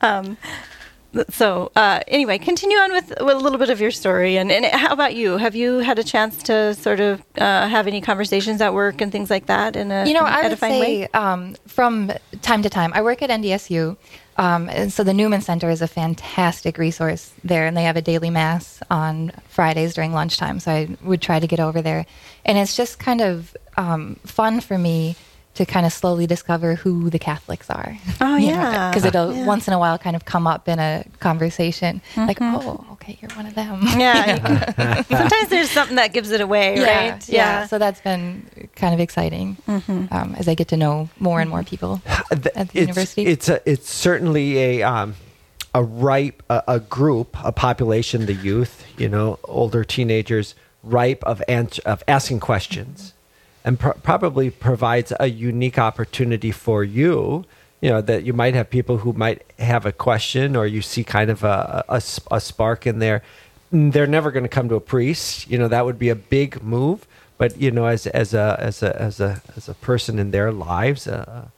um, 0.02 0.38
so 1.30 1.70
uh, 1.76 2.00
anyway, 2.08 2.38
continue 2.38 2.76
on 2.78 2.92
with, 2.92 3.08
with 3.20 3.36
a 3.36 3.40
little 3.40 3.58
bit 3.58 3.70
of 3.70 3.80
your 3.80 3.90
story. 3.90 4.36
And, 4.36 4.50
and 4.50 4.64
how 4.66 4.92
about 4.92 5.14
you? 5.14 5.36
Have 5.36 5.54
you 5.54 5.78
had 5.78 5.98
a 5.98 6.04
chance 6.04 6.42
to 6.44 6.74
sort 6.74 7.00
of 7.00 7.22
uh, 7.38 7.68
have 7.68 7.86
any 7.86 8.00
conversations 8.00 8.60
at 8.60 8.74
work 8.74 9.00
and 9.00 9.10
things 9.10 9.30
like 9.30 9.46
that 9.46 9.76
in 9.76 9.90
a 9.90 10.06
you 10.06 10.14
know, 10.14 10.20
I 10.20 10.48
would 10.48 10.58
say 10.58 10.80
way? 10.80 11.08
um, 11.14 11.56
from 11.66 12.12
time 12.42 12.62
to 12.62 12.70
time, 12.70 12.92
I 12.94 13.02
work 13.02 13.22
at 13.22 13.30
NDSU. 13.30 13.96
Um, 14.36 14.68
and 14.68 14.92
so 14.92 15.04
the 15.04 15.14
Newman 15.14 15.42
Center 15.42 15.70
is 15.70 15.80
a 15.80 15.86
fantastic 15.86 16.76
resource 16.76 17.32
there, 17.44 17.66
and 17.66 17.76
they 17.76 17.84
have 17.84 17.96
a 17.96 18.02
daily 18.02 18.30
mass 18.30 18.80
on 18.90 19.30
Fridays 19.48 19.94
during 19.94 20.12
lunchtime. 20.12 20.58
So 20.58 20.72
I 20.72 20.88
would 21.02 21.22
try 21.22 21.38
to 21.38 21.46
get 21.46 21.60
over 21.60 21.80
there, 21.82 22.04
and 22.44 22.58
it's 22.58 22.76
just 22.76 22.98
kind 22.98 23.20
of 23.20 23.56
um, 23.76 24.16
fun 24.24 24.60
for 24.60 24.76
me 24.76 25.14
to 25.54 25.64
kind 25.64 25.86
of 25.86 25.92
slowly 25.92 26.26
discover 26.26 26.74
who 26.74 27.10
the 27.10 27.18
Catholics 27.18 27.70
are. 27.70 27.96
Oh, 28.20 28.36
yeah. 28.50 28.90
because 28.90 29.04
it'll 29.04 29.32
Yeah. 29.32 29.46
once 29.46 29.68
in 29.68 29.74
a 29.74 29.78
while 29.78 29.96
kind 29.98 30.16
of 30.16 30.24
come 30.24 30.46
up 30.46 30.68
in 30.68 30.78
a 30.78 31.04
conversation, 31.20 32.02
like, 32.16 32.38
oh, 32.40 32.84
okay, 32.92 33.16
you're 33.22 33.30
one 33.32 33.46
of 33.46 33.54
them. 33.54 33.80
Mm-hmm. 33.80 34.00
Yeah. 34.00 35.02
Sometimes 35.08 35.48
there's 35.50 35.70
something 35.70 35.96
that 35.96 36.12
gives 36.12 36.30
it 36.30 36.40
away, 36.40 36.76
Yeah, 36.76 37.10
right? 37.12 37.28
Yeah. 37.28 37.66
So 37.66 37.78
that's 37.78 38.00
been 38.00 38.68
kind 38.76 38.92
of 38.94 39.00
exciting 39.00 39.56
Mhm. 39.68 40.12
um, 40.12 40.34
as 40.36 40.48
I 40.48 40.54
get 40.54 40.68
to 40.68 40.76
know 40.76 41.08
more 41.18 41.40
and 41.40 41.48
more 41.48 41.62
people 41.62 42.02
at 42.30 42.42
the 42.42 42.52
it's, 42.60 42.74
university. 42.74 43.26
It's 43.26 43.48
a, 43.48 43.60
it's 43.64 43.88
certainly 43.90 44.58
a 44.58 44.82
um, 44.82 45.14
a 45.72 45.82
ripe 45.82 46.42
a, 46.50 46.62
a 46.68 46.80
group, 46.80 47.36
a 47.42 47.52
population, 47.52 48.26
the 48.26 48.34
youth, 48.34 48.84
you 48.98 49.08
know, 49.08 49.38
older 49.44 49.82
teenagers, 49.84 50.54
ripe 50.82 51.24
of 51.24 51.42
ans- 51.48 51.78
of 51.80 52.02
asking 52.06 52.40
questions, 52.40 53.13
and 53.64 53.78
pr- 53.80 53.98
probably 54.02 54.50
provides 54.50 55.12
a 55.18 55.26
unique 55.28 55.78
opportunity 55.78 56.50
for 56.50 56.84
you. 56.84 57.44
You 57.80 57.90
know 57.90 58.00
that 58.00 58.24
you 58.24 58.32
might 58.32 58.54
have 58.54 58.70
people 58.70 58.98
who 58.98 59.12
might 59.12 59.42
have 59.58 59.84
a 59.84 59.92
question, 59.92 60.56
or 60.56 60.66
you 60.66 60.82
see 60.82 61.04
kind 61.04 61.30
of 61.30 61.44
a 61.44 61.84
a 61.88 62.40
spark 62.40 62.86
in 62.86 62.98
there. 62.98 63.22
Mm, 63.72 63.92
They're 63.92 64.06
never 64.06 64.30
going 64.30 64.44
to 64.44 64.48
come 64.48 64.68
to 64.68 64.74
a 64.76 64.80
priest. 64.80 65.50
You 65.50 65.58
know 65.58 65.68
that 65.68 65.84
would 65.84 65.98
be 65.98 66.08
a 66.08 66.14
big 66.14 66.62
move. 66.62 67.06
But 67.36 67.60
you 67.60 67.70
know, 67.70 67.86
as 67.86 68.06
as 68.06 68.32
a 68.32 68.56
as 68.58 68.82
a 68.82 69.00
as 69.00 69.20
a 69.20 69.42
as 69.56 69.68
a 69.68 69.74
person 69.74 70.18
in 70.18 70.30
their 70.30 70.50
lives, 70.52 71.06
uh, 71.06 71.48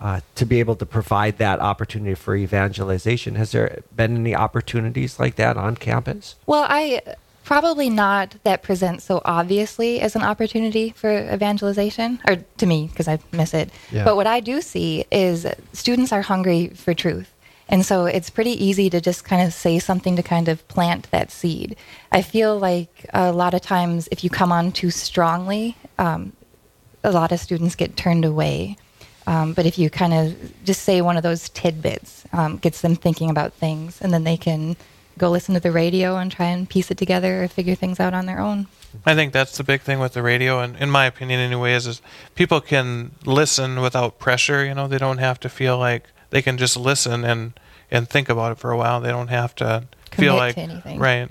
uh, 0.00 0.20
to 0.34 0.44
be 0.46 0.60
able 0.60 0.76
to 0.76 0.86
provide 0.86 1.38
that 1.38 1.60
opportunity 1.60 2.14
for 2.14 2.34
evangelization. 2.34 3.34
Has 3.36 3.52
there 3.52 3.82
been 3.94 4.16
any 4.16 4.34
opportunities 4.34 5.20
like 5.20 5.36
that 5.36 5.56
on 5.56 5.76
campus? 5.76 6.34
Well, 6.46 6.66
I 6.68 7.02
probably 7.46 7.88
not 7.88 8.34
that 8.42 8.60
present 8.60 9.00
so 9.00 9.22
obviously 9.24 10.00
as 10.00 10.16
an 10.16 10.22
opportunity 10.22 10.92
for 10.96 11.32
evangelization, 11.32 12.20
or 12.26 12.36
to 12.58 12.66
me, 12.66 12.88
because 12.88 13.06
I 13.06 13.20
miss 13.30 13.54
it. 13.54 13.70
Yeah. 13.92 14.04
But 14.04 14.16
what 14.16 14.26
I 14.26 14.40
do 14.40 14.60
see 14.60 15.04
is 15.12 15.46
students 15.72 16.12
are 16.12 16.22
hungry 16.22 16.68
for 16.74 16.92
truth. 16.92 17.32
And 17.68 17.86
so 17.86 18.06
it's 18.06 18.30
pretty 18.30 18.52
easy 18.64 18.90
to 18.90 19.00
just 19.00 19.24
kind 19.24 19.46
of 19.46 19.54
say 19.54 19.78
something 19.78 20.16
to 20.16 20.24
kind 20.24 20.48
of 20.48 20.66
plant 20.66 21.08
that 21.12 21.30
seed. 21.30 21.76
I 22.10 22.22
feel 22.22 22.58
like 22.58 23.06
a 23.14 23.32
lot 23.32 23.54
of 23.54 23.60
times 23.60 24.08
if 24.10 24.24
you 24.24 24.30
come 24.30 24.50
on 24.50 24.72
too 24.72 24.90
strongly, 24.90 25.76
um, 25.98 26.32
a 27.04 27.12
lot 27.12 27.30
of 27.30 27.38
students 27.38 27.76
get 27.76 27.96
turned 27.96 28.24
away. 28.24 28.76
Um, 29.28 29.52
but 29.52 29.66
if 29.66 29.78
you 29.78 29.88
kind 29.88 30.14
of 30.14 30.64
just 30.64 30.82
say 30.82 31.00
one 31.00 31.16
of 31.16 31.22
those 31.22 31.48
tidbits, 31.50 32.24
um, 32.32 32.56
gets 32.58 32.80
them 32.80 32.96
thinking 32.96 33.30
about 33.30 33.52
things, 33.52 34.00
and 34.00 34.12
then 34.12 34.24
they 34.24 34.36
can 34.36 34.76
go 35.18 35.30
listen 35.30 35.54
to 35.54 35.60
the 35.60 35.70
radio 35.72 36.16
and 36.16 36.30
try 36.30 36.46
and 36.46 36.68
piece 36.68 36.90
it 36.90 36.98
together 36.98 37.44
or 37.44 37.48
figure 37.48 37.74
things 37.74 37.98
out 38.00 38.14
on 38.14 38.26
their 38.26 38.38
own. 38.40 38.66
I 39.04 39.14
think 39.14 39.32
that's 39.32 39.56
the 39.58 39.64
big 39.64 39.82
thing 39.82 39.98
with 39.98 40.14
the 40.14 40.22
radio, 40.22 40.60
and 40.60 40.76
in 40.76 40.90
my 40.90 41.04
opinion, 41.06 41.38
anyways, 41.40 41.86
is 41.86 42.00
people 42.34 42.60
can 42.60 43.12
listen 43.24 43.80
without 43.80 44.18
pressure. 44.18 44.64
You 44.64 44.74
know, 44.74 44.88
they 44.88 44.98
don't 44.98 45.18
have 45.18 45.38
to 45.40 45.48
feel 45.48 45.78
like 45.78 46.04
they 46.30 46.42
can 46.42 46.56
just 46.58 46.76
listen 46.76 47.24
and 47.24 47.52
and 47.90 48.08
think 48.08 48.28
about 48.28 48.52
it 48.52 48.58
for 48.58 48.70
a 48.70 48.76
while. 48.76 49.00
They 49.00 49.10
don't 49.10 49.28
have 49.28 49.54
to 49.56 49.84
feel 50.12 50.34
like 50.36 50.54
to 50.54 50.60
anything. 50.62 50.98
right 50.98 51.28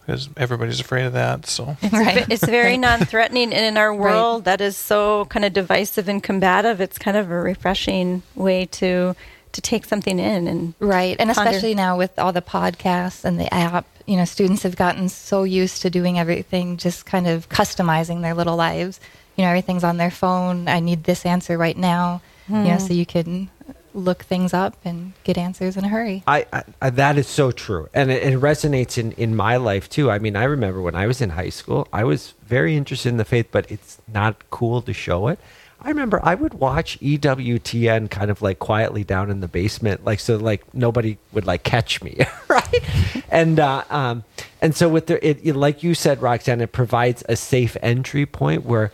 because 0.00 0.28
everybody's 0.36 0.80
afraid 0.80 1.06
of 1.06 1.14
that. 1.14 1.46
So 1.46 1.78
It's, 1.82 1.94
ve- 2.26 2.34
it's 2.34 2.44
very 2.44 2.76
non-threatening, 2.76 3.54
and 3.54 3.64
in 3.64 3.76
our 3.78 3.90
Right. 3.90 4.00
world 4.12 4.44
that 4.44 4.60
is 4.60 4.76
so 4.76 5.24
kind 5.26 5.46
of 5.46 5.54
divisive 5.54 6.08
and 6.08 6.22
combative, 6.22 6.80
it's 6.82 6.98
kind 6.98 7.16
of 7.16 7.30
a 7.30 7.40
refreshing 7.40 8.22
way 8.34 8.66
to 8.66 9.16
to 9.54 9.60
take 9.62 9.84
something 9.86 10.18
in 10.18 10.46
and 10.46 10.74
Right. 10.78 11.16
And 11.18 11.30
ponder. 11.32 11.48
especially 11.50 11.74
now 11.74 11.96
with 11.96 12.18
all 12.18 12.32
the 12.32 12.42
podcasts 12.42 13.24
and 13.24 13.40
the 13.40 13.52
app, 13.52 13.86
you 14.06 14.16
know, 14.16 14.24
students 14.24 14.62
have 14.62 14.76
gotten 14.76 15.08
so 15.08 15.44
used 15.44 15.82
to 15.82 15.90
doing 15.90 16.18
everything, 16.18 16.76
just 16.76 17.06
kind 17.06 17.26
of 17.26 17.48
customizing 17.48 18.20
their 18.22 18.34
little 18.34 18.56
lives. 18.56 19.00
You 19.36 19.42
know, 19.44 19.48
everything's 19.50 19.82
on 19.84 19.96
their 19.96 20.10
phone. 20.10 20.68
I 20.68 20.80
need 20.80 21.04
this 21.04 21.24
answer 21.26 21.56
right 21.58 21.76
now. 21.76 22.20
You 22.48 22.56
know, 22.56 22.72
Hmm. 22.74 22.78
so 22.86 22.92
you 22.92 23.06
can 23.06 23.48
look 23.94 24.24
things 24.24 24.52
up 24.52 24.74
and 24.84 25.12
get 25.22 25.38
answers 25.38 25.76
in 25.78 25.84
a 25.84 25.88
hurry. 25.88 26.22
I, 26.26 26.44
I, 26.52 26.62
I 26.82 26.90
that 26.90 27.16
is 27.16 27.26
so 27.26 27.50
true, 27.52 27.88
and 27.94 28.10
it, 28.10 28.22
it 28.22 28.38
resonates 28.38 28.98
in 28.98 29.12
in 29.12 29.34
my 29.34 29.56
life 29.56 29.88
too. 29.88 30.10
I 30.10 30.18
mean, 30.18 30.36
I 30.36 30.44
remember 30.44 30.82
when 30.82 30.94
I 30.94 31.06
was 31.06 31.20
in 31.22 31.30
high 31.30 31.48
school, 31.48 31.88
I 31.92 32.04
was 32.04 32.34
very 32.46 32.76
interested 32.76 33.08
in 33.08 33.16
the 33.16 33.24
faith, 33.24 33.46
but 33.50 33.70
it's 33.70 33.98
not 34.12 34.34
cool 34.50 34.82
to 34.82 34.92
show 34.92 35.28
it. 35.28 35.38
I 35.84 35.88
remember 35.88 36.18
I 36.22 36.34
would 36.34 36.54
watch 36.54 36.98
EWTN 37.00 38.10
kind 38.10 38.30
of 38.30 38.40
like 38.40 38.58
quietly 38.58 39.04
down 39.04 39.30
in 39.30 39.40
the 39.40 39.48
basement, 39.48 40.02
like 40.04 40.18
so 40.18 40.36
like 40.38 40.62
nobody 40.74 41.18
would 41.32 41.46
like 41.46 41.62
catch 41.62 42.02
me, 42.02 42.18
right? 42.48 43.22
and 43.30 43.60
uh, 43.60 43.84
um, 43.90 44.24
and 44.62 44.74
so 44.74 44.88
with 44.88 45.06
the 45.06 45.24
it, 45.26 45.40
it- 45.44 45.54
like 45.54 45.82
you 45.82 45.94
said, 45.94 46.22
Roxanne, 46.22 46.62
it 46.62 46.72
provides 46.72 47.22
a 47.28 47.36
safe 47.36 47.76
entry 47.82 48.24
point 48.24 48.64
where 48.64 48.92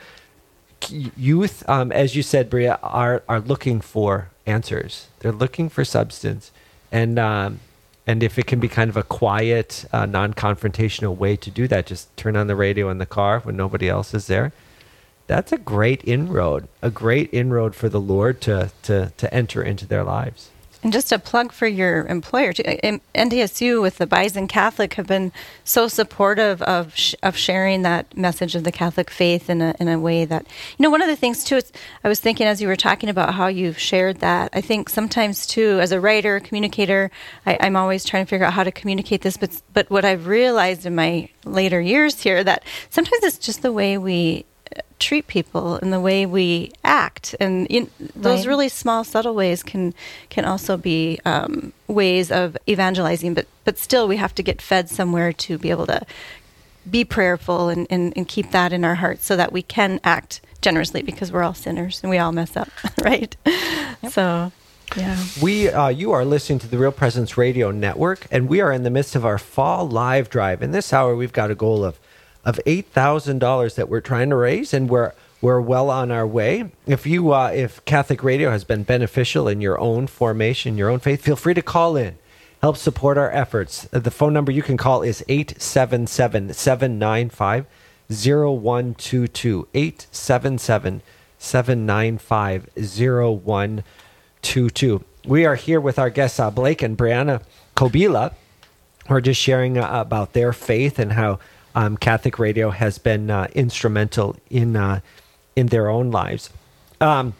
youth, 0.88 1.68
um, 1.68 1.92
as 1.92 2.16
you 2.16 2.22
said, 2.22 2.50
Bria, 2.50 2.78
are 2.82 3.22
are 3.28 3.40
looking 3.40 3.80
for 3.80 4.30
answers. 4.46 5.06
They're 5.20 5.30
looking 5.32 5.68
for 5.68 5.84
substance, 5.84 6.50
and 6.90 7.18
um, 7.20 7.60
and 8.06 8.22
if 8.22 8.38
it 8.38 8.46
can 8.46 8.58
be 8.58 8.68
kind 8.68 8.90
of 8.90 8.96
a 8.96 9.02
quiet, 9.04 9.84
uh, 9.92 10.06
non-confrontational 10.06 11.16
way 11.16 11.36
to 11.36 11.50
do 11.52 11.68
that, 11.68 11.86
just 11.86 12.14
turn 12.16 12.36
on 12.36 12.48
the 12.48 12.56
radio 12.56 12.88
in 12.90 12.98
the 12.98 13.06
car 13.06 13.40
when 13.40 13.56
nobody 13.56 13.88
else 13.88 14.12
is 14.12 14.26
there. 14.26 14.52
That's 15.30 15.52
a 15.52 15.58
great 15.58 16.02
inroad, 16.02 16.66
a 16.82 16.90
great 16.90 17.32
inroad 17.32 17.76
for 17.76 17.88
the 17.88 18.00
Lord 18.00 18.40
to 18.40 18.72
to 18.82 19.12
to 19.16 19.32
enter 19.32 19.62
into 19.62 19.86
their 19.86 20.02
lives. 20.02 20.50
And 20.82 20.92
just 20.92 21.12
a 21.12 21.20
plug 21.20 21.52
for 21.52 21.68
your 21.68 22.04
employer, 22.06 22.52
NDSU 22.52 23.80
with 23.80 23.98
the 23.98 24.08
Bison 24.08 24.48
Catholic 24.48 24.94
have 24.94 25.06
been 25.06 25.30
so 25.62 25.86
supportive 25.86 26.62
of 26.62 26.96
sh- 26.96 27.14
of 27.22 27.36
sharing 27.36 27.82
that 27.82 28.16
message 28.16 28.56
of 28.56 28.64
the 28.64 28.72
Catholic 28.72 29.08
faith 29.08 29.48
in 29.48 29.62
a 29.62 29.72
in 29.78 29.86
a 29.86 30.00
way 30.00 30.24
that 30.24 30.48
you 30.76 30.82
know. 30.82 30.90
One 30.90 31.00
of 31.00 31.06
the 31.06 31.14
things 31.14 31.44
too, 31.44 31.58
it's, 31.58 31.70
I 32.02 32.08
was 32.08 32.18
thinking 32.18 32.48
as 32.48 32.60
you 32.60 32.66
were 32.66 32.74
talking 32.74 33.08
about 33.08 33.34
how 33.34 33.46
you've 33.46 33.78
shared 33.78 34.18
that. 34.18 34.50
I 34.52 34.60
think 34.60 34.88
sometimes 34.88 35.46
too, 35.46 35.78
as 35.80 35.92
a 35.92 36.00
writer, 36.00 36.40
communicator, 36.40 37.12
I, 37.46 37.56
I'm 37.60 37.76
always 37.76 38.04
trying 38.04 38.24
to 38.24 38.28
figure 38.28 38.46
out 38.46 38.54
how 38.54 38.64
to 38.64 38.72
communicate 38.72 39.22
this. 39.22 39.36
But 39.36 39.62
but 39.72 39.90
what 39.90 40.04
I've 40.04 40.26
realized 40.26 40.86
in 40.86 40.96
my 40.96 41.28
later 41.44 41.80
years 41.80 42.20
here 42.20 42.42
that 42.42 42.64
sometimes 42.88 43.22
it's 43.22 43.38
just 43.38 43.62
the 43.62 43.72
way 43.72 43.96
we 43.96 44.44
treat 44.98 45.26
people 45.26 45.76
and 45.76 45.92
the 45.92 46.00
way 46.00 46.26
we 46.26 46.70
act 46.84 47.34
and 47.40 47.66
you 47.70 47.88
those 48.14 48.40
Right. 48.40 48.46
really 48.48 48.68
small 48.68 49.02
subtle 49.02 49.34
ways 49.34 49.62
can 49.62 49.94
can 50.28 50.44
also 50.44 50.76
be 50.76 51.18
um, 51.24 51.72
ways 51.88 52.30
of 52.30 52.56
evangelizing 52.68 53.34
but 53.34 53.46
but 53.64 53.78
still 53.78 54.06
we 54.06 54.16
have 54.16 54.34
to 54.34 54.42
get 54.42 54.60
fed 54.62 54.88
somewhere 54.90 55.32
to 55.32 55.58
be 55.58 55.70
able 55.70 55.86
to 55.86 56.02
be 56.90 57.04
prayerful 57.04 57.68
and, 57.68 57.86
and, 57.90 58.12
and 58.16 58.26
keep 58.28 58.50
that 58.52 58.72
in 58.72 58.84
our 58.84 58.96
hearts 58.96 59.24
so 59.26 59.36
that 59.36 59.52
we 59.52 59.62
can 59.62 60.00
act 60.04 60.40
generously 60.62 61.02
because 61.02 61.30
we're 61.32 61.42
all 61.42 61.54
sinners 61.54 62.00
and 62.02 62.10
we 62.10 62.18
all 62.18 62.32
mess 62.32 62.56
up 62.56 62.68
right 63.02 63.36
so 64.08 64.52
yeah 64.96 65.16
We, 65.40 65.68
uh, 65.68 65.88
you 65.88 66.12
are 66.12 66.24
listening 66.24 66.58
to 66.60 66.68
the 66.68 66.76
Real 66.78 66.90
Presence 66.92 67.36
Radio 67.38 67.70
Network, 67.70 68.26
and 68.30 68.48
we 68.48 68.60
are 68.60 68.72
in 68.72 68.82
the 68.82 68.90
midst 68.90 69.14
of 69.14 69.24
our 69.24 69.38
fall 69.38 69.88
live 69.88 70.28
drive. 70.28 70.62
In 70.62 70.72
this 70.72 70.92
hour, 70.92 71.14
we've 71.14 71.32
got 71.32 71.48
a 71.50 71.54
goal 71.54 71.84
of 71.84 72.00
of 72.44 72.60
eight 72.66 72.86
thousand 72.86 73.38
dollars 73.38 73.76
that 73.76 73.88
we're 73.88 74.00
trying 74.00 74.30
to 74.30 74.36
raise, 74.36 74.72
and 74.72 74.88
we're 74.88 75.12
we're 75.40 75.60
well 75.60 75.90
on 75.90 76.10
our 76.10 76.26
way. 76.26 76.70
If 76.86 77.06
you, 77.06 77.32
uh, 77.32 77.48
if 77.48 77.82
Catholic 77.84 78.22
Radio 78.22 78.50
has 78.50 78.64
been 78.64 78.82
beneficial 78.82 79.48
in 79.48 79.60
your 79.60 79.78
own 79.78 80.06
formation, 80.06 80.76
your 80.76 80.90
own 80.90 81.00
faith, 81.00 81.22
feel 81.22 81.36
free 81.36 81.54
to 81.54 81.62
call 81.62 81.96
in. 81.96 82.18
Help 82.60 82.76
support 82.76 83.16
our 83.16 83.30
efforts. 83.30 83.88
The 83.90 84.10
phone 84.10 84.34
number 84.34 84.52
you 84.52 84.62
can 84.62 84.76
call 84.76 85.02
is 85.02 85.24
877 85.28 86.52
795 86.52 87.66
0122. 88.08 89.68
877 89.72 91.02
795 91.38 92.68
0122. 92.76 93.84
0122. 94.42 95.04
We 95.26 95.44
are 95.44 95.54
here 95.54 95.80
with 95.80 95.98
our 95.98 96.10
guests, 96.10 96.40
uh, 96.40 96.50
Blake 96.50 96.82
and 96.82 96.96
Brianna 96.96 97.42
Kobila, 97.76 98.32
who 99.06 99.14
are 99.14 99.20
just 99.20 99.40
sharing 99.40 99.76
uh, 99.76 99.88
about 100.00 100.32
their 100.32 100.52
faith 100.52 100.98
and 100.98 101.12
how 101.12 101.38
um, 101.80 101.96
Catholic 101.96 102.38
radio 102.38 102.68
has 102.70 102.98
been 102.98 103.30
uh, 103.30 103.48
instrumental 103.54 104.36
in 104.50 104.76
uh, 104.76 105.00
in 105.56 105.68
their 105.68 105.88
own 105.88 106.10
lives. 106.10 106.50
Um, 107.00 107.32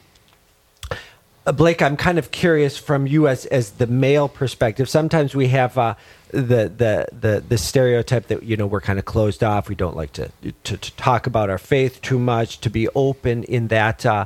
uh, 1.46 1.52
Blake, 1.52 1.82
I'm 1.82 1.96
kind 1.96 2.18
of 2.18 2.30
curious 2.30 2.78
from 2.78 3.06
you 3.06 3.28
as 3.28 3.44
as 3.46 3.72
the 3.72 3.86
male 3.86 4.28
perspective. 4.28 4.88
Sometimes 4.88 5.34
we 5.34 5.48
have 5.48 5.76
uh, 5.76 5.94
the 6.30 6.72
the 6.74 7.06
the 7.12 7.44
the 7.46 7.58
stereotype 7.58 8.28
that 8.28 8.42
you 8.42 8.56
know 8.56 8.66
we're 8.66 8.80
kind 8.80 8.98
of 8.98 9.04
closed 9.04 9.44
off. 9.44 9.68
We 9.68 9.74
don't 9.74 9.96
like 9.96 10.12
to 10.14 10.30
to, 10.64 10.76
to 10.78 10.92
talk 10.96 11.26
about 11.26 11.50
our 11.50 11.58
faith 11.58 12.00
too 12.00 12.18
much. 12.18 12.60
To 12.62 12.70
be 12.70 12.88
open 12.94 13.44
in 13.44 13.68
that 13.68 14.06
uh, 14.06 14.24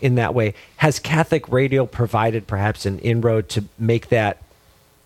in 0.00 0.14
that 0.14 0.32
way. 0.32 0.54
Has 0.76 1.00
Catholic 1.00 1.48
radio 1.48 1.86
provided 1.86 2.46
perhaps 2.46 2.86
an 2.86 3.00
inroad 3.00 3.48
to 3.48 3.64
make 3.80 4.10
that 4.10 4.42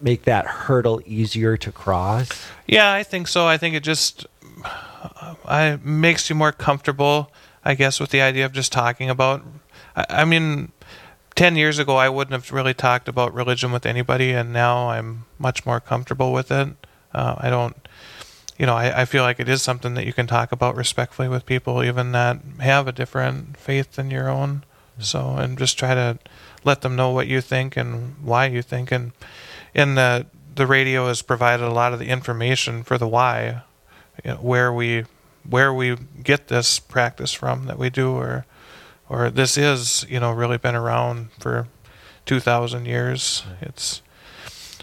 make 0.02 0.24
that 0.24 0.46
hurdle 0.46 1.00
easier 1.06 1.56
to 1.56 1.72
cross? 1.72 2.28
Yeah, 2.66 2.92
I 2.92 3.02
think 3.02 3.26
so. 3.28 3.46
I 3.46 3.56
think 3.56 3.74
it 3.74 3.82
just 3.82 4.26
I 4.64 5.78
makes 5.82 6.28
you 6.28 6.36
more 6.36 6.52
comfortable, 6.52 7.30
I 7.64 7.74
guess, 7.74 8.00
with 8.00 8.10
the 8.10 8.20
idea 8.20 8.44
of 8.44 8.52
just 8.52 8.72
talking 8.72 9.10
about. 9.10 9.42
I, 9.96 10.06
I 10.08 10.24
mean 10.24 10.72
10 11.36 11.56
years 11.56 11.78
ago, 11.78 11.96
I 11.96 12.08
wouldn't 12.08 12.32
have 12.32 12.52
really 12.52 12.74
talked 12.74 13.08
about 13.08 13.32
religion 13.32 13.72
with 13.72 13.86
anybody, 13.86 14.32
and 14.32 14.52
now 14.52 14.90
I'm 14.90 15.24
much 15.38 15.64
more 15.64 15.80
comfortable 15.80 16.32
with 16.32 16.50
it. 16.50 16.68
Uh, 17.14 17.36
I 17.38 17.50
don't, 17.50 17.76
you 18.58 18.66
know, 18.66 18.74
I, 18.74 19.02
I 19.02 19.04
feel 19.04 19.22
like 19.22 19.40
it 19.40 19.48
is 19.48 19.62
something 19.62 19.94
that 19.94 20.06
you 20.06 20.12
can 20.12 20.26
talk 20.26 20.52
about 20.52 20.76
respectfully 20.76 21.28
with 21.28 21.46
people, 21.46 21.82
even 21.82 22.12
that 22.12 22.40
have 22.60 22.86
a 22.86 22.92
different 22.92 23.56
faith 23.56 23.92
than 23.92 24.10
your 24.10 24.28
own. 24.28 24.64
So, 24.98 25.36
and 25.36 25.56
just 25.56 25.78
try 25.78 25.94
to 25.94 26.18
let 26.62 26.82
them 26.82 26.94
know 26.94 27.10
what 27.10 27.26
you 27.26 27.40
think 27.40 27.76
and 27.76 28.16
why 28.22 28.46
you 28.46 28.60
think. 28.60 28.92
And 28.92 29.12
in 29.72 29.94
the, 29.94 30.26
the 30.54 30.66
radio 30.66 31.06
has 31.08 31.22
provided 31.22 31.64
a 31.64 31.72
lot 31.72 31.94
of 31.94 31.98
the 31.98 32.08
information 32.08 32.82
for 32.82 32.98
the 32.98 33.08
why, 33.08 33.62
you 34.24 34.32
know, 34.32 34.36
where 34.36 34.72
we 34.72 35.04
where 35.48 35.72
we 35.72 35.96
get 36.22 36.48
this 36.48 36.78
practice 36.78 37.32
from 37.32 37.66
that 37.66 37.78
we 37.78 37.90
do, 37.90 38.12
or 38.12 38.46
or 39.08 39.30
this 39.30 39.56
is 39.56 40.06
you 40.08 40.20
know 40.20 40.32
really 40.32 40.58
been 40.58 40.74
around 40.74 41.30
for 41.38 41.66
2000 42.26 42.86
years. 42.86 43.44
It's 43.60 44.02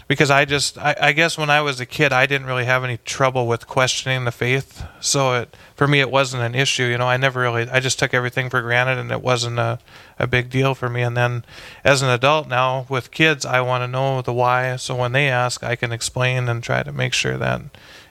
because 0.08 0.30
i 0.30 0.44
just 0.46 0.78
I, 0.78 0.96
I, 1.00 1.12
guess 1.12 1.38
when 1.38 1.50
i 1.50 1.60
was 1.60 1.78
a 1.80 1.86
kid 1.86 2.12
i 2.12 2.24
didn't 2.26 2.46
really 2.46 2.64
have 2.64 2.82
any 2.82 2.96
trouble 2.96 3.46
with 3.46 3.68
questioning 3.68 4.24
the 4.24 4.32
faith. 4.32 4.82
So 5.00 5.34
it 5.34 5.56
for 5.76 5.86
me 5.86 6.00
it 6.00 6.10
wasn't 6.10 6.42
an 6.42 6.54
issue 6.54 6.84
you 6.84 6.98
know 6.98 7.06
i 7.06 7.16
never 7.16 7.40
really 7.40 7.68
i 7.68 7.78
just 7.78 7.98
took 7.98 8.14
everything 8.14 8.50
for 8.50 8.62
granted 8.62 8.98
and 8.98 9.12
it 9.12 9.22
wasn't 9.22 9.58
a, 9.58 9.78
a 10.18 10.26
big 10.26 10.50
deal 10.50 10.74
for 10.74 10.88
me. 10.88 11.02
And 11.02 11.16
then 11.16 11.44
as 11.84 12.02
an 12.02 12.08
adult 12.08 12.48
now 12.48 12.86
with 12.88 13.10
kids 13.10 13.44
i 13.44 13.60
want 13.60 13.82
to 13.82 13.88
know 13.88 14.22
the 14.22 14.32
why. 14.32 14.74
So 14.76 14.96
when 14.96 15.12
they 15.12 15.28
ask 15.28 15.62
i 15.62 15.76
can 15.76 15.92
explain 15.92 16.48
and 16.48 16.62
try 16.62 16.82
to 16.82 16.92
make 16.92 17.12
sure 17.12 17.36
that 17.36 17.60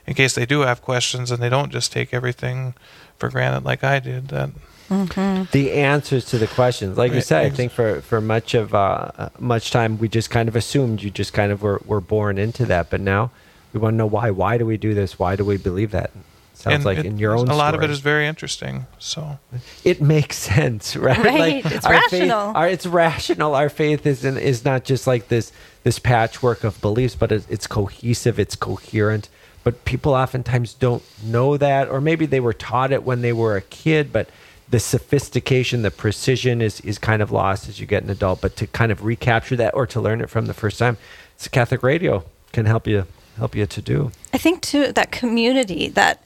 in 0.08 0.14
case 0.14 0.34
they 0.34 0.46
do 0.46 0.62
have 0.62 0.82
questions 0.82 1.30
and 1.30 1.40
they 1.40 1.48
don't 1.48 1.70
just 1.70 1.92
take 1.92 2.12
everything 2.12 2.74
for 3.18 3.28
granted 3.28 3.64
like 3.64 3.84
i 3.84 3.98
did 4.00 4.28
that 4.28 4.50
Mm-hmm. 4.88 5.50
the 5.52 5.72
answers 5.72 6.24
to 6.30 6.38
the 6.38 6.46
questions. 6.46 6.96
Like 6.96 7.12
you 7.12 7.20
said, 7.20 7.44
I 7.44 7.50
think 7.50 7.72
for, 7.72 8.00
for 8.00 8.22
much 8.22 8.54
of 8.54 8.74
uh, 8.74 9.28
much 9.38 9.70
time 9.70 9.98
we 9.98 10.08
just 10.08 10.30
kind 10.30 10.48
of 10.48 10.56
assumed 10.56 11.02
you 11.02 11.10
just 11.10 11.34
kind 11.34 11.52
of 11.52 11.60
were, 11.60 11.82
were 11.84 12.00
born 12.00 12.38
into 12.38 12.64
that, 12.64 12.88
but 12.88 13.02
now 13.02 13.30
we 13.74 13.80
want 13.80 13.92
to 13.92 13.98
know 13.98 14.06
why. 14.06 14.30
Why 14.30 14.56
do 14.56 14.64
we 14.64 14.78
do 14.78 14.94
this? 14.94 15.18
Why 15.18 15.36
do 15.36 15.44
we 15.44 15.58
believe 15.58 15.90
that? 15.90 16.10
Sounds 16.54 16.74
and 16.74 16.84
like 16.86 16.98
it, 16.98 17.04
in 17.06 17.18
your 17.18 17.36
own. 17.36 17.48
A 17.48 17.54
lot 17.54 17.74
story. 17.74 17.84
of 17.84 17.90
it 17.90 17.92
is 17.92 18.00
very 18.00 18.26
interesting. 18.26 18.86
So 18.98 19.38
it 19.84 20.00
makes 20.00 20.36
sense, 20.54 20.96
right? 20.96 21.18
Right. 21.18 21.64
Like 21.64 21.66
it's 21.66 21.84
our 21.84 21.92
rational. 21.92 22.46
Faith, 22.46 22.56
our, 22.56 22.68
it's 22.68 22.86
rational. 22.86 23.54
Our 23.54 23.68
faith 23.68 24.06
is 24.06 24.24
in, 24.24 24.38
is 24.38 24.64
not 24.64 24.84
just 24.84 25.06
like 25.06 25.28
this 25.28 25.52
this 25.84 25.98
patchwork 25.98 26.64
of 26.64 26.80
beliefs, 26.80 27.14
but 27.14 27.30
it's, 27.30 27.46
it's 27.50 27.66
cohesive. 27.66 28.38
It's 28.38 28.56
coherent. 28.56 29.28
But 29.68 29.84
people 29.84 30.14
oftentimes 30.14 30.72
don't 30.72 31.02
know 31.22 31.58
that, 31.58 31.90
or 31.90 32.00
maybe 32.00 32.24
they 32.24 32.40
were 32.40 32.54
taught 32.54 32.90
it 32.90 33.02
when 33.02 33.20
they 33.20 33.34
were 33.34 33.54
a 33.54 33.60
kid, 33.60 34.14
but 34.14 34.30
the 34.70 34.80
sophistication, 34.80 35.82
the 35.82 35.90
precision 35.90 36.62
is 36.62 36.80
is 36.80 36.96
kind 36.96 37.20
of 37.20 37.30
lost 37.30 37.68
as 37.68 37.78
you 37.78 37.84
get 37.84 38.02
an 38.02 38.08
adult. 38.08 38.40
But 38.40 38.56
to 38.56 38.66
kind 38.66 38.90
of 38.90 39.04
recapture 39.04 39.56
that 39.56 39.74
or 39.74 39.86
to 39.88 40.00
learn 40.00 40.22
it 40.22 40.30
from 40.30 40.46
the 40.46 40.54
first 40.54 40.78
time, 40.78 40.96
it's 41.34 41.48
Catholic 41.48 41.82
radio 41.82 42.24
can 42.52 42.64
help 42.64 42.86
you 42.86 43.04
help 43.36 43.54
you 43.54 43.66
to 43.66 43.82
do. 43.82 44.10
I 44.32 44.38
think 44.38 44.62
too 44.62 44.90
that 44.90 45.12
community 45.12 45.90
that 45.90 46.24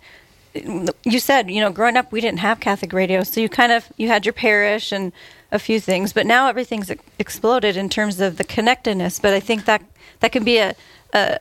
you 0.54 1.18
said, 1.18 1.50
you 1.50 1.60
know, 1.60 1.72
growing 1.72 1.96
up 1.96 2.12
we 2.12 2.20
didn't 2.20 2.38
have 2.38 2.60
Catholic 2.60 2.92
radio, 2.92 3.24
so 3.24 3.40
you 3.40 3.48
kind 3.48 3.72
of 3.72 3.92
you 3.96 4.06
had 4.06 4.24
your 4.24 4.34
parish 4.34 4.92
and 4.92 5.10
a 5.50 5.58
few 5.58 5.80
things, 5.80 6.12
but 6.12 6.26
now 6.26 6.48
everything's 6.48 6.92
exploded 7.18 7.76
in 7.76 7.88
terms 7.88 8.20
of 8.20 8.36
the 8.36 8.44
connectedness. 8.44 9.18
But 9.18 9.34
I 9.34 9.40
think 9.40 9.64
that 9.64 9.82
that 10.20 10.30
can 10.30 10.44
be 10.44 10.58
a, 10.58 10.76
a 11.12 11.38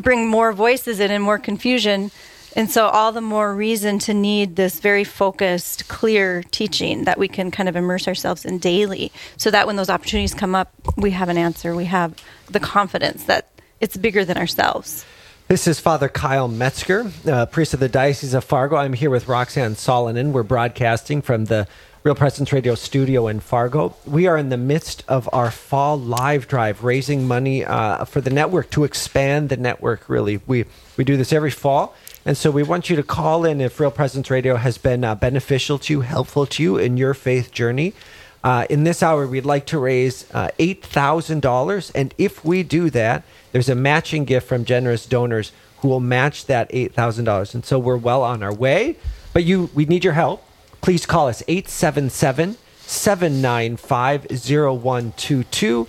bring 0.00 0.28
more 0.28 0.52
voices 0.52 1.00
in 1.00 1.10
and 1.10 1.22
more 1.22 1.38
confusion 1.38 2.10
and 2.56 2.70
so, 2.70 2.86
all 2.86 3.10
the 3.10 3.20
more 3.20 3.52
reason 3.52 3.98
to 4.00 4.14
need 4.14 4.54
this 4.54 4.78
very 4.78 5.02
focused, 5.02 5.88
clear 5.88 6.44
teaching 6.52 7.04
that 7.04 7.18
we 7.18 7.26
can 7.26 7.50
kind 7.50 7.68
of 7.68 7.74
immerse 7.74 8.06
ourselves 8.06 8.44
in 8.44 8.58
daily 8.58 9.10
so 9.36 9.50
that 9.50 9.66
when 9.66 9.74
those 9.76 9.90
opportunities 9.90 10.34
come 10.34 10.54
up, 10.54 10.72
we 10.96 11.10
have 11.10 11.28
an 11.28 11.36
answer. 11.36 11.74
We 11.74 11.86
have 11.86 12.14
the 12.48 12.60
confidence 12.60 13.24
that 13.24 13.48
it's 13.80 13.96
bigger 13.96 14.24
than 14.24 14.36
ourselves. 14.36 15.04
This 15.48 15.66
is 15.66 15.80
Father 15.80 16.08
Kyle 16.08 16.48
Metzger, 16.48 17.10
uh, 17.26 17.46
priest 17.46 17.74
of 17.74 17.80
the 17.80 17.88
Diocese 17.88 18.34
of 18.34 18.44
Fargo. 18.44 18.76
I'm 18.76 18.94
here 18.94 19.10
with 19.10 19.28
Roxanne 19.28 19.74
Salonen. 19.74 20.30
We're 20.32 20.42
broadcasting 20.44 21.22
from 21.22 21.46
the 21.46 21.66
Real 22.04 22.14
Presence 22.14 22.52
Radio 22.52 22.74
studio 22.74 23.28
in 23.28 23.40
Fargo. 23.40 23.96
We 24.04 24.26
are 24.26 24.36
in 24.36 24.50
the 24.50 24.58
midst 24.58 25.04
of 25.08 25.26
our 25.32 25.50
fall 25.50 25.98
live 25.98 26.46
drive, 26.46 26.84
raising 26.84 27.26
money 27.26 27.64
uh, 27.64 28.04
for 28.04 28.20
the 28.20 28.28
network 28.28 28.68
to 28.72 28.84
expand 28.84 29.48
the 29.48 29.56
network. 29.56 30.06
Really, 30.06 30.42
we 30.46 30.66
we 30.98 31.04
do 31.04 31.16
this 31.16 31.32
every 31.32 31.50
fall. 31.50 31.94
And 32.26 32.36
so 32.36 32.50
we 32.50 32.62
want 32.62 32.90
you 32.90 32.96
to 32.96 33.02
call 33.02 33.46
in 33.46 33.58
if 33.62 33.80
Real 33.80 33.90
Presence 33.90 34.28
Radio 34.30 34.56
has 34.56 34.76
been 34.76 35.02
uh, 35.02 35.14
beneficial 35.14 35.78
to 35.78 35.94
you, 35.94 36.00
helpful 36.02 36.44
to 36.44 36.62
you 36.62 36.76
in 36.76 36.98
your 36.98 37.14
faith 37.14 37.50
journey. 37.52 37.94
Uh, 38.42 38.66
in 38.68 38.84
this 38.84 39.02
hour, 39.02 39.26
we'd 39.26 39.46
like 39.46 39.64
to 39.68 39.78
raise 39.78 40.30
uh, 40.34 40.50
$8,000. 40.58 41.90
And 41.94 42.12
if 42.18 42.44
we 42.44 42.62
do 42.62 42.90
that, 42.90 43.22
there's 43.52 43.70
a 43.70 43.74
matching 43.74 44.26
gift 44.26 44.46
from 44.46 44.66
generous 44.66 45.06
donors 45.06 45.52
who 45.78 45.88
will 45.88 46.00
match 46.00 46.44
that 46.46 46.70
$8,000. 46.70 47.54
And 47.54 47.64
so 47.64 47.78
we're 47.78 47.96
well 47.96 48.22
on 48.22 48.42
our 48.42 48.52
way. 48.52 48.96
But 49.32 49.44
you, 49.44 49.70
we 49.72 49.86
need 49.86 50.04
your 50.04 50.12
help. 50.12 50.46
Please 50.84 51.06
call 51.06 51.28
us 51.28 51.42
877 51.48 52.58
795 52.82 54.26
0122. 54.30 55.88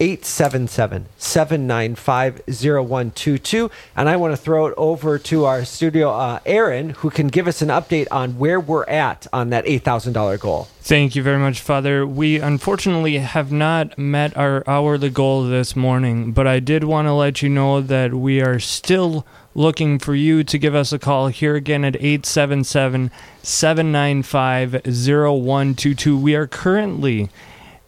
877 0.00 1.06
795 1.18 2.40
0122. 2.46 3.70
And 3.94 4.08
I 4.08 4.16
want 4.16 4.32
to 4.32 4.38
throw 4.38 4.68
it 4.68 4.74
over 4.78 5.18
to 5.18 5.44
our 5.44 5.66
studio, 5.66 6.12
uh, 6.12 6.40
Aaron, 6.46 6.90
who 6.90 7.10
can 7.10 7.28
give 7.28 7.46
us 7.46 7.60
an 7.60 7.68
update 7.68 8.06
on 8.10 8.38
where 8.38 8.58
we're 8.58 8.84
at 8.84 9.26
on 9.34 9.50
that 9.50 9.66
$8,000 9.66 10.40
goal. 10.40 10.68
Thank 10.80 11.14
you 11.14 11.22
very 11.22 11.38
much, 11.38 11.60
Father. 11.60 12.06
We 12.06 12.40
unfortunately 12.40 13.18
have 13.18 13.52
not 13.52 13.98
met 13.98 14.34
our 14.34 14.64
hourly 14.66 15.10
goal 15.10 15.44
this 15.44 15.76
morning, 15.76 16.32
but 16.32 16.46
I 16.46 16.60
did 16.60 16.84
want 16.84 17.06
to 17.06 17.12
let 17.12 17.42
you 17.42 17.50
know 17.50 17.82
that 17.82 18.14
we 18.14 18.40
are 18.40 18.58
still 18.60 19.26
looking 19.56 19.98
for 19.98 20.14
you 20.14 20.44
to 20.44 20.58
give 20.58 20.74
us 20.74 20.92
a 20.92 20.98
call 20.98 21.28
here 21.28 21.56
again 21.56 21.82
at 21.82 21.96
877 21.96 23.10
795 23.42 24.72
0122. 24.84 26.18
We 26.18 26.34
are 26.34 26.46
currently 26.46 27.30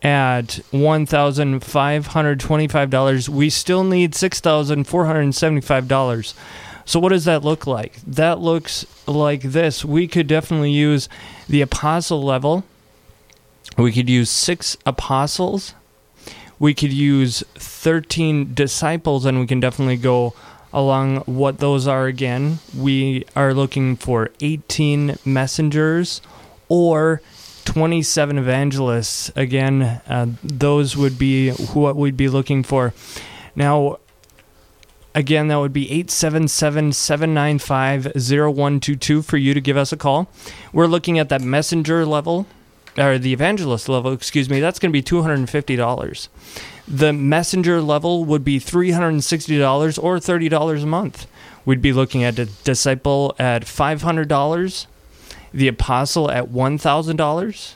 at 0.02 0.60
$1,525. 0.72 3.28
We 3.28 3.50
still 3.50 3.84
need 3.84 4.14
$6,475. 4.14 6.34
So, 6.86 6.98
what 6.98 7.10
does 7.10 7.26
that 7.26 7.44
look 7.44 7.66
like? 7.66 8.00
That 8.06 8.38
looks 8.38 8.86
like 9.06 9.42
this. 9.42 9.84
We 9.84 10.08
could 10.08 10.26
definitely 10.26 10.70
use 10.70 11.10
the 11.48 11.60
apostle 11.60 12.24
level. 12.24 12.64
We 13.76 13.92
could 13.92 14.08
use 14.08 14.30
six 14.30 14.78
apostles. 14.86 15.74
We 16.58 16.72
could 16.72 16.94
use 16.94 17.44
13 17.56 18.54
disciples, 18.54 19.26
and 19.26 19.38
we 19.38 19.46
can 19.46 19.60
definitely 19.60 19.98
go 19.98 20.32
along 20.72 21.18
what 21.20 21.58
those 21.58 21.86
are 21.86 22.06
again. 22.06 22.58
We 22.76 23.24
are 23.34 23.54
looking 23.54 23.96
for 23.96 24.30
18 24.40 25.16
messengers 25.24 26.20
or 26.68 27.22
27 27.64 28.38
evangelists. 28.38 29.30
Again, 29.36 29.82
uh, 29.82 30.26
those 30.42 30.96
would 30.96 31.18
be 31.18 31.50
what 31.50 31.96
we'd 31.96 32.16
be 32.16 32.28
looking 32.28 32.62
for. 32.62 32.94
Now, 33.54 33.98
again, 35.14 35.48
that 35.48 35.56
would 35.58 35.72
be 35.72 35.90
877 35.90 36.92
795 36.92 38.04
0122 38.14 39.22
for 39.22 39.36
you 39.36 39.52
to 39.52 39.60
give 39.60 39.76
us 39.76 39.92
a 39.92 39.96
call. 39.96 40.28
We're 40.72 40.86
looking 40.86 41.18
at 41.18 41.28
that 41.28 41.42
messenger 41.42 42.06
level, 42.06 42.46
or 42.98 43.18
the 43.18 43.32
evangelist 43.32 43.88
level, 43.88 44.12
excuse 44.12 44.50
me. 44.50 44.60
That's 44.60 44.78
going 44.78 44.92
to 44.92 44.92
be 44.92 45.02
$250. 45.02 46.28
The 46.86 47.12
messenger 47.12 47.80
level 47.80 48.24
would 48.24 48.44
be 48.44 48.58
$360 48.58 50.02
or 50.02 50.16
$30 50.16 50.82
a 50.82 50.86
month. 50.86 51.26
We'd 51.64 51.82
be 51.82 51.92
looking 51.92 52.24
at 52.24 52.38
a 52.38 52.46
disciple 52.46 53.36
at 53.38 53.62
$500 53.62 54.86
the 55.52 55.68
apostle 55.68 56.30
at 56.30 56.48
$1,000 56.48 57.74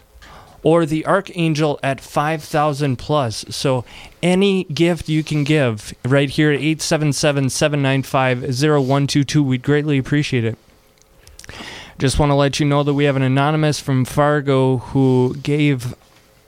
or 0.63 0.87
the 0.87 1.05
Archangel 1.05 1.81
at 1.83 2.01
5,000 2.01 2.97
plus. 2.97 3.45
So 3.51 3.85
any 4.23 4.65
gift 4.65 5.09
you 5.09 5.25
can 5.25 5.43
give 5.45 5.93
right 6.05 6.31
here 6.31 6.53
at 6.53 6.61
877 6.61 7.51
795 7.51 8.39
0122, 8.43 9.43
we'd 9.43 9.63
greatly 9.63 9.99
appreciate 9.99 10.45
it. 10.45 10.59
Just 11.99 12.19
want 12.19 12.31
to 12.31 12.35
let 12.35 12.59
you 12.61 12.67
know 12.67 12.83
that 12.83 12.95
we 12.95 13.05
have 13.05 13.17
an 13.17 13.23
anonymous 13.23 13.81
from 13.81 14.05
Fargo 14.05 14.79
who 14.79 15.37
gave, 15.43 15.95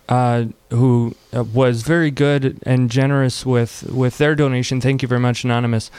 uh, 0.09 0.47
who 0.71 1.15
uh, 1.33 1.45
was 1.45 1.83
very 1.83 2.11
good 2.11 2.59
and 2.65 2.91
generous 2.91 3.47
with 3.47 3.85
with 3.93 4.19
their 4.19 4.35
donation. 4.35 4.81
Thank 4.81 5.03
you 5.03 5.09
very 5.09 5.21
much, 5.21 5.45
anonymous. 5.45 5.91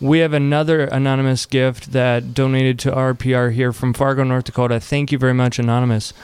We 0.00 0.20
have 0.20 0.32
another 0.32 0.84
anonymous 0.84 1.44
gift 1.44 1.92
that 1.92 2.32
donated 2.32 2.78
to 2.80 2.90
RPR 2.90 3.52
here 3.52 3.72
from 3.72 3.92
Fargo, 3.92 4.24
North 4.24 4.44
Dakota. 4.44 4.80
Thank 4.80 5.12
you 5.12 5.18
very 5.18 5.34
much, 5.34 5.58
anonymous. 5.58 6.14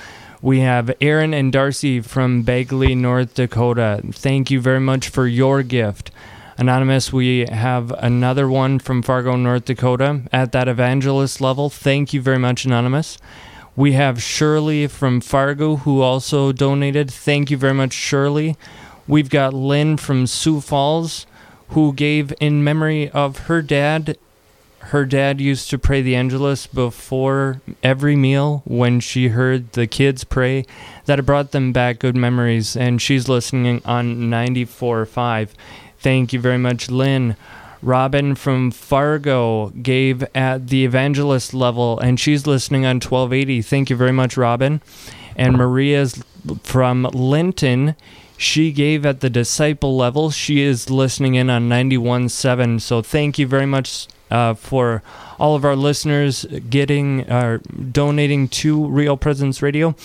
We 0.40 0.60
have 0.60 0.94
Aaron 1.00 1.34
and 1.34 1.52
Darcy 1.52 2.00
from 2.00 2.42
Bagley, 2.42 2.94
North 2.94 3.34
Dakota. 3.34 4.00
Thank 4.12 4.50
you 4.50 4.60
very 4.60 4.80
much 4.80 5.08
for 5.08 5.26
your 5.26 5.62
gift. 5.62 6.10
Anonymous, 6.58 7.12
we 7.12 7.44
have 7.46 7.90
another 7.98 8.48
one 8.48 8.78
from 8.78 9.02
Fargo, 9.02 9.36
North 9.36 9.66
Dakota 9.66 10.22
at 10.32 10.52
that 10.52 10.68
evangelist 10.68 11.38
level. 11.38 11.68
Thank 11.68 12.14
you 12.14 12.22
very 12.22 12.38
much, 12.38 12.64
Anonymous. 12.64 13.18
We 13.74 13.92
have 13.92 14.22
Shirley 14.22 14.86
from 14.86 15.20
Fargo 15.20 15.76
who 15.76 16.00
also 16.00 16.52
donated. 16.52 17.10
Thank 17.10 17.50
you 17.50 17.58
very 17.58 17.74
much, 17.74 17.92
Shirley. 17.92 18.56
We've 19.06 19.28
got 19.28 19.52
Lynn 19.52 19.98
from 19.98 20.26
Sioux 20.26 20.62
Falls 20.62 21.26
who 21.68 21.92
gave 21.92 22.32
in 22.40 22.64
memory 22.64 23.10
of 23.10 23.38
her 23.48 23.60
dad. 23.60 24.16
Her 24.78 25.04
dad 25.04 25.40
used 25.42 25.68
to 25.70 25.78
pray 25.78 26.00
the 26.00 26.16
Angelus 26.16 26.66
before 26.66 27.60
every 27.82 28.16
meal 28.16 28.62
when 28.64 29.00
she 29.00 29.28
heard 29.28 29.72
the 29.72 29.86
kids 29.86 30.24
pray. 30.24 30.64
That 31.04 31.26
brought 31.26 31.50
them 31.50 31.72
back 31.72 31.98
good 31.98 32.16
memories, 32.16 32.76
and 32.76 33.02
she's 33.02 33.28
listening 33.28 33.82
on 33.84 34.30
94.5. 34.30 35.50
Thank 36.06 36.32
you 36.32 36.38
very 36.38 36.56
much, 36.56 36.88
Lynn. 36.88 37.34
Robin 37.82 38.36
from 38.36 38.70
Fargo 38.70 39.70
gave 39.70 40.22
at 40.36 40.68
the 40.68 40.84
evangelist 40.84 41.52
level, 41.52 41.98
and 41.98 42.20
she's 42.20 42.46
listening 42.46 42.86
on 42.86 43.00
1280. 43.00 43.60
Thank 43.62 43.90
you 43.90 43.96
very 43.96 44.12
much, 44.12 44.36
Robin. 44.36 44.80
And 45.34 45.56
Maria's 45.56 46.22
from 46.62 47.02
Linton. 47.12 47.96
She 48.36 48.70
gave 48.70 49.04
at 49.04 49.18
the 49.18 49.28
disciple 49.28 49.96
level. 49.96 50.30
She 50.30 50.60
is 50.60 50.88
listening 50.90 51.34
in 51.34 51.50
on 51.50 51.68
91.7. 51.68 52.80
So 52.80 53.02
thank 53.02 53.36
you 53.40 53.48
very 53.48 53.66
much 53.66 54.06
uh, 54.30 54.54
for 54.54 55.02
all 55.40 55.56
of 55.56 55.64
our 55.64 55.74
listeners 55.74 56.46
getting 56.70 57.28
uh, 57.28 57.58
donating 57.90 58.46
to 58.62 58.86
Real 58.86 59.16
Presence 59.16 59.60
Radio. 59.60 59.96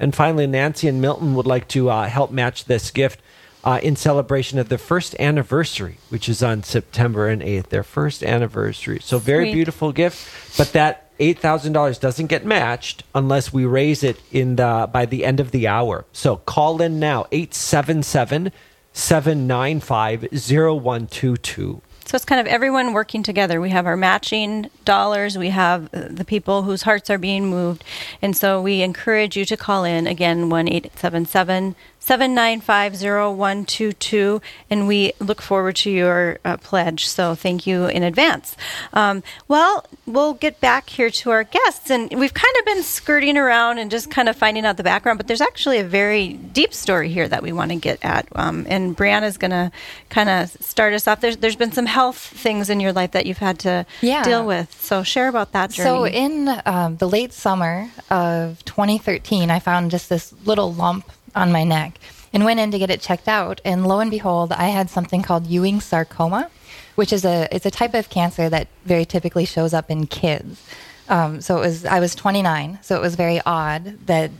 And 0.00 0.14
finally, 0.14 0.46
Nancy 0.46 0.88
and 0.88 1.00
Milton 1.00 1.34
would 1.34 1.46
like 1.46 1.68
to 1.68 1.90
uh, 1.90 2.08
help 2.08 2.30
match 2.32 2.64
this 2.64 2.90
gift 2.90 3.20
uh, 3.62 3.78
in 3.82 3.94
celebration 3.94 4.58
of 4.58 4.70
their 4.70 4.78
first 4.78 5.14
anniversary, 5.20 5.98
which 6.08 6.28
is 6.28 6.42
on 6.42 6.62
September 6.62 7.28
and 7.28 7.42
8th, 7.42 7.68
their 7.68 7.82
first 7.82 8.22
anniversary. 8.22 8.98
So, 9.02 9.18
very 9.18 9.46
Sweet. 9.46 9.54
beautiful 9.54 9.92
gift, 9.92 10.56
but 10.56 10.72
that 10.72 11.16
$8,000 11.18 12.00
doesn't 12.00 12.28
get 12.28 12.46
matched 12.46 13.04
unless 13.14 13.52
we 13.52 13.66
raise 13.66 14.02
it 14.02 14.18
in 14.32 14.56
the 14.56 14.88
by 14.90 15.04
the 15.04 15.26
end 15.26 15.38
of 15.38 15.50
the 15.50 15.68
hour. 15.68 16.06
So, 16.12 16.36
call 16.36 16.80
in 16.80 16.98
now 16.98 17.26
877 17.30 18.52
795 18.94 20.22
0122. 20.32 21.82
So 22.10 22.16
it's 22.16 22.24
kind 22.24 22.40
of 22.40 22.48
everyone 22.48 22.92
working 22.92 23.22
together. 23.22 23.60
We 23.60 23.70
have 23.70 23.86
our 23.86 23.96
matching 23.96 24.68
dollars, 24.84 25.38
we 25.38 25.50
have 25.50 25.94
uh, 25.94 26.08
the 26.10 26.24
people 26.24 26.62
whose 26.62 26.82
hearts 26.82 27.08
are 27.08 27.18
being 27.18 27.46
moved. 27.46 27.84
And 28.20 28.36
so 28.36 28.60
we 28.60 28.82
encourage 28.82 29.36
you 29.36 29.44
to 29.44 29.56
call 29.56 29.84
in 29.84 30.08
again 30.08 30.48
1 30.48 30.66
877 30.66 31.76
795 32.00 32.94
0122. 33.00 34.40
And 34.70 34.88
we 34.88 35.12
look 35.20 35.40
forward 35.42 35.76
to 35.76 35.90
your 35.90 36.38
uh, 36.44 36.56
pledge. 36.56 37.06
So 37.06 37.34
thank 37.34 37.66
you 37.66 37.86
in 37.86 38.02
advance. 38.02 38.56
Um, 38.92 39.22
well, 39.48 39.86
we'll 40.06 40.34
get 40.34 40.60
back 40.60 40.88
here 40.90 41.10
to 41.10 41.30
our 41.30 41.44
guests. 41.44 41.90
And 41.90 42.10
we've 42.18 42.34
kind 42.34 42.54
of 42.58 42.64
been 42.64 42.82
skirting 42.82 43.36
around 43.36 43.78
and 43.78 43.90
just 43.90 44.10
kind 44.10 44.28
of 44.28 44.36
finding 44.36 44.64
out 44.64 44.76
the 44.76 44.82
background, 44.82 45.18
but 45.18 45.26
there's 45.28 45.40
actually 45.40 45.78
a 45.78 45.84
very 45.84 46.32
deep 46.32 46.72
story 46.74 47.10
here 47.10 47.28
that 47.28 47.42
we 47.42 47.52
want 47.52 47.70
to 47.70 47.76
get 47.76 47.98
at. 48.02 48.26
Um, 48.34 48.66
and 48.68 48.96
Brianna 48.96 49.24
is 49.24 49.36
going 49.38 49.50
to 49.52 49.70
kind 50.08 50.28
of 50.28 50.50
start 50.62 50.94
us 50.94 51.06
off. 51.06 51.20
There's, 51.20 51.36
there's 51.36 51.56
been 51.56 51.72
some 51.72 51.86
health 51.86 52.16
things 52.18 52.70
in 52.70 52.80
your 52.80 52.92
life 52.92 53.12
that 53.12 53.26
you've 53.26 53.38
had 53.38 53.58
to 53.60 53.86
Yeah. 54.00 54.22
deal 54.22 54.46
with. 54.46 54.72
So 54.80 55.02
share 55.02 55.28
about 55.28 55.52
that 55.52 55.70
journey. 55.70 55.88
So 55.88 56.06
in 56.06 56.48
um, 56.64 56.96
the 56.96 57.08
late 57.08 57.32
summer 57.32 57.90
of 58.08 58.64
2013, 58.64 59.50
I 59.50 59.58
found 59.58 59.90
just 59.90 60.08
this 60.08 60.32
little 60.44 60.72
lump 60.72 61.04
on 61.34 61.52
my 61.52 61.64
neck 61.64 61.98
and 62.32 62.44
went 62.44 62.60
in 62.60 62.70
to 62.70 62.78
get 62.78 62.90
it 62.90 63.00
checked 63.00 63.28
out. 63.28 63.60
And 63.64 63.86
lo 63.86 64.00
and 64.00 64.10
behold, 64.10 64.52
I 64.52 64.68
had 64.68 64.90
something 64.90 65.22
called 65.22 65.46
Ewing 65.46 65.80
sarcoma, 65.80 66.50
which 66.94 67.12
is 67.12 67.24
a 67.24 67.48
it's 67.54 67.66
a 67.66 67.70
type 67.70 67.94
of 67.94 68.10
cancer 68.10 68.48
that 68.48 68.68
very 68.84 69.04
typically 69.04 69.44
shows 69.44 69.74
up 69.74 69.90
in 69.90 70.06
kids. 70.06 70.62
Um, 71.08 71.40
so 71.40 71.56
it 71.56 71.60
was 71.60 71.84
I 71.84 72.00
was 72.00 72.14
29, 72.14 72.78
so 72.82 72.96
it 72.96 73.00
was 73.00 73.16
very 73.16 73.40
odd 73.44 74.06
that 74.06 74.30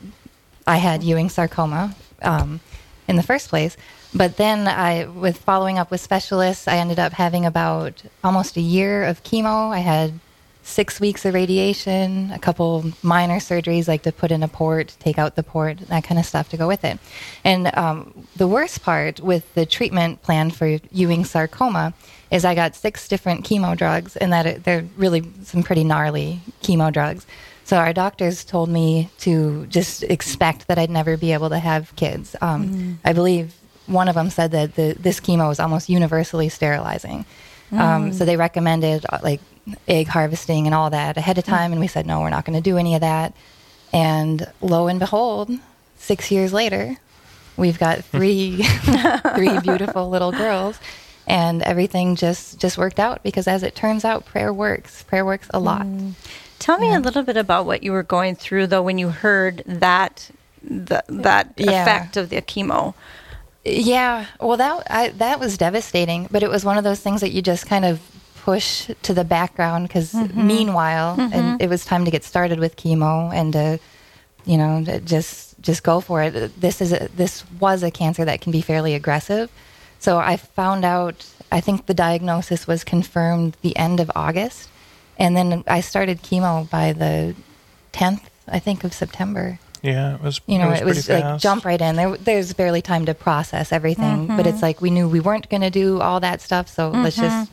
I 0.67 0.77
had 0.77 1.03
Ewing 1.03 1.29
sarcoma 1.29 1.95
um, 2.23 2.61
in 3.09 3.17
the 3.17 3.23
first 3.23 3.49
place. 3.49 3.77
But 4.15 4.37
then 4.37 4.67
I, 4.67 5.07
with 5.07 5.39
following 5.39 5.79
up 5.79 5.91
with 5.91 6.01
specialists, 6.01 6.67
I 6.67 6.77
ended 6.79 6.99
up 6.99 7.13
having 7.13 7.47
about 7.47 8.03
almost 8.25 8.57
a 8.57 8.61
year 8.61 9.05
of 9.05 9.23
chemo. 9.23 9.73
I 9.73 9.79
had 9.79 10.19
six 10.63 11.01
weeks 11.01 11.25
of 11.25 11.35
radiation, 11.35 12.31
a 12.33 12.39
couple 12.39 12.85
minor 13.03 13.37
surgeries 13.37 13.89
like 13.89 14.03
to 14.03 14.13
put 14.13 14.31
in 14.31 14.43
a 14.43 14.49
port, 14.49 14.95
take 15.01 15.19
out 15.19 15.35
the 15.37 15.43
port, 15.43 15.79
that 15.89 16.05
kind 16.05 16.19
of 16.19 16.27
stuff 16.27 16.49
to 16.51 16.57
go 16.57 16.69
with 16.69 16.85
it. 16.85 16.99
And 17.45 17.75
um, 17.77 18.27
the 18.37 18.47
worst 18.47 18.83
part 18.83 19.21
with 19.21 19.53
the 19.55 19.67
treatment 19.67 20.23
plan 20.23 20.51
for 20.51 20.79
Ewing 20.93 21.25
sarcoma 21.25 21.93
is 22.31 22.45
I 22.45 22.55
got 22.55 22.77
six 22.77 23.09
different 23.09 23.45
chemo 23.45 23.77
drugs, 23.77 24.17
and 24.17 24.33
that 24.33 24.47
it, 24.47 24.65
they're 24.65 24.85
really 24.97 25.25
some 25.43 25.63
pretty 25.63 25.83
gnarly 25.83 26.41
chemo 26.63 26.93
drugs. 26.93 27.27
So 27.65 27.77
our 27.77 27.93
doctors 27.93 28.45
told 28.45 28.69
me 28.69 29.11
to 29.21 29.67
just 29.67 30.03
expect 30.05 30.67
that 30.69 30.79
I'd 30.79 30.91
never 30.91 31.17
be 31.17 31.33
able 31.33 31.49
to 31.51 31.59
have 31.59 31.95
kids. 31.97 32.37
Um, 32.41 32.69
Mm. 32.69 32.97
I 33.05 33.13
believe 33.13 33.55
one 33.87 34.09
of 34.09 34.15
them 34.15 34.31
said 34.31 34.51
that 34.53 34.75
the, 34.77 34.95
this 34.99 35.21
chemo 35.21 35.51
is 35.51 35.59
almost 35.59 35.89
universally 35.89 36.49
sterilizing. 36.49 37.25
Um, 37.73 38.11
Mm. 38.11 38.15
so 38.15 38.25
they 38.25 38.37
recommended 38.37 39.07
uh, 39.09 39.19
like 39.23 39.41
egg 39.89 40.07
harvesting 40.09 40.67
and 40.67 40.75
all 40.75 40.91
that 40.91 41.17
ahead 41.17 41.39
of 41.39 41.45
time, 41.45 41.73
and 41.73 41.81
we 41.81 41.87
said 41.87 42.07
no, 42.07 42.21
we're 42.21 42.31
not 42.31 42.45
going 42.45 42.57
to 42.57 42.63
do 42.71 42.77
any 42.79 42.95
of 42.95 43.01
that. 43.01 43.35
And 43.93 44.47
lo 44.61 44.87
and 44.89 44.99
behold, 45.01 45.51
six 45.97 46.31
years 46.31 46.53
later, 46.53 46.97
we've 47.57 47.79
got 47.79 48.05
three 48.13 48.63
three 49.35 49.59
beautiful 49.61 50.09
little 50.09 50.33
girls, 50.33 50.79
and 51.27 51.63
everything 51.63 52.17
just 52.17 52.59
just 52.59 52.79
worked 52.79 53.01
out 53.01 53.23
because 53.23 53.47
as 53.49 53.63
it 53.63 53.75
turns 53.75 54.05
out, 54.05 54.27
prayer 54.27 54.53
works. 54.53 55.03
Prayer 55.05 55.25
works 55.25 55.49
a 55.53 55.59
lot. 55.61 55.83
Mm. 55.83 56.13
Tell 56.59 56.79
me 56.79 56.93
a 56.95 57.01
little 57.01 57.23
bit 57.23 57.39
about 57.39 57.65
what 57.65 57.83
you 57.83 57.91
were 57.91 58.03
going 58.03 58.37
through, 58.37 58.67
though, 58.67 58.83
when 58.83 58.99
you 58.99 59.09
heard 59.09 59.63
that 59.67 60.31
th- 60.69 61.01
that 61.09 61.55
Yeah. 61.57 61.83
effect 61.83 62.17
of 62.19 62.29
the 62.29 62.43
chemo. 62.43 62.93
Yeah, 63.65 64.27
well, 64.41 64.57
that 64.59 64.87
I, 64.91 65.09
that 65.09 65.41
was 65.41 65.57
devastating, 65.59 66.29
but 66.31 66.43
it 66.43 66.51
was 66.51 66.65
one 66.65 66.79
of 66.79 66.85
those 66.85 67.01
things 67.01 67.21
that 67.23 67.31
you 67.31 67.41
just 67.43 67.67
kind 67.67 67.85
of 67.85 68.01
push 68.45 68.91
to 69.03 69.13
the 69.15 69.25
background 69.25 69.89
because 69.89 70.13
Mhm. 70.13 70.35
meanwhile, 70.35 71.17
Mhm. 71.17 71.35
and 71.35 71.63
it 71.63 71.69
was 71.69 71.85
time 71.85 72.05
to 72.05 72.11
get 72.11 72.25
started 72.25 72.59
with 72.59 72.77
chemo 72.77 73.33
and 73.35 73.53
to 73.53 73.79
you 74.47 74.57
know, 74.57 74.83
th- 74.85 75.05
just 75.05 75.55
just 75.61 75.83
go 75.83 76.01
for 76.01 76.23
it. 76.23 76.33
This 76.61 76.81
is 76.81 76.93
a, 76.93 77.09
this 77.15 77.45
was 77.61 77.83
a 77.83 77.91
cancer 77.91 78.25
that 78.25 78.41
can 78.41 78.51
be 78.53 78.63
fairly 78.63 78.95
aggressive. 78.95 79.51
So 79.99 80.19
I 80.19 80.37
found 80.39 80.85
out. 80.85 81.25
I 81.53 81.61
think 81.61 81.87
the 81.87 81.95
diagnosis 81.95 82.67
was 82.67 82.85
confirmed 82.85 83.57
the 83.61 83.77
end 83.77 83.99
of 84.01 84.09
August, 84.15 84.69
and 85.19 85.37
then 85.37 85.63
I 85.67 85.81
started 85.83 86.23
chemo 86.23 86.71
by 86.71 86.93
the 86.95 87.35
tenth, 87.93 88.23
I 88.49 88.59
think, 88.61 88.85
of 88.85 88.95
September. 88.95 89.59
Yeah, 89.83 90.15
it 90.15 90.23
was. 90.23 90.41
You 90.47 90.59
know, 90.59 90.69
it 90.71 90.71
was, 90.71 90.81
it 90.81 90.87
was, 90.87 91.09
like 91.09 91.23
fast. 91.23 91.43
jump 91.43 91.65
right 91.67 91.81
in. 91.81 91.97
There, 91.97 92.17
there's 92.17 92.53
barely 92.55 92.81
time 92.83 93.05
to 93.07 93.15
process 93.15 93.73
everything, 93.73 94.27
but 94.29 94.47
Mhm. 94.47 94.51
it's 94.51 94.63
like 94.63 94.81
we 94.81 94.91
knew 94.91 95.07
we 95.09 95.21
weren't 95.21 95.49
going 95.51 95.63
to 95.63 95.71
do 95.71 96.01
all 96.01 96.21
that 96.21 96.41
stuff, 96.41 96.69
so 96.69 96.89
let's 96.91 97.17
just 97.17 97.51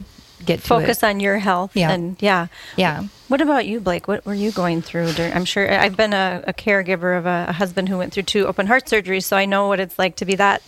get 0.48 0.62
to 0.62 0.68
focus 0.68 1.04
it. 1.04 1.06
on 1.06 1.20
your 1.20 1.38
health. 1.38 1.76
Yeah. 1.76 1.92
And 1.92 2.22
yeah. 2.22 2.48
Yeah. 2.76 3.04
What 3.28 3.42
about 3.42 3.66
you, 3.66 3.80
Blake? 3.80 4.08
What 4.08 4.26
were 4.26 4.34
you 4.34 4.52
going 4.52 4.82
through? 4.82 5.12
During, 5.14 5.34
I'm 5.34 5.46
sure 5.46 5.72
I've 5.72 5.98
been 5.98 6.14
a, 6.14 6.44
a 6.48 6.54
caregiver 6.54 7.18
of 7.18 7.26
a, 7.26 7.46
a 7.50 7.54
husband 7.54 7.90
who 7.90 7.98
went 7.98 8.14
through 8.14 8.24
two 8.24 8.48
open 8.48 8.68
heart 8.68 8.86
surgeries, 8.86 9.26
so 9.26 9.38
I 9.38 9.46
know 9.46 9.68
what 9.68 9.80
it's 9.80 10.00
like 10.00 10.16
to 10.18 10.26
be 10.26 10.36
that 10.36 10.62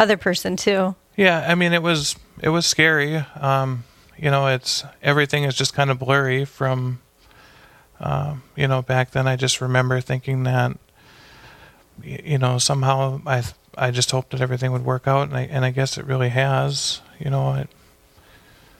other 0.00 0.16
person 0.16 0.56
too. 0.56 0.94
Yeah, 1.16 1.44
I 1.46 1.54
mean, 1.54 1.72
it 1.72 1.82
was 1.82 2.16
it 2.40 2.50
was 2.50 2.64
scary. 2.64 3.16
Um, 3.16 3.84
you 4.16 4.30
know, 4.30 4.46
it's 4.46 4.84
everything 5.02 5.44
is 5.44 5.54
just 5.54 5.74
kind 5.74 5.90
of 5.90 5.98
blurry 5.98 6.44
from. 6.44 7.00
Um, 8.00 8.44
you 8.54 8.68
know, 8.68 8.80
back 8.80 9.10
then 9.10 9.26
I 9.26 9.34
just 9.34 9.60
remember 9.60 10.00
thinking 10.00 10.44
that. 10.44 10.78
You 12.04 12.38
know, 12.38 12.58
somehow 12.58 13.20
I 13.26 13.42
I 13.76 13.90
just 13.90 14.12
hoped 14.12 14.30
that 14.30 14.40
everything 14.40 14.70
would 14.70 14.84
work 14.84 15.08
out, 15.08 15.28
and 15.28 15.36
I 15.36 15.42
and 15.42 15.64
I 15.64 15.70
guess 15.70 15.98
it 15.98 16.04
really 16.04 16.28
has. 16.28 17.00
You 17.18 17.30
know, 17.30 17.54
it, 17.54 17.68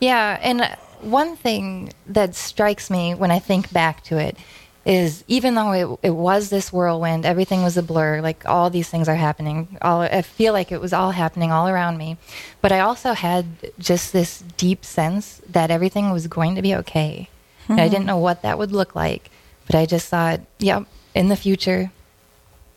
Yeah, 0.01 0.39
and 0.43 0.61
uh, 0.61 0.77
one 1.01 1.37
thing 1.37 1.93
that 2.07 2.35
strikes 2.35 2.91
me 2.91 3.15
when 3.15 3.31
I 3.31 3.39
think 3.39 3.73
back 3.73 4.03
to 4.05 4.19
it 4.19 4.37
is 4.85 5.23
even 5.29 5.55
though 5.55 5.73
it, 5.73 5.99
it 6.09 6.11
was 6.11 6.49
this 6.49 6.73
whirlwind, 6.73 7.27
everything 7.27 7.63
was 7.63 7.77
a 7.77 7.83
blur, 7.83 8.21
like 8.23 8.47
all 8.47 8.71
these 8.71 8.89
things 8.89 9.07
are 9.09 9.17
happening. 9.17 9.77
All 9.83 10.01
I 10.01 10.23
feel 10.23 10.53
like 10.55 10.73
it 10.73 10.81
was 10.81 10.93
all 10.93 11.11
happening 11.11 11.53
all 11.53 11.69
around 11.69 11.99
me, 11.99 12.17
but 12.63 12.73
I 12.73 12.81
also 12.81 13.13
had 13.13 13.45
just 13.79 14.13
this 14.13 14.43
deep 14.57 14.85
sense 14.85 15.43
that 15.49 15.71
everything 15.71 16.11
was 16.11 16.27
going 16.27 16.55
to 16.55 16.63
be 16.63 16.75
okay. 16.77 17.29
And 17.69 17.81
I 17.81 17.89
didn't 17.89 18.07
know 18.07 18.17
what 18.17 18.41
that 18.43 18.57
would 18.57 18.73
look 18.73 18.95
like, 18.95 19.31
but 19.67 19.75
I 19.75 19.85
just 19.85 20.09
thought, 20.09 20.41
yep, 20.59 20.85
in 21.15 21.29
the 21.29 21.37
future, 21.37 21.91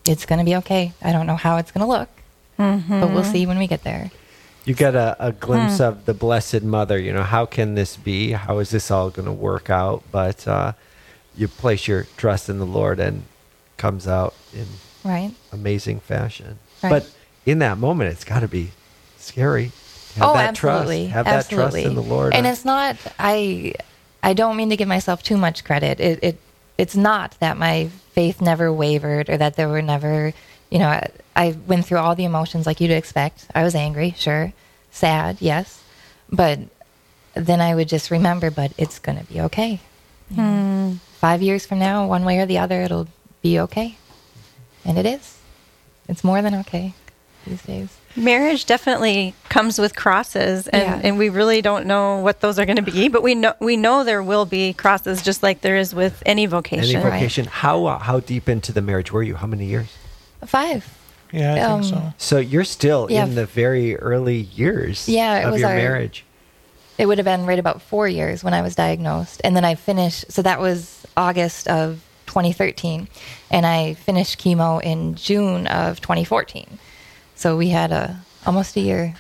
it's 0.03 0.25
going 0.25 0.39
to 0.39 0.45
be 0.45 0.55
okay. 0.57 0.91
I 1.01 1.13
don't 1.13 1.27
know 1.27 1.37
how 1.37 1.55
it's 1.57 1.71
going 1.71 1.85
to 1.85 1.87
look, 1.87 2.09
but 2.57 3.09
we'll 3.09 3.23
Mhm. 3.23 3.31
see 3.31 3.45
when 3.45 3.57
we 3.57 3.67
get 3.67 3.83
there. 3.83 4.11
You 4.65 4.73
get 4.75 4.95
a, 4.95 5.15
a 5.19 5.31
glimpse 5.31 5.77
Hmm. 5.77 5.83
of 5.83 6.05
the 6.05 6.13
Blessed 6.13 6.61
Mother. 6.61 6.99
You 6.99 7.13
know, 7.13 7.23
how 7.23 7.45
can 7.45 7.75
this 7.75 7.97
be? 7.97 8.31
How 8.33 8.59
is 8.59 8.69
this 8.69 8.91
all 8.91 9.09
going 9.09 9.25
to 9.25 9.31
work 9.31 9.69
out? 9.69 10.03
But 10.11 10.47
uh, 10.47 10.73
you 11.35 11.47
place 11.47 11.87
your 11.87 12.05
trust 12.17 12.47
in 12.49 12.59
the 12.59 12.65
Lord 12.65 12.99
and 12.99 13.23
comes 13.77 14.07
out 14.07 14.33
in 14.53 14.67
Right. 15.03 15.31
amazing 15.51 15.99
fashion. 16.01 16.59
Right. 16.83 16.89
But 16.91 17.11
in 17.45 17.59
that 17.59 17.79
moment, 17.79 18.11
it's 18.11 18.23
got 18.23 18.41
to 18.41 18.47
be 18.47 18.71
scary. 19.17 19.71
Have 20.15 20.29
oh, 20.29 20.33
that 20.33 20.49
absolutely. 20.49 21.09
trust. 21.09 21.13
Have 21.13 21.27
absolutely. 21.27 21.55
that 21.55 21.71
trust 21.71 21.87
in 21.87 21.95
the 21.95 22.03
Lord. 22.15 22.33
And 22.33 22.45
it's 22.45 22.65
not. 22.65 22.97
I. 23.17 23.73
I 24.23 24.33
don't 24.33 24.55
mean 24.55 24.69
to 24.69 24.77
give 24.77 24.87
myself 24.87 25.23
too 25.23 25.37
much 25.37 25.63
credit. 25.63 25.99
It. 25.99 26.19
it 26.21 26.39
it's 26.77 26.95
not 26.95 27.35
that 27.39 27.57
my 27.57 27.89
faith 28.13 28.41
never 28.41 28.71
wavered 28.73 29.29
or 29.29 29.37
that 29.37 29.55
there 29.55 29.69
were 29.69 29.81
never. 29.81 30.33
You 30.71 30.79
know, 30.79 30.87
I, 30.87 31.09
I 31.35 31.55
went 31.67 31.85
through 31.85 31.99
all 31.99 32.15
the 32.15 32.23
emotions 32.23 32.65
like 32.65 32.81
you'd 32.81 32.91
expect. 32.91 33.45
I 33.53 33.61
was 33.63 33.75
angry, 33.75 34.15
sure, 34.17 34.53
sad, 34.89 35.37
yes, 35.41 35.83
but 36.31 36.59
then 37.35 37.61
I 37.61 37.75
would 37.75 37.87
just 37.89 38.09
remember. 38.09 38.49
But 38.49 38.71
it's 38.77 38.97
going 38.97 39.19
to 39.19 39.25
be 39.25 39.41
okay. 39.41 39.79
You 40.31 40.37
know, 40.37 40.43
Hmm. 40.43 40.93
Five 41.19 41.41
years 41.43 41.65
from 41.67 41.77
now, 41.77 42.07
one 42.07 42.25
way 42.25 42.39
or 42.39 42.45
the 42.47 42.57
other, 42.57 42.81
it'll 42.81 43.07
be 43.43 43.59
okay, 43.59 43.97
and 44.85 44.97
it 44.97 45.05
is. 45.05 45.37
It's 46.07 46.23
more 46.23 46.41
than 46.41 46.55
okay 46.55 46.93
these 47.45 47.61
days. 47.63 47.89
Marriage 48.15 48.65
definitely 48.65 49.33
comes 49.49 49.77
with 49.77 49.95
crosses, 49.95 50.67
and, 50.67 50.81
Yeah. 50.81 51.01
and 51.03 51.17
we 51.17 51.29
really 51.29 51.61
don't 51.61 51.85
know 51.85 52.17
what 52.19 52.41
those 52.41 52.57
are 52.59 52.65
going 52.65 52.77
to 52.83 52.91
be. 52.91 53.07
But 53.07 53.23
we 53.23 53.35
know 53.35 53.53
we 53.59 53.75
know 53.77 54.03
there 54.03 54.23
will 54.23 54.45
be 54.45 54.73
crosses, 54.73 55.21
just 55.21 55.43
like 55.43 55.61
there 55.61 55.75
is 55.77 55.93
with 55.93 56.23
any 56.25 56.45
vocation. 56.47 56.95
Any 56.95 57.03
vocation. 57.09 57.45
How 57.45 57.85
uh, 57.85 57.99
how 57.99 58.19
deep 58.21 58.47
into 58.49 58.71
the 58.71 58.81
marriage 58.81 59.11
were 59.11 59.23
you? 59.23 59.35
How 59.35 59.47
many 59.47 59.65
years? 59.65 59.87
Five. 60.45 60.97
Yeah, 61.31 61.53
I 61.75 61.79
think 61.81 61.93
so. 61.93 62.13
So 62.17 62.37
you're 62.39 62.65
still 62.65 63.07
Yeah. 63.09 63.23
in 63.23 63.35
the 63.35 63.45
very 63.45 63.95
early 63.95 64.37
years 64.55 65.07
Yeah, 65.07 65.39
it 65.39 65.45
of 65.45 65.51
was 65.53 65.61
your 65.61 65.69
our- 65.69 65.75
marriage. 65.75 66.25
It 66.97 67.05
would 67.07 67.17
have 67.17 67.25
been 67.25 67.45
right 67.45 67.57
about 67.57 67.81
four 67.81 68.07
years 68.07 68.43
when 68.43 68.53
I 68.53 68.61
was 68.61 68.75
diagnosed. 68.75 69.41
And 69.43 69.55
then 69.55 69.63
I 69.65 69.75
finished, 69.75 70.25
so 70.31 70.41
that 70.41 70.59
was 70.59 71.05
August 71.15 71.67
of 71.67 72.01
2013. 72.27 73.07
And 73.49 73.65
I 73.65 73.93
finished 73.95 74.39
chemo 74.39 74.81
in 74.83 75.15
June 75.15 75.67
of 75.67 76.01
2014. 76.01 76.77
So 77.35 77.57
we 77.57 77.69
had 77.69 77.91
a, 77.91 78.19
almost 78.45 78.75
a 78.75 78.81
year 78.81 79.15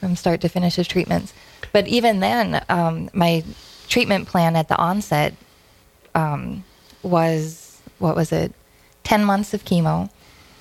from 0.00 0.14
start 0.16 0.40
to 0.42 0.48
finish 0.48 0.78
of 0.78 0.86
treatments. 0.86 1.32
But 1.72 1.88
even 1.88 2.20
then, 2.20 2.62
um, 2.68 3.08
my 3.14 3.42
treatment 3.88 4.28
plan 4.28 4.54
at 4.54 4.68
the 4.68 4.76
onset 4.76 5.34
um, 6.14 6.62
was, 7.02 7.80
what 7.98 8.14
was 8.14 8.30
it, 8.32 8.52
10 9.02 9.24
months 9.24 9.54
of 9.54 9.64
chemo. 9.64 10.08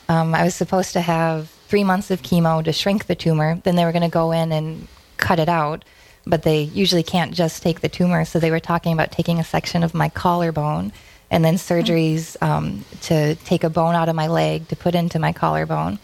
Um, 0.09 0.35
I 0.35 0.43
was 0.43 0.55
supposed 0.55 0.93
to 0.93 1.01
have 1.01 1.49
three 1.67 1.83
months 1.83 2.11
of 2.11 2.21
chemo 2.21 2.63
to 2.63 2.71
shrink 2.73 3.07
the 3.07 3.15
tumor. 3.15 3.59
Then 3.63 3.75
they 3.75 3.85
were 3.85 3.91
going 3.91 4.03
to 4.03 4.09
go 4.09 4.31
in 4.31 4.51
and 4.51 4.87
cut 5.17 5.39
it 5.39 5.49
out. 5.49 5.85
But 6.25 6.43
they 6.43 6.61
usually 6.61 7.03
can't 7.03 7.33
just 7.33 7.63
take 7.63 7.81
the 7.81 7.89
tumor. 7.89 8.23
So 8.25 8.39
they 8.39 8.51
were 8.51 8.59
talking 8.59 8.93
about 8.93 9.11
taking 9.11 9.39
a 9.39 9.43
section 9.43 9.83
of 9.83 9.93
my 9.93 10.09
collarbone 10.09 10.93
and 11.29 11.43
then 11.43 11.55
surgeries 11.55 12.41
um, 12.41 12.85
to 13.01 13.35
take 13.35 13.63
a 13.63 13.69
bone 13.69 13.95
out 13.95 14.07
of 14.07 14.15
my 14.15 14.27
leg 14.27 14.67
to 14.67 14.75
put 14.75 14.95
into 14.95 15.19
my 15.19 15.33
collarbone. 15.33 15.99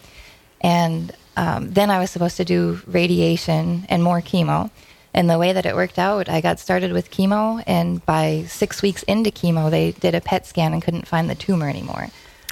And 0.60 1.12
um, 1.36 1.72
then 1.72 1.88
I 1.88 2.00
was 2.00 2.10
supposed 2.10 2.36
to 2.38 2.44
do 2.44 2.80
radiation 2.86 3.86
and 3.88 4.02
more 4.02 4.20
chemo. 4.20 4.70
And 5.14 5.28
the 5.28 5.38
way 5.38 5.52
that 5.52 5.66
it 5.66 5.74
worked 5.74 5.98
out, 5.98 6.28
I 6.28 6.40
got 6.40 6.60
started 6.60 6.92
with 6.92 7.10
chemo, 7.10 7.62
and 7.66 8.04
by 8.06 8.44
six 8.46 8.80
weeks 8.80 9.02
into 9.04 9.30
chemo, 9.30 9.70
they 9.70 9.92
did 9.92 10.14
a 10.14 10.20
PET 10.20 10.46
scan 10.46 10.72
and 10.72 10.82
couldn't 10.82 11.08
find 11.08 11.28
the 11.28 11.34
tumor 11.34 11.68
anymore. 11.68 12.08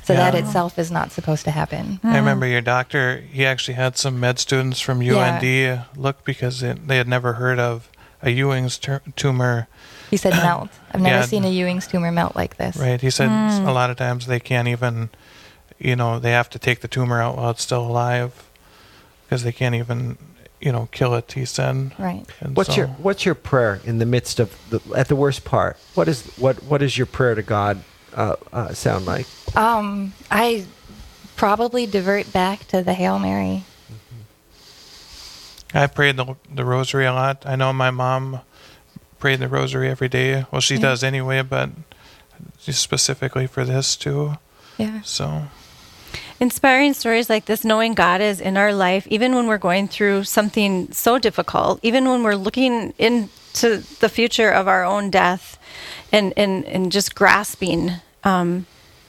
So 0.08 0.14
that 0.14 0.34
itself 0.34 0.78
is 0.78 0.90
not 0.90 1.12
supposed 1.12 1.44
to 1.44 1.50
happen. 1.50 2.00
I 2.02 2.16
remember 2.16 2.46
your 2.46 2.62
doctor. 2.62 3.20
He 3.30 3.44
actually 3.44 3.74
had 3.74 3.98
some 3.98 4.18
med 4.18 4.38
students 4.38 4.80
from 4.80 5.02
UND 5.02 5.84
look 5.96 6.24
because 6.24 6.62
it, 6.62 6.88
they 6.88 6.96
had 6.96 7.06
never 7.06 7.34
heard 7.34 7.58
of 7.58 7.90
a 8.22 8.30
Ewing's 8.30 8.78
tur- 8.78 9.02
tumor. 9.16 9.68
He 10.10 10.16
said 10.16 10.30
melt. 10.42 10.70
I've 10.92 11.02
never 11.02 11.16
Yeah. 11.16 11.24
seen 11.26 11.44
a 11.44 11.50
Ewing's 11.50 11.86
tumor 11.86 12.10
melt 12.10 12.34
like 12.34 12.56
this. 12.56 12.74
Right. 12.78 12.98
He 12.98 13.10
said 13.10 13.28
Mm. 13.28 13.68
a 13.68 13.72
lot 13.72 13.90
of 13.90 13.98
times 13.98 14.26
they 14.26 14.40
can't 14.40 14.66
even, 14.66 15.10
you 15.78 15.94
know, 15.94 16.18
they 16.18 16.30
have 16.30 16.48
to 16.50 16.58
take 16.58 16.80
the 16.80 16.88
tumor 16.88 17.20
out 17.20 17.36
while 17.36 17.50
it's 17.50 17.62
still 17.62 17.86
alive 17.86 18.32
because 19.26 19.42
they 19.42 19.52
can't 19.52 19.74
even, 19.74 20.16
you 20.58 20.72
know, 20.72 20.88
kill 20.90 21.14
it. 21.16 21.30
He 21.32 21.44
said. 21.44 21.92
Right. 21.98 22.24
And 22.40 22.56
What's 22.56 22.70
so- 22.70 22.76
your 22.76 22.86
What's 22.86 23.26
your 23.26 23.34
prayer 23.34 23.80
in 23.84 23.98
the 23.98 24.06
midst 24.06 24.40
of 24.40 24.56
the 24.70 24.80
at 24.96 25.08
the 25.08 25.16
worst 25.16 25.44
part? 25.44 25.76
What 25.94 26.08
is 26.08 26.22
what 26.38 26.62
What 26.64 26.80
is 26.80 26.96
your 26.96 27.06
prayer 27.06 27.34
to 27.34 27.42
God 27.42 27.82
uh, 28.18 28.36
uh, 28.52 28.74
sound 28.74 29.06
like? 29.06 29.26
Um, 29.56 30.12
I 30.30 30.66
probably 31.36 31.86
divert 31.86 32.32
back 32.32 32.66
to 32.68 32.82
the 32.82 32.92
Hail 32.94 33.18
Mary. 33.18 33.64
I 35.74 35.86
prayed 35.86 36.16
the, 36.16 36.34
the 36.52 36.64
rosary 36.64 37.04
a 37.06 37.12
lot. 37.12 37.44
I 37.46 37.56
know 37.56 37.72
my 37.72 37.90
mom 37.90 38.40
prayed 39.18 39.40
the 39.40 39.48
rosary 39.48 39.88
every 39.88 40.08
day. 40.08 40.46
Well, 40.50 40.60
she 40.60 40.74
Yeah. 40.74 40.80
does 40.80 41.04
anyway, 41.04 41.42
but 41.42 41.70
just 42.64 42.80
specifically 42.82 43.46
for 43.46 43.64
this 43.64 43.96
too. 43.96 44.38
Yeah. 44.78 45.00
So. 45.02 45.44
Inspiring 46.40 46.94
stories 46.94 47.28
like 47.28 47.44
this, 47.46 47.64
knowing 47.64 47.94
God 47.94 48.20
is 48.20 48.40
in 48.40 48.56
our 48.56 48.72
life, 48.72 49.06
even 49.08 49.34
when 49.34 49.46
we're 49.46 49.58
going 49.58 49.88
through 49.88 50.24
something 50.24 50.90
so 50.92 51.18
difficult, 51.18 51.80
even 51.82 52.08
when 52.08 52.22
we're 52.22 52.36
looking 52.36 52.94
into 52.98 53.82
the 54.00 54.08
future 54.08 54.50
of 54.50 54.68
our 54.68 54.84
own 54.84 55.10
death 55.10 55.58
and, 56.12 56.32
and, 56.36 56.64
and 56.64 56.92
just 56.92 57.14
grasping. 57.14 57.92
Um, 58.24 58.66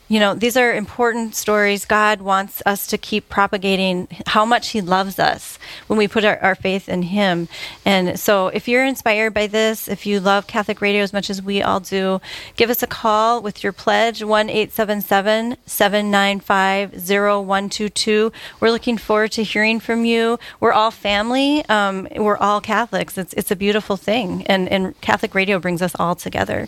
you 0.10 0.20
know, 0.20 0.34
these 0.34 0.58
are 0.58 0.74
important 0.74 1.36
stories. 1.36 1.86
God 1.86 2.20
wants 2.20 2.64
us 2.66 2.88
to 2.88 2.98
keep 2.98 3.30
propagating 3.30 4.08
how 4.26 4.44
much 4.44 4.70
He 4.70 4.82
loves 4.82 5.20
us 5.20 5.60
when 5.86 6.00
we 6.00 6.08
put 6.08 6.26
our, 6.26 6.40
our 6.40 6.56
faith 6.56 6.90
in 6.90 7.04
Him. 7.04 7.48
And 7.86 8.20
so, 8.20 8.48
if 8.48 8.68
you're 8.68 8.84
inspired 8.84 9.36
by 9.36 9.46
this, 9.46 9.88
if 9.88 10.08
you 10.08 10.20
love 10.20 10.48
Catholic 10.48 10.82
radio 10.82 11.04
as 11.04 11.14
much 11.14 11.30
as 11.30 11.44
we 11.44 11.62
all 11.62 11.80
do, 11.80 12.22
give 12.56 12.72
us 12.72 12.82
a 12.82 12.88
call 12.88 13.40
with 13.44 13.64
your 13.64 13.72
pledge 13.72 14.24
1 14.24 14.50
877 14.50 15.58
795 15.68 16.92
0122. 16.94 18.32
We're 18.60 18.72
looking 18.72 18.98
forward 18.98 19.32
to 19.34 19.44
hearing 19.44 19.80
from 19.80 20.06
you. 20.06 20.40
We're 20.60 20.74
all 20.74 20.90
family, 20.90 21.64
um, 21.70 22.08
we're 22.16 22.38
all 22.38 22.62
Catholics. 22.62 23.16
It's, 23.16 23.34
it's 23.34 23.52
a 23.52 23.56
beautiful 23.56 23.96
thing. 23.96 24.44
And, 24.48 24.68
and 24.70 25.00
Catholic 25.02 25.36
radio 25.36 25.60
brings 25.60 25.84
us 25.84 25.94
all 26.00 26.16
together. 26.16 26.68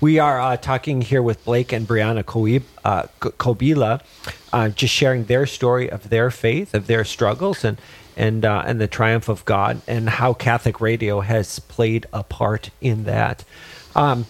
We 0.00 0.20
are 0.20 0.40
uh, 0.40 0.56
talking 0.56 1.00
here 1.00 1.22
with 1.22 1.44
Blake 1.44 1.72
and 1.72 1.86
Brianna 1.86 2.22
Koib, 2.22 2.62
uh, 2.84 3.04
Kobila, 3.20 4.00
uh, 4.52 4.68
just 4.68 4.94
sharing 4.94 5.24
their 5.24 5.44
story 5.44 5.90
of 5.90 6.08
their 6.08 6.30
faith, 6.30 6.72
of 6.72 6.86
their 6.86 7.04
struggles, 7.04 7.64
and 7.64 7.78
and 8.16 8.44
uh, 8.44 8.62
and 8.64 8.80
the 8.80 8.86
triumph 8.86 9.28
of 9.28 9.44
God, 9.44 9.82
and 9.88 10.08
how 10.08 10.34
Catholic 10.34 10.80
radio 10.80 11.20
has 11.20 11.58
played 11.58 12.06
a 12.12 12.22
part 12.22 12.70
in 12.80 13.04
that. 13.04 13.44
Um, 13.94 14.26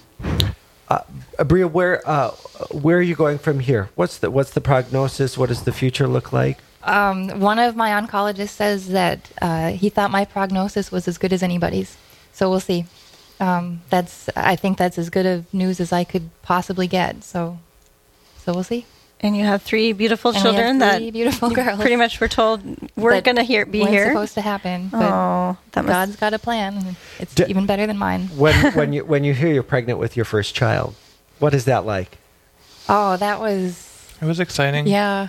Uh, 0.90 1.04
Bria, 1.44 1.68
where 1.68 2.00
uh, 2.08 2.30
where 2.70 2.96
are 2.96 3.02
you 3.02 3.14
going 3.14 3.36
from 3.36 3.60
here? 3.60 3.90
What's 3.94 4.16
the 4.16 4.30
what's 4.30 4.52
the 4.52 4.62
prognosis? 4.62 5.36
What 5.36 5.50
does 5.50 5.64
the 5.64 5.72
future 5.72 6.08
look 6.08 6.32
like? 6.32 6.56
Um, 6.82 7.40
one 7.40 7.58
of 7.58 7.76
my 7.76 7.90
oncologists 7.90 8.56
says 8.56 8.88
that 8.88 9.28
he 9.76 9.90
thought 9.90 10.10
my 10.10 10.24
prognosis 10.24 10.90
was 10.90 11.06
as 11.06 11.18
good 11.18 11.34
as 11.34 11.42
anybody's. 11.42 11.98
So 12.32 12.48
we'll 12.48 12.60
see. 12.60 12.86
Um, 13.40 13.82
that's 13.90 14.28
I 14.34 14.56
think 14.56 14.78
that's 14.78 14.98
as 14.98 15.10
good 15.10 15.26
of 15.26 15.52
news 15.54 15.80
as 15.80 15.92
I 15.92 16.04
could 16.04 16.30
possibly 16.42 16.86
get. 16.88 17.22
So, 17.24 17.58
so 18.44 18.52
we'll 18.52 18.64
see. 18.64 18.84
And 19.20 19.36
you 19.36 19.44
have 19.44 19.62
three 19.62 19.92
beautiful 19.92 20.30
And 20.32 20.40
children 20.40 20.78
three 20.78 21.06
that 21.06 21.12
beautiful 21.12 21.48
you 21.50 21.56
girls. 21.56 21.80
pretty 21.80 21.96
much 21.96 22.20
we're 22.20 22.28
told 22.28 22.62
we're 22.96 23.14
That 23.14 23.24
going 23.24 23.36
to 23.36 23.42
hear 23.42 23.66
be 23.66 23.80
was 23.80 23.88
here. 23.88 24.06
supposed 24.08 24.34
to 24.34 24.40
happen. 24.40 24.88
But 24.90 25.02
Oh, 25.02 25.56
that 25.72 25.84
must- 25.84 25.92
God's 25.92 26.16
got 26.16 26.34
a 26.34 26.38
plan. 26.38 26.96
It's 27.18 27.34
D- 27.34 27.44
even 27.48 27.66
better 27.66 27.86
than 27.86 27.98
mine. 27.98 28.28
When 28.36 28.54
when 28.74 28.92
you 28.92 29.04
when 29.04 29.24
you 29.24 29.34
hear 29.34 29.48
you're 29.52 29.62
pregnant 29.64 29.98
with 29.98 30.16
your 30.16 30.24
first 30.24 30.54
child, 30.54 30.94
what 31.40 31.52
is 31.54 31.64
that 31.64 31.84
like? 31.84 32.18
Oh, 32.88 33.16
that 33.18 33.40
was 33.40 33.88
It 34.20 34.24
was 34.24 34.40
exciting. 34.40 34.86
Yeah. 34.86 35.28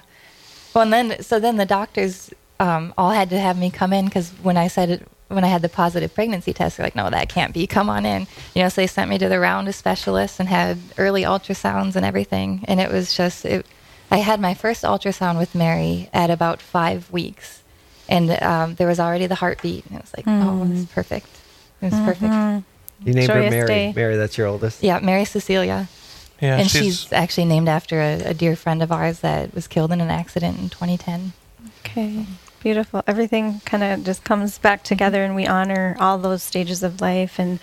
Well, 0.74 0.84
and 0.84 0.94
then 0.94 1.22
so 1.24 1.40
then 1.40 1.58
the 1.58 1.66
doctors 1.66 2.32
um, 2.60 2.94
all 2.98 3.12
had 3.12 3.30
to 3.32 3.40
have 3.40 3.58
me 3.58 3.70
come 3.72 3.92
in 3.94 4.06
because 4.06 4.30
when 4.44 4.56
I 4.58 4.68
said 4.68 4.90
it, 4.90 5.08
when 5.30 5.44
I 5.44 5.48
had 5.48 5.62
the 5.62 5.70
positive 5.70 6.14
pregnancy 6.14 6.54
test, 6.54 6.78
they're 6.78 6.86
like, 6.86 6.96
"No, 6.96 7.10
that 7.10 7.30
can't 7.30 7.54
be. 7.54 7.66
Come 7.68 7.90
on 7.90 8.06
in." 8.06 8.28
You 8.54 8.64
know, 8.64 8.70
so 8.70 8.82
they 8.82 8.88
sent 8.88 9.10
me 9.10 9.18
to 9.18 9.30
the 9.30 9.40
round 9.40 9.68
of 9.68 9.76
specialists 9.76 10.40
and 10.40 10.50
had 10.50 10.78
early 10.98 11.24
ultrasounds 11.24 11.96
and 11.96 12.06
everything, 12.06 12.66
and 12.68 12.80
it 12.80 12.92
was 12.92 13.14
just 13.16 13.46
it. 13.46 13.66
I 14.12 14.18
had 14.18 14.40
my 14.40 14.54
first 14.56 14.84
ultrasound 14.84 15.38
with 15.38 15.54
Mary 15.56 16.10
at 16.14 16.30
about 16.30 16.62
five 16.62 17.10
weeks, 17.12 17.62
and 18.10 18.32
um, 18.44 18.76
there 18.76 18.88
was 18.88 19.00
already 19.00 19.28
the 19.28 19.36
heartbeat, 19.36 19.86
and 19.86 19.96
it 19.98 20.02
was 20.02 20.14
like, 20.18 20.28
"Oh, 20.28 20.66
Mm. 20.66 20.82
it's 20.84 20.92
perfect. 20.92 21.28
It 21.82 21.92
was 21.92 22.00
perfect." 22.02 22.66
You 23.06 23.14
named 23.14 23.30
her 23.30 23.50
Mary. 23.50 23.68
day. 23.68 23.94
Mary, 23.96 24.18
that's 24.18 24.38
your 24.38 24.48
oldest. 24.48 24.84
Yeah, 24.84 25.00
Mary 25.00 25.24
Cecilia. 25.26 25.88
Yeah, 26.42 26.58
and 26.58 26.70
she's- 26.70 26.84
she's, 27.02 27.14
actually 27.14 27.46
named 27.46 27.70
after 27.70 28.00
a, 28.02 28.30
a 28.30 28.34
dear 28.34 28.56
friend 28.56 28.82
of 28.82 28.92
ours 28.92 29.20
that 29.20 29.54
was 29.54 29.68
killed 29.68 29.92
in 29.92 30.02
an 30.02 30.10
accident 30.10 30.58
in 30.58 30.70
2010. 30.70 31.34
Okay, 31.86 32.26
beautiful. 32.60 33.04
Everything 33.08 33.62
kind 33.66 33.84
of 33.84 34.04
just 34.04 34.24
comes 34.24 34.58
back 34.58 34.84
together, 34.84 35.24
and 35.24 35.36
we 35.36 35.48
honor 35.48 35.96
all 36.00 36.18
those 36.18 36.44
stages 36.44 36.84
of 36.84 37.02
life. 37.02 37.40
And 37.40 37.60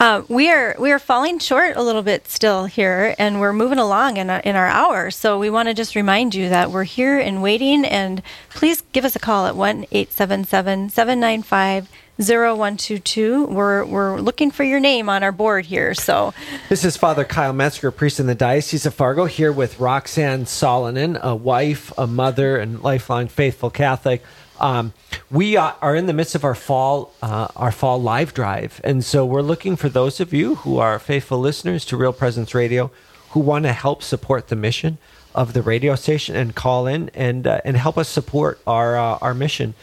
uh, 0.00 0.22
we 0.28 0.50
are 0.50 0.74
we 0.78 0.92
are 0.92 0.98
falling 0.98 1.38
short 1.38 1.76
a 1.76 1.82
little 1.82 2.02
bit 2.02 2.28
still 2.28 2.64
here, 2.64 3.14
and 3.18 3.40
we're 3.40 3.52
moving 3.52 3.78
along 3.78 4.16
in 4.16 4.30
our, 4.30 4.40
in 4.40 4.56
our 4.56 4.68
hour. 4.68 5.10
So 5.10 5.38
we 5.38 5.50
want 5.50 5.68
to 5.68 5.74
just 5.74 5.94
remind 5.94 6.34
you 6.34 6.48
that 6.48 6.70
we're 6.70 6.84
here 6.84 7.18
and 7.18 7.42
waiting. 7.42 7.84
And 7.84 8.22
please 8.50 8.82
give 8.92 9.04
us 9.04 9.16
a 9.16 9.20
call 9.20 9.46
at 9.46 9.56
one 9.56 9.86
eight 9.92 10.12
seven 10.12 10.44
seven 10.44 10.90
seven 10.90 11.20
nine 11.20 11.42
five. 11.42 11.88
0122 12.18 13.46
we're 13.46 13.84
we're 13.84 14.20
looking 14.20 14.50
for 14.50 14.64
your 14.64 14.80
name 14.80 15.08
on 15.08 15.22
our 15.22 15.32
board 15.32 15.66
here 15.66 15.92
so 15.92 16.32
This 16.68 16.84
is 16.84 16.96
Father 16.96 17.24
Kyle 17.24 17.52
Metzger, 17.52 17.90
priest 17.90 18.18
in 18.18 18.26
the 18.26 18.34
Diocese 18.34 18.86
of 18.86 18.94
Fargo, 18.94 19.26
here 19.26 19.52
with 19.52 19.78
Roxanne 19.78 20.46
Salonen, 20.46 21.20
a 21.20 21.34
wife, 21.34 21.92
a 21.96 22.06
mother, 22.06 22.56
and 22.56 22.82
lifelong 22.82 23.28
faithful 23.28 23.70
Catholic. 23.70 24.22
Um, 24.58 24.94
we 25.30 25.56
are, 25.56 25.76
are 25.82 25.94
in 25.94 26.06
the 26.06 26.12
midst 26.12 26.34
of 26.34 26.42
our 26.42 26.54
fall, 26.54 27.12
uh, 27.22 27.48
our 27.54 27.70
fall 27.70 28.00
live 28.00 28.34
drive, 28.34 28.80
and 28.82 29.04
so 29.04 29.24
we're 29.26 29.42
looking 29.42 29.76
for 29.76 29.88
those 29.88 30.18
of 30.18 30.32
you 30.32 30.56
who 30.56 30.78
are 30.78 30.98
faithful 30.98 31.38
listeners 31.38 31.84
to 31.84 31.96
Real 31.96 32.12
Presence 32.12 32.54
Radio, 32.54 32.90
who 33.30 33.40
want 33.40 33.64
to 33.64 33.72
help 33.72 34.02
support 34.02 34.48
the 34.48 34.56
mission 34.56 34.98
of 35.34 35.52
the 35.52 35.62
radio 35.62 35.94
station 35.94 36.34
and 36.34 36.54
call 36.54 36.86
in 36.86 37.10
and 37.10 37.46
uh, 37.46 37.60
and 37.64 37.76
help 37.76 37.98
us 37.98 38.08
support 38.08 38.58
our 38.66 38.96
uh, 38.96 39.18
our 39.20 39.34
mission. 39.34 39.74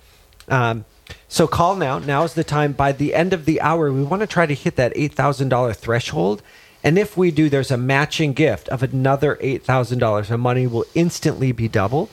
Um, 0.47 0.85
so 1.27 1.47
call 1.47 1.75
now. 1.75 1.99
Now 1.99 2.23
is 2.23 2.33
the 2.33 2.43
time. 2.43 2.73
By 2.73 2.91
the 2.91 3.13
end 3.13 3.33
of 3.33 3.45
the 3.45 3.59
hour, 3.61 3.91
we 3.91 4.03
want 4.03 4.21
to 4.21 4.27
try 4.27 4.45
to 4.45 4.53
hit 4.53 4.75
that 4.77 4.95
$8,000 4.95 5.75
threshold. 5.75 6.41
And 6.83 6.97
if 6.97 7.17
we 7.17 7.31
do, 7.31 7.49
there's 7.49 7.71
a 7.71 7.77
matching 7.77 8.33
gift 8.33 8.69
of 8.69 8.81
another 8.83 9.35
$8,000. 9.37 10.27
The 10.27 10.37
money 10.37 10.67
will 10.67 10.85
instantly 10.95 11.51
be 11.51 11.67
doubled. 11.67 12.09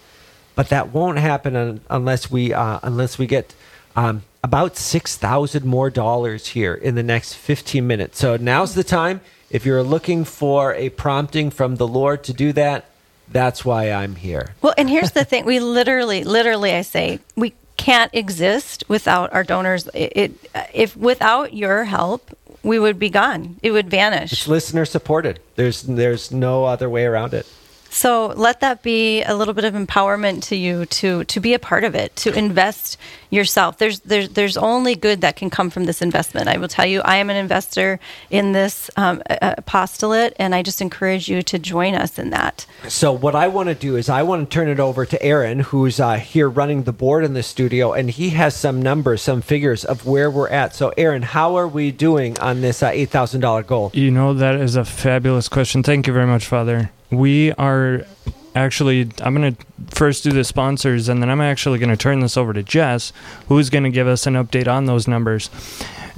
But 0.55 0.69
that 0.69 0.93
won't 0.93 1.19
happen 1.19 1.57
un- 1.57 1.81
unless 1.91 2.31
we 2.31 2.53
uh, 2.53 2.79
unless 2.83 3.19
we 3.19 3.27
get 3.27 3.55
um, 3.97 4.23
about 4.43 4.77
six 4.77 5.17
thousand 5.17 5.65
more 5.65 5.91
dollars 5.91 6.49
here 6.49 6.75
in 6.75 6.95
the 6.95 7.03
next 7.03 7.35
fifteen 7.35 7.87
minutes. 7.87 8.19
So 8.19 8.37
now's 8.37 8.75
the 8.75 8.85
time. 8.85 9.21
If 9.51 9.67
you're 9.67 9.83
looking 9.83 10.25
for 10.25 10.73
a 10.75 10.91
prompting 10.91 11.51
from 11.51 11.77
the 11.77 11.87
Lord 11.87 12.25
to 12.25 12.33
do 12.33 12.53
that, 12.53 12.87
that's 13.29 13.65
why 13.65 13.91
I'm 13.91 14.17
here. 14.17 14.55
Well, 14.63 14.75
and 14.79 14.89
here's 14.89 15.13
the 15.13 15.25
thing: 15.25 15.45
we 15.45 15.59
literally, 15.59 16.23
literally, 16.23 16.73
I 16.73 16.83
say, 16.83 17.19
we 17.37 17.55
can't 17.77 18.11
exist 18.15 18.85
without 18.89 19.33
our 19.33 19.45
donors. 19.45 19.89
It, 19.95 20.13
it 20.17 20.51
if 20.73 20.97
without 20.97 21.55
your 21.55 21.85
help, 21.85 22.37
we 22.63 22.79
would 22.79 22.99
be 22.99 23.11
gone. 23.11 23.57
It 23.63 23.73
would 23.73 23.91
vanish. 23.91 24.33
It's 24.33 24.49
listener 24.49 24.85
supported. 24.85 25.41
There's 25.57 25.83
there's 25.83 26.33
no 26.33 26.65
other 26.65 26.89
way 26.89 27.05
around 27.05 27.35
it. 27.35 27.47
So 27.95 28.35
let 28.37 28.59
that 28.59 28.83
be 28.83 29.23
a 29.23 29.37
little 29.37 29.55
bit 29.55 29.65
of 29.65 29.75
empowerment 29.75 30.43
to 30.49 30.57
you 30.57 30.85
to 30.87 31.23
to 31.25 31.39
be 31.39 31.55
a 31.55 31.61
part 31.61 31.85
of 31.85 31.95
it, 31.95 32.17
to 32.17 32.37
invest 32.37 32.99
yourself. 33.31 33.79
There's 33.79 34.01
there's 34.01 34.31
there's 34.31 34.57
only 34.57 34.97
good 34.97 35.21
that 35.21 35.37
can 35.37 35.49
come 35.49 35.71
from 35.71 35.85
this 35.85 36.03
investment. 36.03 36.49
I 36.49 36.57
will 36.57 36.67
tell 36.67 36.87
you, 36.87 37.03
I 37.03 37.17
am 37.17 37.31
an 37.31 37.37
investor 37.37 38.01
in 38.31 38.51
this 38.51 38.91
um, 38.97 39.23
apostolate, 39.29 40.35
and 40.41 40.57
I 40.57 40.63
just 40.65 40.83
encourage 40.83 41.29
you 41.29 41.41
to 41.43 41.57
join 41.57 41.95
us 41.95 42.19
in 42.19 42.31
that. 42.31 42.67
So 42.89 43.13
what 43.13 43.37
I 43.37 43.47
want 43.47 43.69
to 43.69 43.77
do 43.77 43.95
is 43.95 44.09
I 44.09 44.25
want 44.25 44.51
to 44.51 44.53
turn 44.53 44.69
it 44.69 44.81
over 44.81 45.07
to 45.07 45.23
Aaron, 45.23 45.61
who's 45.61 46.01
uh, 46.01 46.17
here 46.17 46.49
running 46.49 46.83
the 46.83 46.93
board 46.93 47.25
in 47.25 47.35
the 47.35 47.45
studio, 47.45 47.93
and 47.93 48.11
he 48.11 48.31
has 48.31 48.57
some 48.57 48.83
numbers, 48.83 49.23
some 49.23 49.41
figures 49.41 49.85
of 49.85 50.05
where 50.05 50.33
we're 50.33 50.49
at. 50.49 50.75
So 50.75 50.93
Aaron, 50.97 51.23
how 51.23 51.55
are 51.55 51.69
we 51.69 51.93
doing 51.93 52.41
on 52.41 52.61
this 52.61 52.83
uh, 52.83 52.91
eight 52.93 53.11
thousand 53.11 53.41
dollar 53.41 53.63
goal? 53.63 53.93
You 53.95 54.11
know, 54.11 54.35
that 54.35 54.57
is 54.57 54.75
a 54.75 54.85
fabulous 54.85 55.49
question. 55.49 55.85
Thank 55.85 56.09
you 56.09 56.13
very 56.13 56.27
much, 56.27 56.47
Father. 56.47 56.91
We 57.17 57.53
are 57.53 58.07
actually, 58.55 59.11
I'm 59.21 59.35
going 59.35 59.55
to 59.55 59.67
first 59.95 60.25
do 60.25 60.31
the 60.31 60.45
sponsors, 60.45 61.09
and 61.09 61.23
then 61.23 61.31
I'm 61.31 61.41
actually 61.41 61.79
going 61.79 61.91
to 61.91 61.97
turn 61.97 62.21
this 62.21 62.37
over 62.37 62.53
to 62.53 62.63
Jess, 62.63 63.13
who's 63.49 63.71
going 63.71 63.85
to 63.85 63.91
give 63.91 64.07
us 64.07 64.27
an 64.27 64.35
update 64.35 64.69
on 64.69 64.87
those 64.87 65.09
numbers. 65.09 65.51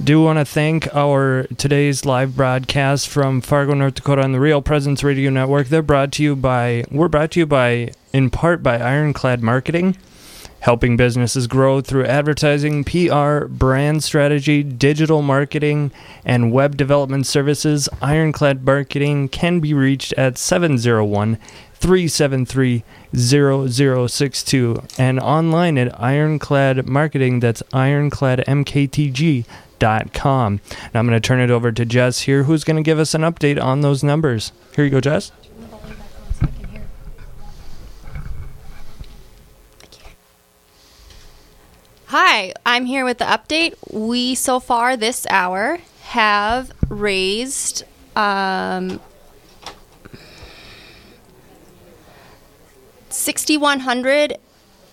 Do 0.03 0.21
want 0.21 0.37
to 0.37 0.45
thank 0.45 0.93
our 0.95 1.47
today's 1.57 2.05
live 2.05 2.35
broadcast 2.35 3.07
from 3.07 3.41
Fargo, 3.41 3.73
North 3.73 3.95
Dakota 3.95 4.21
on 4.21 4.31
the 4.31 4.39
Real 4.39 4.61
Presence 4.61 5.03
Radio 5.03 5.31
Network. 5.31 5.67
They're 5.67 5.81
brought 5.81 6.11
to 6.13 6.23
you 6.23 6.35
by, 6.35 6.83
we're 6.91 7.07
brought 7.07 7.31
to 7.31 7.39
you 7.39 7.47
by, 7.47 7.93
in 8.13 8.29
part 8.29 8.61
by 8.61 8.77
Ironclad 8.77 9.41
Marketing 9.41 9.97
helping 10.61 10.97
businesses 10.97 11.45
grow 11.47 11.81
through 11.81 12.05
advertising, 12.05 12.83
PR, 12.83 13.45
brand 13.45 14.03
strategy, 14.03 14.63
digital 14.63 15.21
marketing, 15.21 15.91
and 16.25 16.51
web 16.51 16.75
development 16.77 17.27
services. 17.27 17.87
Ironclad 18.01 18.65
Marketing 18.65 19.29
can 19.29 19.59
be 19.59 19.73
reached 19.73 20.13
at 20.13 20.37
701 20.37 21.37
373 21.75 22.83
0062 23.15 24.83
and 24.97 25.19
online 25.19 25.77
at 25.77 26.01
Ironclad 26.01 26.87
Marketing. 26.87 27.39
That's 27.39 27.61
ironcladmktg.com. 27.71 30.61
And 30.73 30.95
I'm 30.95 31.07
going 31.07 31.21
to 31.21 31.27
turn 31.27 31.39
it 31.39 31.51
over 31.51 31.71
to 31.71 31.85
Jess 31.85 32.21
here, 32.21 32.43
who's 32.43 32.63
going 32.63 32.77
to 32.77 32.83
give 32.83 32.99
us 32.99 33.13
an 33.13 33.21
update 33.21 33.61
on 33.61 33.81
those 33.81 34.03
numbers. 34.03 34.51
Here 34.75 34.85
you 34.85 34.91
go, 34.91 35.01
Jess. 35.01 35.31
Hi, 42.09 42.53
I'm 42.65 42.85
here 42.85 43.03
with 43.03 43.17
the 43.17 43.25
update. 43.25 43.75
We 43.91 44.33
so 44.33 44.61
far 44.61 44.95
this 44.95 45.27
hour 45.29 45.79
have 46.03 46.71
raised 46.87 47.83
um, 48.15 49.01
sixty 53.09 53.57
one 53.57 53.81
hundred. 53.81 54.37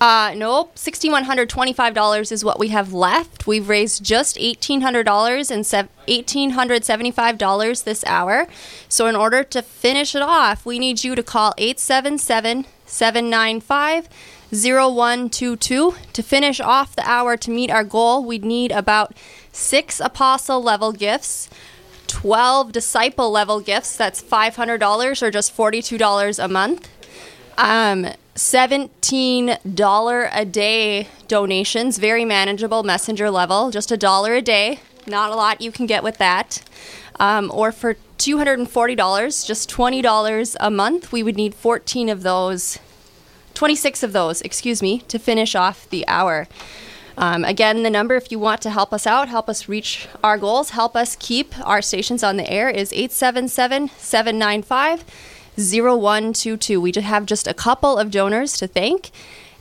Uh, 0.00 0.34
nope, 0.36 0.76
sixty 0.76 1.08
one 1.08 1.22
hundred 1.22 1.48
twenty 1.48 1.72
five 1.72 1.94
dollars 1.94 2.32
is 2.32 2.44
what 2.44 2.58
we 2.58 2.68
have 2.70 2.92
left. 2.92 3.46
We've 3.46 3.68
raised 3.68 4.04
just 4.04 4.36
eighteen 4.40 4.80
hundred 4.80 5.04
dollars 5.04 5.52
and 5.52 5.64
eighteen 6.08 6.50
hundred 6.50 6.84
seventy 6.84 7.12
five 7.12 7.38
dollars 7.38 7.82
this 7.82 8.02
hour. 8.06 8.48
So 8.88 9.06
in 9.06 9.14
order 9.14 9.44
to 9.44 9.62
finish 9.62 10.16
it 10.16 10.22
off, 10.22 10.66
we 10.66 10.80
need 10.80 11.04
you 11.04 11.14
to 11.14 11.22
call 11.22 11.54
877 11.58 12.66
795 12.86 14.08
0122. 14.54 15.94
To 16.12 16.22
finish 16.22 16.60
off 16.60 16.94
the 16.96 17.08
hour 17.08 17.36
to 17.36 17.50
meet 17.50 17.70
our 17.70 17.84
goal, 17.84 18.24
we'd 18.24 18.44
need 18.44 18.70
about 18.72 19.14
six 19.52 20.00
apostle 20.00 20.62
level 20.62 20.92
gifts, 20.92 21.50
12 22.06 22.72
disciple 22.72 23.30
level 23.30 23.60
gifts. 23.60 23.96
That's 23.96 24.22
$500 24.22 25.22
or 25.22 25.30
just 25.30 25.56
$42 25.56 26.44
a 26.44 26.48
month. 26.48 26.88
Um, 27.56 28.08
$17 28.34 30.28
a 30.32 30.44
day 30.44 31.08
donations, 31.28 31.98
very 31.98 32.24
manageable 32.24 32.82
messenger 32.82 33.30
level, 33.30 33.70
just 33.70 33.92
a 33.92 33.96
dollar 33.96 34.34
a 34.34 34.42
day. 34.42 34.80
Not 35.06 35.30
a 35.30 35.34
lot 35.34 35.60
you 35.60 35.70
can 35.70 35.86
get 35.86 36.02
with 36.02 36.18
that. 36.18 36.62
Um, 37.20 37.50
or 37.54 37.70
for 37.70 37.94
$240, 38.18 39.46
just 39.46 39.70
$20 39.70 40.56
a 40.58 40.70
month, 40.70 41.12
we 41.12 41.22
would 41.22 41.36
need 41.36 41.54
14 41.54 42.08
of 42.08 42.22
those, 42.22 42.78
26 43.54 44.02
of 44.02 44.12
those, 44.12 44.40
excuse 44.42 44.82
me, 44.82 45.00
to 45.08 45.18
finish 45.18 45.54
off 45.54 45.88
the 45.88 46.06
hour. 46.08 46.46
Um, 47.16 47.44
again, 47.44 47.84
the 47.84 47.90
number, 47.90 48.16
if 48.16 48.32
you 48.32 48.38
want 48.38 48.60
to 48.62 48.70
help 48.70 48.92
us 48.92 49.06
out, 49.06 49.28
help 49.28 49.48
us 49.48 49.68
reach 49.68 50.08
our 50.22 50.36
goals, 50.36 50.70
help 50.70 50.96
us 50.96 51.16
keep 51.16 51.56
our 51.66 51.80
stations 51.80 52.24
on 52.24 52.36
the 52.36 52.50
air, 52.50 52.68
is 52.68 52.92
877 52.92 53.88
795 53.96 55.04
0122. 55.56 56.80
We 56.80 56.90
just 56.90 57.06
have 57.06 57.26
just 57.26 57.46
a 57.46 57.54
couple 57.54 57.96
of 57.96 58.10
donors 58.10 58.56
to 58.58 58.66
thank. 58.66 59.10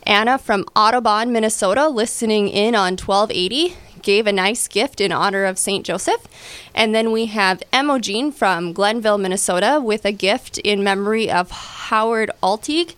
Anna 0.06 0.36
from 0.36 0.66
Audubon, 0.76 1.32
Minnesota, 1.32 1.88
listening 1.88 2.48
in 2.48 2.74
on 2.74 2.96
1280, 2.96 3.76
gave 4.02 4.26
a 4.26 4.32
nice 4.32 4.68
gift 4.68 5.00
in 5.00 5.12
honor 5.12 5.44
of 5.44 5.58
St. 5.58 5.86
Joseph. 5.86 6.26
And 6.74 6.94
then 6.94 7.10
we 7.10 7.26
have 7.26 7.62
Emogene 7.72 8.34
from 8.34 8.72
Glenville, 8.72 9.16
Minnesota, 9.16 9.80
with 9.82 10.04
a 10.04 10.12
gift 10.12 10.58
in 10.58 10.84
memory 10.84 11.30
of 11.30 11.50
Howard 11.50 12.30
Altig. 12.42 12.94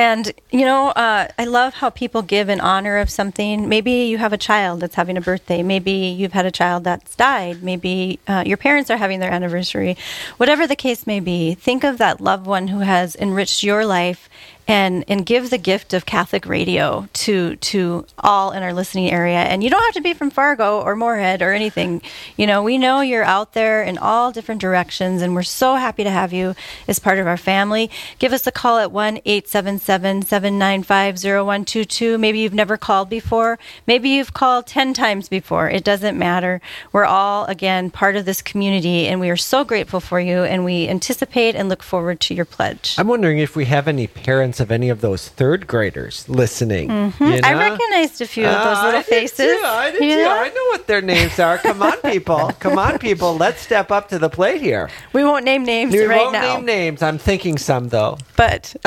And, 0.00 0.32
you 0.50 0.64
know, 0.64 0.88
uh, 0.88 1.28
I 1.38 1.44
love 1.44 1.74
how 1.74 1.90
people 1.90 2.22
give 2.22 2.48
in 2.48 2.58
honor 2.58 2.96
of 2.96 3.10
something. 3.10 3.68
Maybe 3.68 3.92
you 4.04 4.16
have 4.16 4.32
a 4.32 4.38
child 4.38 4.80
that's 4.80 4.94
having 4.94 5.18
a 5.18 5.20
birthday. 5.20 5.62
Maybe 5.62 5.92
you've 5.92 6.32
had 6.32 6.46
a 6.46 6.50
child 6.50 6.84
that's 6.84 7.14
died. 7.14 7.62
Maybe 7.62 8.18
uh, 8.26 8.42
your 8.46 8.56
parents 8.56 8.90
are 8.90 8.96
having 8.96 9.20
their 9.20 9.30
anniversary. 9.30 9.98
Whatever 10.38 10.66
the 10.66 10.74
case 10.74 11.06
may 11.06 11.20
be, 11.20 11.52
think 11.52 11.84
of 11.84 11.98
that 11.98 12.18
loved 12.18 12.46
one 12.46 12.68
who 12.68 12.78
has 12.78 13.14
enriched 13.14 13.62
your 13.62 13.84
life 13.84 14.30
and 14.66 15.04
and 15.08 15.26
give 15.26 15.50
the 15.50 15.58
gift 15.58 15.92
of 15.92 16.06
Catholic 16.06 16.46
radio 16.46 17.08
to 17.12 17.56
to 17.56 18.06
all 18.18 18.52
in 18.52 18.62
our 18.62 18.72
listening 18.72 19.10
area. 19.10 19.38
And 19.38 19.62
you 19.62 19.70
don't 19.70 19.82
have 19.82 19.94
to 19.94 20.00
be 20.00 20.14
from 20.14 20.30
Fargo 20.30 20.80
or 20.80 20.96
Moorhead 20.96 21.42
or 21.42 21.52
anything. 21.52 22.02
You 22.36 22.46
know, 22.46 22.62
we 22.62 22.78
know 22.78 23.00
you're 23.00 23.24
out 23.24 23.52
there 23.52 23.82
in 23.82 23.98
all 23.98 24.32
different 24.32 24.60
directions, 24.60 25.22
and 25.22 25.34
we're 25.34 25.42
so 25.42 25.76
happy 25.76 26.04
to 26.04 26.10
have 26.10 26.32
you 26.32 26.54
as 26.88 26.98
part 26.98 27.18
of 27.18 27.26
our 27.26 27.36
family. 27.36 27.90
Give 28.18 28.32
us 28.32 28.46
a 28.46 28.52
call 28.52 28.78
at 28.78 28.90
one 28.90 29.20
eight 29.24 29.48
seven 29.48 29.78
seven 29.78 30.22
seven 30.22 30.58
nine 30.58 30.82
five 30.82 31.18
zero 31.18 31.44
one 31.44 31.64
two 31.64 31.84
two. 31.84 32.18
Maybe 32.18 32.40
you've 32.40 32.54
never 32.54 32.76
called 32.76 33.08
before. 33.08 33.58
Maybe 33.86 34.08
you've 34.08 34.34
called 34.34 34.66
ten 34.66 34.94
times 34.94 35.28
before. 35.28 35.68
It 35.68 35.84
doesn't 35.84 36.18
matter. 36.18 36.60
We're 36.92 37.04
all 37.04 37.44
again 37.46 37.90
part 37.90 38.16
of 38.16 38.24
this 38.24 38.42
community, 38.42 39.06
and 39.06 39.20
we 39.20 39.30
are 39.30 39.36
so 39.36 39.64
grateful 39.64 40.00
for 40.00 40.18
you. 40.18 40.44
And 40.44 40.64
we 40.64 40.88
anticipate 40.88 41.54
and 41.54 41.68
look 41.68 41.82
forward 41.82 42.20
to 42.20 42.34
your 42.34 42.44
pledge. 42.44 42.96
I'm 42.98 43.08
wondering 43.08 43.38
if 43.38 43.54
we 43.54 43.66
have 43.66 43.86
any 43.86 44.06
parents 44.06 44.49
of 44.58 44.72
any 44.72 44.88
of 44.88 45.00
those 45.02 45.28
third 45.28 45.66
graders 45.68 46.24
listening. 46.28 46.88
Mhm. 46.88 47.20
you 47.36 47.40
I 47.44 47.52
recognized 47.54 48.20
a 48.22 48.26
few 48.26 48.46
of 48.46 48.52
those 48.64 48.78
Ah, 48.78 48.84
little 48.86 49.00
I 49.00 49.02
did 49.02 49.08
faces. 49.08 49.46
too, 49.46 49.62
I 49.64 49.90
did 49.92 50.24
know? 50.24 50.30
I 50.30 50.48
know 50.48 50.64
what 50.72 50.86
their 50.88 51.02
names 51.02 51.38
are. 51.38 51.58
Come 51.58 51.82
on, 51.82 51.98
people. 51.98 52.50
Come 52.58 52.78
on, 52.78 52.98
people. 52.98 53.36
Let's 53.36 53.60
step 53.60 53.92
up 53.92 54.08
to 54.08 54.18
the 54.18 54.30
plate 54.30 54.60
here. 54.62 54.88
We 55.12 55.22
won't 55.22 55.44
name 55.44 55.62
names 55.64 55.92
We 55.92 56.04
right 56.06 56.20
won't 56.22 56.32
now, 56.32 56.56
name 56.56 56.64
names. 56.64 57.02
I'm 57.02 57.18
thinking 57.18 57.58
some 57.58 57.90
though. 57.90 58.18
but 58.36 58.74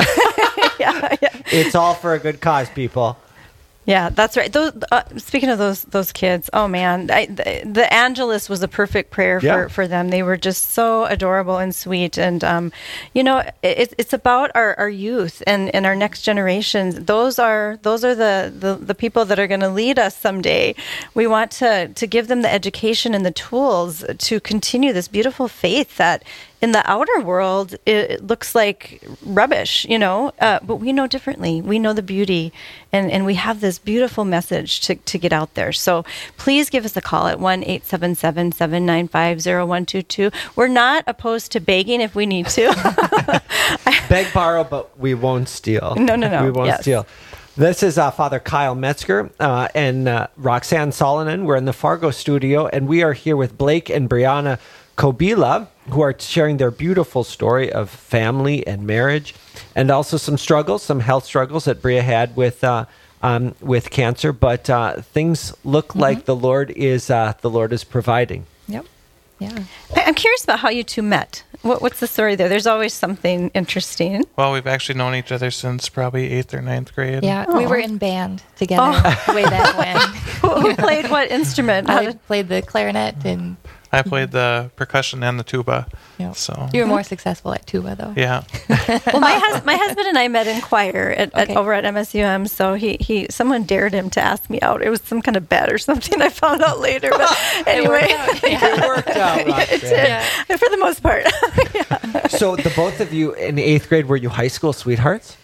It's 1.52 1.74
all 1.74 1.94
for 1.94 2.14
a 2.14 2.18
good 2.18 2.40
cause, 2.40 2.68
people. 2.70 3.16
Yeah, 3.86 4.08
that's 4.08 4.36
right. 4.36 4.50
Those 4.50 4.72
uh, 4.90 5.02
speaking 5.18 5.50
of 5.50 5.58
those 5.58 5.82
those 5.82 6.10
kids, 6.10 6.48
oh 6.54 6.66
man, 6.66 7.10
I, 7.10 7.26
the, 7.26 7.62
the 7.66 7.92
Angelus 7.92 8.48
was 8.48 8.62
a 8.62 8.68
perfect 8.68 9.10
prayer 9.10 9.40
for, 9.40 9.46
Yeah. 9.46 9.68
for 9.68 9.86
them. 9.86 10.08
They 10.08 10.22
were 10.22 10.38
just 10.38 10.70
so 10.70 11.04
adorable 11.04 11.58
and 11.58 11.74
sweet, 11.74 12.16
and 12.16 12.42
um, 12.42 12.72
you 13.12 13.22
know, 13.22 13.40
it, 13.62 13.92
it's 13.98 14.14
about 14.14 14.50
our, 14.54 14.74
our 14.78 14.88
youth 14.88 15.42
and, 15.46 15.74
and 15.74 15.84
our 15.84 15.94
next 15.94 16.22
generations. 16.22 16.94
Those 17.04 17.38
are 17.38 17.78
those 17.82 18.04
are 18.06 18.14
the, 18.14 18.50
the, 18.58 18.74
the 18.76 18.94
people 18.94 19.26
that 19.26 19.38
are 19.38 19.46
going 19.46 19.60
to 19.60 19.68
lead 19.68 19.98
us 19.98 20.16
someday. 20.16 20.74
We 21.14 21.26
want 21.26 21.50
to 21.52 21.88
to 21.88 22.06
give 22.06 22.28
them 22.28 22.40
the 22.40 22.52
education 22.52 23.14
and 23.14 23.26
the 23.26 23.32
tools 23.32 24.02
to 24.16 24.40
continue 24.40 24.94
this 24.94 25.08
beautiful 25.08 25.46
faith 25.46 25.98
that 25.98 26.22
in 26.64 26.72
the 26.72 26.90
outer 26.90 27.20
world 27.20 27.74
it, 27.84 28.26
looks 28.26 28.54
like 28.54 29.02
rubbish, 29.22 29.84
you 29.84 29.98
know, 29.98 30.32
uh, 30.40 30.58
but 30.62 30.76
we 30.76 30.94
know 30.94 31.06
differently. 31.06 31.60
We 31.60 31.78
know 31.78 31.92
the 31.92 32.02
beauty, 32.02 32.54
and, 32.90 33.12
and 33.12 33.26
we 33.26 33.34
have 33.34 33.60
this 33.60 33.78
beautiful 33.78 34.24
message 34.24 34.80
to, 34.86 34.94
to 34.94 35.18
get 35.18 35.30
out 35.30 35.52
there. 35.54 35.72
So 35.72 36.06
please 36.38 36.70
give 36.70 36.86
us 36.86 36.96
a 36.96 37.02
call 37.02 37.26
at 37.26 37.38
1 37.38 37.64
877 37.64 38.52
795 38.52 39.38
0122. 39.44 40.30
We're 40.56 40.68
not 40.68 41.04
opposed 41.06 41.52
to 41.52 41.60
begging 41.60 42.00
if 42.00 42.14
we 42.14 42.24
need 42.24 42.46
to. 42.46 42.72
Beg, 44.08 44.32
borrow, 44.32 44.64
but 44.64 44.98
we 44.98 45.12
won't 45.12 45.50
steal. 45.50 45.94
No, 45.96 46.16
no, 46.16 46.30
no. 46.30 46.44
We 46.44 46.50
won't 46.50 46.68
Yes. 46.68 46.80
steal. 46.80 47.06
This 47.58 47.82
is 47.82 47.98
uh, 47.98 48.10
Father 48.10 48.40
Kyle 48.40 48.74
Metzger 48.74 49.30
uh, 49.38 49.68
and 49.74 50.08
uh, 50.08 50.28
Roxanne 50.38 50.92
Salonen. 50.92 51.44
We're 51.44 51.56
in 51.56 51.66
the 51.66 51.74
Fargo 51.74 52.10
studio, 52.10 52.66
and 52.68 52.88
we 52.88 53.02
are 53.02 53.12
here 53.12 53.36
with 53.36 53.58
Blake 53.58 53.90
and 53.90 54.08
Brianna 54.08 54.58
Kobila, 54.96 55.68
who 55.90 56.00
are 56.00 56.14
sharing 56.18 56.56
their 56.56 56.70
beautiful 56.70 57.24
story 57.24 57.70
of 57.72 57.90
family 57.90 58.66
and 58.66 58.86
marriage, 58.86 59.34
and 59.76 59.90
also 59.90 60.16
some 60.16 60.38
struggles, 60.38 60.82
some 60.82 61.00
health 61.00 61.24
struggles 61.24 61.64
that 61.66 61.82
Bria 61.82 62.02
had 62.02 62.36
with 62.36 62.64
uh, 62.64 62.86
um, 63.22 63.54
with 63.60 63.90
cancer. 63.90 64.32
But 64.32 64.68
uh, 64.70 65.00
things 65.02 65.54
look 65.64 65.94
like 65.94 66.24
the 66.24 66.36
Lord 66.36 66.70
is 66.70 67.10
uh, 67.10 67.34
the 67.40 67.50
Lord 67.50 67.72
is 67.72 67.84
providing. 67.84 68.46
Yep. 68.68 68.86
Yeah. 69.40 69.64
I- 69.96 70.02
I'm 70.04 70.14
curious 70.14 70.44
about 70.44 70.60
how 70.60 70.70
you 70.70 70.84
two 70.84 71.02
met. 71.02 71.42
What, 71.62 71.80
what's 71.80 71.98
the 71.98 72.06
story 72.06 72.34
there? 72.36 72.50
There's 72.50 72.66
always 72.66 72.92
something 72.92 73.50
interesting. 73.54 74.24
Well, 74.36 74.52
we've 74.52 74.66
actually 74.66 74.98
known 74.98 75.14
each 75.14 75.32
other 75.32 75.50
since 75.50 75.88
probably 75.88 76.30
eighth 76.30 76.52
or 76.52 76.60
ninth 76.60 76.94
grade. 76.94 77.24
Yeah, 77.24 77.56
we 77.56 77.66
were 77.66 77.78
in 77.78 77.96
band 77.96 78.42
together 78.56 78.82
Oh. 79.02 79.34
way 79.34 79.44
back 79.44 79.78
when. 79.78 79.96
who, 80.42 80.60
who 80.68 80.74
played 80.76 81.10
what 81.10 81.30
instrument? 81.30 81.88
I 81.88 82.12
played 82.12 82.48
the 82.48 82.60
clarinet, 82.60 83.24
and 83.24 83.56
I 83.94 84.02
played 84.02 84.30
the 84.32 84.70
percussion 84.76 85.22
and 85.22 85.38
the 85.38 85.44
tuba. 85.44 85.86
Yeah. 86.18 86.32
So 86.32 86.68
you 86.72 86.80
were 86.82 86.86
more 86.86 87.02
successful 87.02 87.52
at 87.52 87.66
tuba, 87.66 87.94
though. 87.96 88.12
yeah. 88.16 88.44
well, 88.68 89.20
my, 89.20 89.34
hus- 89.42 89.64
my 89.64 89.76
husband 89.76 90.06
and 90.06 90.18
I 90.18 90.28
met 90.28 90.46
in 90.46 90.60
choir 90.60 91.14
at, 91.16 91.32
at, 91.34 91.50
over 91.56 91.72
at 91.72 91.84
MSUM. 91.84 92.48
So 92.48 92.74
he, 92.74 92.96
he 93.00 93.26
someone 93.30 93.64
dared 93.64 93.92
him 93.92 94.10
to 94.10 94.20
ask 94.20 94.48
me 94.50 94.60
out. 94.60 94.82
It 94.82 94.90
was 94.90 95.00
some 95.02 95.22
kind 95.22 95.36
of 95.36 95.48
bet 95.48 95.72
or 95.72 95.78
something. 95.78 96.20
I 96.22 96.28
found 96.28 96.62
out 96.62 96.80
later. 96.80 97.10
But 97.10 97.36
anyway, 97.66 98.02
It 98.08 98.88
worked 98.88 99.08
out, 99.10 99.40
it 99.40 99.48
Roxanne. 99.48 100.44
did 100.48 100.60
for 100.60 100.68
the 100.70 100.78
most 100.78 101.02
part. 101.02 101.24
So 102.30 102.56
the 102.56 102.72
both 102.74 103.00
of 103.00 103.12
you 103.12 103.32
in 103.34 103.58
eighth 103.58 103.88
grade 103.88 104.06
were 104.06 104.16
you 104.16 104.28
high 104.28 104.48
school 104.48 104.72
sweethearts? 104.72 105.36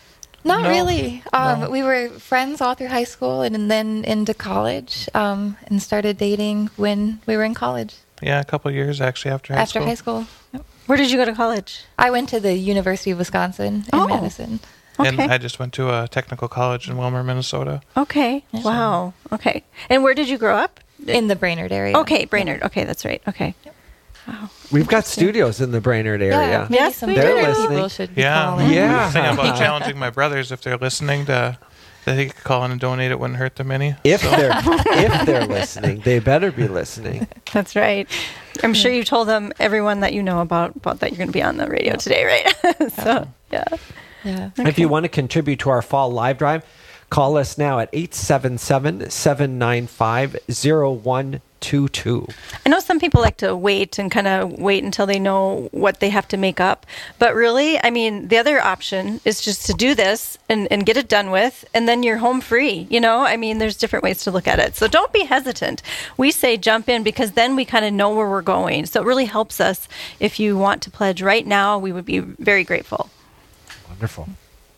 Not 0.44 0.62
No. 0.62 0.68
really. 0.70 1.22
Um, 1.32 1.61
No. 1.61 1.70
We 1.70 1.82
were 1.82 2.09
friends 2.09 2.61
all 2.61 2.74
through 2.74 2.88
high 2.88 3.05
school, 3.05 3.42
and, 3.42 3.70
then 3.70 4.05
into 4.05 4.32
college, 4.32 5.09
um, 5.14 5.57
and 5.66 5.82
started 5.82 6.16
dating 6.16 6.70
when 6.76 7.20
we 7.26 7.36
were 7.36 7.44
in 7.44 7.53
college. 7.55 7.94
Yeah, 8.23 8.41
a 8.41 8.45
couple 8.45 8.71
years 8.71 9.01
actually 9.01 9.31
after 9.33 9.55
high 9.55 9.64
school. 9.64 9.83
after 9.83 9.97
school. 9.97 10.18
high 10.21 10.25
school. 10.25 10.37
Yep. 10.55 10.66
Where 10.87 10.99
did 10.99 11.11
you 11.11 11.16
go 11.16 11.25
to 11.25 11.33
college? 11.35 11.85
I 11.99 12.11
went 12.11 12.29
to 12.31 12.41
the 12.41 12.55
University 12.55 13.11
of 13.11 13.18
Wisconsin 13.18 13.85
in 13.93 13.99
Oh. 13.99 14.07
Madison. 14.09 14.61
And 14.99 15.18
I 15.21 15.39
just 15.39 15.59
went 15.59 15.73
to 15.75 15.89
a 15.89 16.09
technical 16.09 16.47
college 16.49 16.89
in 16.91 16.97
Willmar, 16.97 17.25
Minnesota. 17.25 17.81
Okay. 17.97 18.45
Wow. 18.53 19.14
Okay. 19.33 19.64
And 19.89 20.03
where 20.03 20.12
did 20.14 20.29
you 20.29 20.37
grow 20.37 20.57
up? 20.57 20.81
In 21.07 21.29
the 21.29 21.37
Brainerd 21.37 21.73
area. 21.73 21.97
Okay, 21.97 22.27
Brainerd. 22.27 22.62
Okay, 22.62 22.85
that's 22.85 23.07
right. 23.07 23.23
Okay. 23.27 23.55
Wow. 24.29 24.51
We've 24.71 24.87
got 24.89 25.07
studios 25.07 25.59
in 25.62 25.71
the 25.71 25.81
Brainerd 25.81 26.21
area. 26.21 26.66
maybe 26.68 26.75
Yes, 26.75 26.97
some 26.99 27.14
they're 27.14 27.35
listening. 27.35 27.68
people 27.71 27.89
should 27.89 28.14
be 28.14 28.21
Yeah. 28.21 28.45
calling. 28.45 28.71
Yeah. 28.73 29.11
I'm 29.14 29.39
about 29.39 29.57
challenging 29.57 29.99
my 29.99 30.11
brothers 30.11 30.53
if 30.53 30.61
they're 30.61 30.77
listening 30.77 31.25
to 31.27 31.57
that 32.05 32.14
they 32.16 32.26
could 32.26 32.42
call 32.44 32.64
in 32.64 32.70
and 32.70 32.80
donate. 32.80 33.11
It 33.11 33.18
wouldn't 33.20 33.38
hurt 33.38 33.57
them 33.57 33.70
any. 33.70 33.94
If 34.05 34.22
So- 34.22 34.30
they're 34.30 34.53
if 34.57 35.26
they're 35.26 35.46
listening, 35.46 36.01
they 36.01 36.18
better 36.18 36.51
be 36.53 36.68
listening. 36.68 37.26
That's 37.53 37.76
right. 37.76 38.09
I'm 38.62 38.74
sure 38.74 38.90
you 38.92 39.05
told 39.05 39.28
them 39.28 39.53
everyone 39.59 40.01
that 40.01 40.12
you 40.12 40.22
know 40.22 40.40
about 40.40 40.76
about 40.76 41.01
that 41.01 41.11
you're 41.11 41.18
going 41.18 41.28
to 41.28 41.32
be 41.32 41.42
on 41.42 41.57
the 41.57 41.66
radio 41.68 41.96
today, 41.96 42.24
right? 42.24 42.92
so 42.92 43.26
yeah. 43.53 43.64
Yeah. 44.24 44.51
If 44.59 44.78
you 44.78 44.88
want 44.88 45.05
to 45.05 45.09
contribute 45.09 45.61
to 45.61 45.70
our 45.70 45.80
fall 45.82 46.11
live 46.11 46.36
drive, 46.36 46.64
Call 47.11 47.37
us 47.37 47.59
now 47.59 47.81
at 47.81 47.91
877 47.93 49.11
795 49.11 50.37
0122. 50.49 52.29
I 52.65 52.69
know 52.69 52.79
some 52.79 53.01
people 53.01 53.21
like 53.21 53.39
to 53.39 53.57
wait 53.57 53.99
and 53.99 54.13
kind 54.13 54.29
of 54.29 54.53
wait 54.61 54.85
until 54.85 55.07
they 55.07 55.19
know 55.19 55.69
what 55.73 55.99
they 55.99 56.11
have 56.11 56.29
to 56.29 56.37
make 56.37 56.61
up. 56.61 56.87
But 57.19 57.35
really, 57.35 57.83
I 57.83 57.91
mean, 57.91 58.29
the 58.29 58.39
other 58.39 58.61
option 58.61 59.21
is 59.25 59.41
just 59.41 59.67
to 59.67 59.73
do 59.73 59.97
this 59.97 60.39
and, 60.49 60.71
and 60.71 60.87
get 60.87 60.97
it 60.97 61.09
done 61.09 61.33
with, 61.33 61.65
and 61.75 61.89
then 61.89 62.05
you're 62.05 62.19
home 62.19 62.41
free. 62.41 62.87
You 62.89 63.01
know, 63.01 63.25
I 63.25 63.37
mean, 63.37 63.59
there's 63.59 63.77
different 63.77 64.05
ways 64.05 64.23
to 64.23 64.31
look 64.31 64.47
at 64.47 64.61
it. 64.61 64.77
So 64.77 64.87
don't 64.87 65.13
be 65.13 65.25
hesitant. 65.25 65.83
We 66.17 66.31
say 66.31 66.57
jump 66.57 66.89
in 66.89 67.03
because 67.03 67.33
then 67.33 67.57
we 67.57 67.65
kind 67.65 67.85
of 67.85 67.93
know 67.93 68.15
where 68.15 68.31
we're 68.31 68.41
going. 68.41 68.87
So 68.87 69.03
it 69.03 69.05
really 69.05 69.25
helps 69.25 69.61
us. 69.61 69.89
If 70.21 70.39
you 70.39 70.57
want 70.57 70.81
to 70.83 70.91
pledge 70.93 71.23
right 71.23 71.45
now, 71.45 71.77
we 71.77 71.91
would 71.91 72.05
be 72.05 72.21
very 72.21 72.63
grateful. 72.63 73.11
Wonderful. 73.89 74.29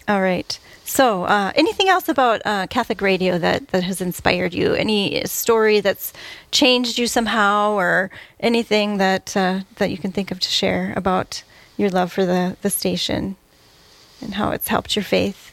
All 0.08 0.20
right. 0.20 0.58
So, 0.84 1.24
uh, 1.24 1.52
anything 1.54 1.88
else 1.88 2.08
about 2.08 2.42
uh, 2.44 2.66
Catholic 2.66 3.00
radio 3.00 3.38
that, 3.38 3.68
that 3.68 3.84
has 3.84 4.00
inspired 4.00 4.52
you? 4.52 4.74
Any 4.74 5.24
story 5.26 5.80
that's 5.80 6.12
changed 6.50 6.98
you 6.98 7.06
somehow, 7.06 7.72
or 7.72 8.10
anything 8.40 8.98
that 8.98 9.36
uh, 9.36 9.60
that 9.76 9.90
you 9.90 9.98
can 9.98 10.10
think 10.10 10.30
of 10.32 10.40
to 10.40 10.48
share 10.48 10.92
about 10.96 11.44
your 11.76 11.88
love 11.88 12.12
for 12.12 12.26
the, 12.26 12.56
the 12.62 12.70
station 12.70 13.36
and 14.20 14.34
how 14.34 14.50
it's 14.50 14.68
helped 14.68 14.96
your 14.96 15.04
faith? 15.04 15.52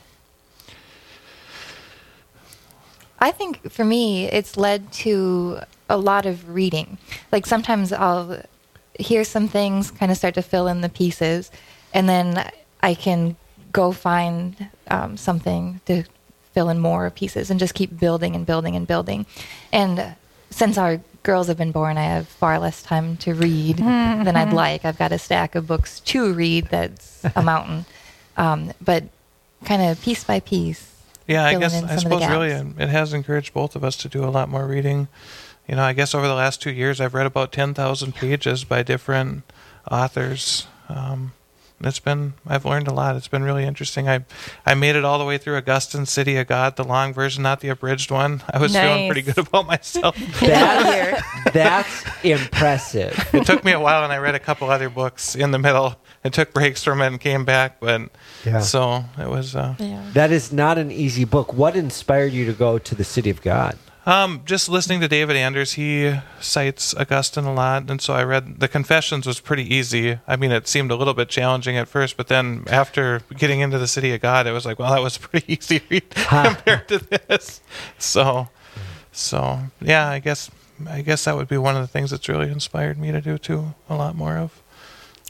I 3.20 3.32
think 3.32 3.72
for 3.72 3.86
me, 3.86 4.26
it's 4.26 4.58
led 4.58 4.92
to 4.94 5.60
a 5.90 5.98
lot 5.98 6.26
of 6.26 6.50
reading. 6.50 6.98
Like 7.32 7.46
sometimes 7.46 7.94
I'll 7.94 8.42
hear 8.98 9.24
some 9.24 9.48
things, 9.48 9.92
kind 9.92 10.12
of 10.12 10.18
start 10.18 10.34
to 10.36 10.42
fill 10.42 10.68
in 10.68 10.82
the 10.82 10.90
pieces, 10.90 11.52
and 11.94 12.10
then 12.10 12.50
I 12.82 12.96
can 12.96 13.36
go 13.72 13.92
find 13.92 14.70
um, 14.88 15.18
something 15.18 15.82
to 15.86 16.04
fill 16.54 16.70
in 16.70 16.80
more 16.80 17.10
pieces 17.10 17.52
and 17.52 17.60
just 17.60 17.74
keep 17.74 18.00
building 18.00 18.36
and 18.36 18.46
building 18.46 18.76
and 18.76 18.88
building. 18.88 19.26
And 19.72 20.16
since 20.50 20.78
our 20.78 21.02
girls 21.24 21.48
have 21.48 21.58
been 21.58 21.72
born, 21.72 21.98
I 21.98 22.04
have 22.04 22.28
far 22.28 22.60
less 22.60 22.82
time 22.82 23.18
to 23.18 23.34
read 23.34 23.78
than 23.78 24.36
I'd 24.36 24.54
like. 24.54 24.86
I've 24.86 24.98
got 24.98 25.12
a 25.12 25.20
stack 25.20 25.56
of 25.56 25.68
books 25.68 26.00
to 26.02 26.34
read 26.34 26.68
that's 26.68 27.24
a 27.36 27.42
mountain. 27.42 27.86
Um, 28.38 28.72
but 28.80 29.04
kind 29.66 29.82
of 29.82 30.02
piece 30.02 30.24
by 30.24 30.40
piece. 30.40 30.96
Yeah, 31.28 31.46
I 31.46 31.60
guess 31.60 31.74
I 31.76 31.80
some 31.80 31.90
of 31.90 31.94
the 31.94 32.00
suppose 32.00 32.30
really 32.30 32.52
it 32.52 32.66
it 32.80 32.88
has 32.88 33.14
encouraged 33.14 33.54
both 33.54 33.76
of 33.76 33.84
us 33.84 33.98
to 33.98 34.08
do 34.08 34.24
a 34.24 34.32
lot 34.32 34.48
more 34.48 34.66
reading. 34.66 35.10
You 35.68 35.76
know, 35.76 35.84
I 35.84 35.92
guess 35.92 36.16
over 36.16 36.26
the 36.26 36.36
last 36.36 36.62
two 36.62 36.72
years, 36.72 37.02
I've 37.02 37.14
read 37.14 37.26
about 37.26 37.52
ten 37.52 37.74
thousand 37.74 38.16
pages 38.16 38.64
by 38.64 38.82
different 38.82 39.44
authors. 39.92 40.68
Um, 40.88 41.34
it's 41.82 42.00
been 42.00 42.34
I've 42.48 42.66
learned 42.66 42.88
a 42.88 42.94
lot. 42.94 43.16
It's 43.16 43.28
been 43.28 43.44
really 43.44 43.64
interesting. 43.64 44.08
I 44.10 44.26
I 44.66 44.74
made 44.76 44.96
it 44.96 45.06
all 45.06 45.18
the 45.20 45.26
way 45.26 45.38
through 45.38 45.56
Augustine 45.58 46.06
City 46.06 46.38
of 46.38 46.48
God, 46.48 46.76
the 46.76 46.84
long 46.84 47.14
version, 47.14 47.44
not 47.44 47.60
the 47.62 47.70
abridged 47.70 48.12
one. 48.12 48.42
I 48.54 48.58
was 48.60 48.74
feeling 48.76 49.10
pretty 49.12 49.22
good 49.22 49.38
about 49.48 49.66
myself. 49.68 50.16
That's, 50.42 51.54
that's 51.54 52.04
impressive. 52.24 53.30
it 53.34 53.46
took 53.46 53.64
me 53.64 53.72
a 53.72 53.80
while, 53.80 54.04
and 54.04 54.12
I 54.14 54.18
read 54.18 54.36
a 54.36 54.40
couple 54.40 54.70
other 54.70 54.90
books 54.90 55.36
in 55.36 55.52
the 55.52 55.60
middle. 55.60 55.96
and 56.24 56.34
took 56.34 56.54
breaks 56.54 56.84
from 56.84 57.02
it 57.02 57.08
and 57.08 57.20
came 57.20 57.46
back, 57.46 57.80
but 57.80 58.02
Yeah. 58.46 58.60
so 58.60 59.06
it 59.18 59.30
was. 59.30 59.56
Uh, 59.56 59.76
That 60.14 60.32
is 60.32 60.52
not 60.52 60.78
an 60.78 60.92
easy 60.92 61.24
book. 61.24 61.54
What 61.54 61.76
inspired 61.78 62.34
you 62.34 62.46
to 62.46 62.52
go 62.54 62.78
to 62.78 62.94
the 62.96 63.06
City 63.06 63.30
of 63.30 63.42
God? 63.42 63.78
Um, 64.06 64.42
just 64.46 64.70
listening 64.70 65.02
to 65.02 65.08
David 65.08 65.36
Anders, 65.36 65.74
he 65.74 66.16
cites 66.40 66.96
Augustine 66.96 67.44
a 67.44 67.54
lot, 67.54 67.90
and 67.92 68.02
so 68.02 68.14
I 68.14 68.24
read 68.24 68.60
the 68.60 68.68
Confessions 68.68 69.28
was 69.28 69.40
pretty 69.40 69.74
easy. 69.74 70.20
I 70.28 70.36
mean, 70.36 70.52
it 70.52 70.68
seemed 70.68 70.90
a 70.92 70.96
little 70.96 71.14
bit 71.14 71.30
challenging 71.30 71.78
at 71.78 71.88
first, 71.88 72.16
but 72.18 72.28
then 72.28 72.64
after 72.68 73.22
getting 73.38 73.60
into 73.60 73.78
the 73.78 73.88
City 73.88 74.14
of 74.14 74.22
God, 74.22 74.48
it 74.48 74.52
was 74.52 74.66
like, 74.66 74.80
well, 74.80 74.92
that 74.92 75.02
was 75.02 75.18
pretty 75.20 75.54
easy 75.54 75.82
read 75.90 76.10
compared 76.16 76.88
to 76.88 77.00
this. 77.00 77.62
So, 77.98 78.50
so 79.12 79.60
yeah, 79.82 80.10
I 80.10 80.20
guess 80.20 80.50
I 80.88 81.02
guess 81.02 81.26
that 81.26 81.36
would 81.36 81.50
be 81.50 81.58
one 81.58 81.76
of 81.76 81.82
the 81.82 81.88
things 81.88 82.12
that's 82.12 82.30
really 82.30 82.50
inspired 82.50 82.98
me 82.98 83.12
to 83.12 83.20
do 83.20 83.38
too 83.38 83.76
a 83.90 83.96
lot 83.96 84.16
more 84.16 84.38
of. 84.38 84.64